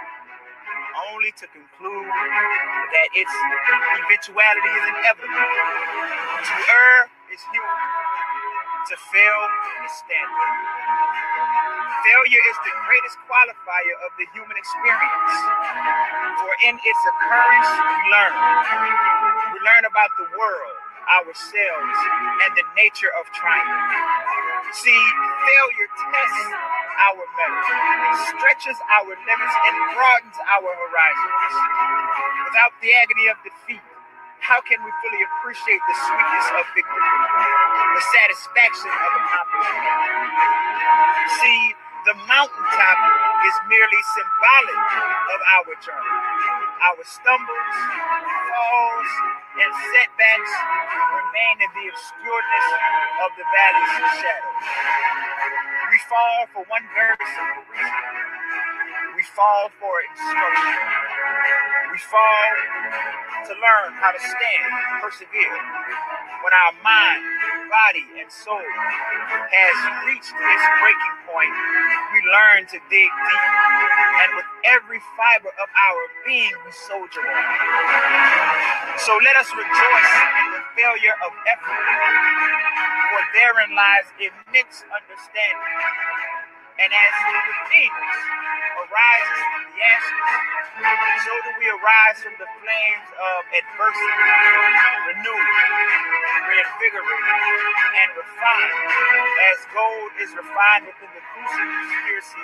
only 1.13 1.29
to 1.37 1.45
conclude 1.45 2.09
that 2.09 3.07
its 3.13 3.33
eventuality 4.09 4.73
is 4.73 4.85
inevitable. 4.89 5.37
To 5.37 6.55
err 6.65 7.13
is 7.29 7.45
human, 7.53 7.77
to 8.89 8.95
fail 9.13 9.41
is 9.85 9.93
standard. 10.01 11.32
Failure 12.05 12.43
is 12.49 12.57
the 12.65 12.73
greatest 12.87 13.17
qualifier 13.29 13.95
of 14.05 14.11
the 14.19 14.27
human 14.33 14.57
experience. 14.57 15.35
For 16.41 16.53
in 16.69 16.75
its 16.81 17.01
occurrence, 17.11 17.69
we 17.71 17.97
learn. 18.11 18.35
We 19.53 19.59
learn 19.63 19.85
about 19.85 20.11
the 20.19 20.27
world, 20.37 20.77
ourselves, 21.09 21.97
and 22.45 22.51
the 22.57 22.65
nature 22.75 23.11
of 23.19 23.29
triumph. 23.35 23.93
See, 24.73 24.97
failure 24.97 25.89
tests 26.11 26.45
our 27.05 27.23
mettle, 27.37 27.63
stretches 28.33 28.79
our 28.89 29.09
limits, 29.13 29.55
and 29.69 29.75
broadens 29.95 30.37
our 30.49 30.69
horizons. 30.71 31.53
Without 32.49 32.73
the 32.81 32.91
agony 32.97 33.27
of 33.29 33.37
defeat, 33.45 33.83
how 34.43 34.59
can 34.59 34.75
we 34.83 34.91
fully 34.99 35.23
appreciate 35.23 35.79
the 35.87 35.95
sweetness 36.03 36.47
of 36.59 36.63
victory, 36.75 37.09
the 37.95 38.03
satisfaction 38.11 38.91
of 38.91 39.11
accomplishment? 39.23 39.87
See, 41.39 41.61
the 42.03 42.15
mountaintop 42.27 42.97
is 43.47 43.55
merely 43.71 44.01
symbolic 44.19 44.83
of 45.31 45.39
our 45.55 45.71
journey. 45.79 46.15
Our 46.91 47.03
stumbles, 47.07 47.77
falls, 48.51 49.11
and 49.63 49.71
setbacks 49.71 50.53
remain 51.15 51.55
in 51.63 51.71
the 51.79 51.85
obscureness 51.87 52.67
of 53.23 53.29
the 53.39 53.45
valley's 53.47 53.93
shadow. 54.19 54.51
We 55.87 55.97
fall 56.11 56.39
for 56.51 56.63
one 56.67 56.83
very 56.91 57.23
simple 57.31 57.63
reason. 57.71 58.03
We 59.15 59.23
fall 59.23 59.71
for 59.79 59.95
instruction. 60.03 60.75
We 61.93 62.01
fall 62.01 62.49
to 63.45 63.53
learn 63.53 63.93
how 64.01 64.09
to 64.09 64.17
stand 64.17 64.65
and 64.65 64.97
persevere. 64.97 65.57
When 66.41 66.49
our 66.49 66.73
mind, 66.81 67.21
body, 67.69 68.01
and 68.17 68.25
soul 68.33 68.65
has 68.65 69.77
reached 70.09 70.33
its 70.33 70.65
breaking 70.81 71.17
point, 71.29 71.53
we 72.17 72.19
learn 72.33 72.65
to 72.73 72.81
dig 72.89 73.13
deep. 73.13 73.45
And 74.25 74.29
with 74.41 74.49
every 74.73 75.05
fiber 75.13 75.53
of 75.53 75.69
our 75.69 76.01
being, 76.25 76.57
we 76.65 76.73
soldier 76.89 77.21
on. 77.21 77.45
So 78.97 79.13
let 79.21 79.37
us 79.37 79.53
rejoice 79.53 80.13
in 80.17 80.47
the 80.57 80.65
failure 80.73 81.13
of 81.21 81.29
effort, 81.45 81.77
for 83.13 83.21
therein 83.37 83.69
lies 83.77 84.09
immense 84.17 84.81
understanding. 84.89 86.42
And 86.73 86.89
as 86.89 87.13
phoenix 87.69 87.93
arises 88.81 89.41
from 89.53 89.63
the 89.69 89.77
ashes, 89.77 90.25
so 91.21 91.33
do 91.45 91.51
we 91.61 91.69
arise 91.69 92.17
from 92.25 92.33
the 92.41 92.49
flames 92.49 93.09
of 93.13 93.39
adversity, 93.53 94.25
renewed, 95.05 95.49
reinvigorated, 96.49 97.37
and 97.93 98.09
refined, 98.17 98.79
as 99.53 99.59
gold 99.69 100.11
is 100.17 100.31
refined 100.33 100.89
within 100.89 101.13
the 101.13 101.21
crucible. 101.21 102.41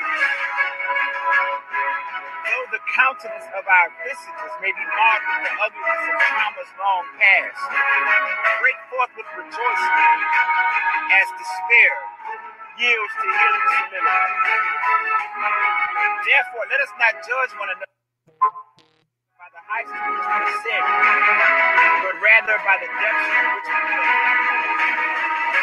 Though 2.45 2.67
the 2.69 2.81
countenance 2.93 3.49
of 3.57 3.65
our 3.65 3.89
visages 4.05 4.53
may 4.61 4.73
be 4.77 4.85
marked 4.93 5.25
with 5.25 5.41
the 5.49 5.53
ugliness 5.57 6.05
of 6.05 6.15
traumas 6.21 6.71
long 6.77 7.05
past, 7.17 7.61
break 8.61 8.79
forth 8.93 9.11
with 9.17 9.29
rejoicing 9.41 10.21
as 11.17 11.27
despair 11.33 12.08
yields 12.79 13.13
to 13.19 13.25
healing 13.27 13.65
solidity. 13.69 14.01
Therefore, 16.25 16.65
let 16.71 16.81
us 16.81 16.93
not 16.99 17.13
judge 17.25 17.53
one 17.59 17.69
another 17.71 17.99
by 19.39 19.47
the 19.53 19.61
heights 19.67 19.91
to 19.91 19.99
which 20.11 20.27
we 20.27 20.39
ascend, 20.53 20.85
but 22.05 22.15
rather 22.23 22.57
by 22.65 22.75
the 22.81 22.89
depths 22.89 23.27
to 23.31 23.39
which 23.55 23.69
we 23.69 23.81
fall. 23.95 24.15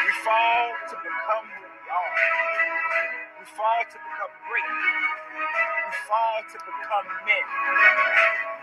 We 0.05 0.13
fall 0.25 0.69
to 0.91 0.97
become 1.03 1.47
who 1.53 1.65
we 1.67 1.83
are. 1.93 2.15
We 3.41 3.47
fall 3.57 3.83
to 3.87 3.99
become 3.99 4.33
great. 4.49 4.73
We 5.75 5.93
fall 6.09 6.39
to 6.53 6.59
become 6.65 7.07
men. 7.27 7.47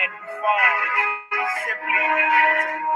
And 0.00 0.08
we 0.08 0.24
fall 0.40 0.72
simply 1.68 2.00
to 2.64 2.95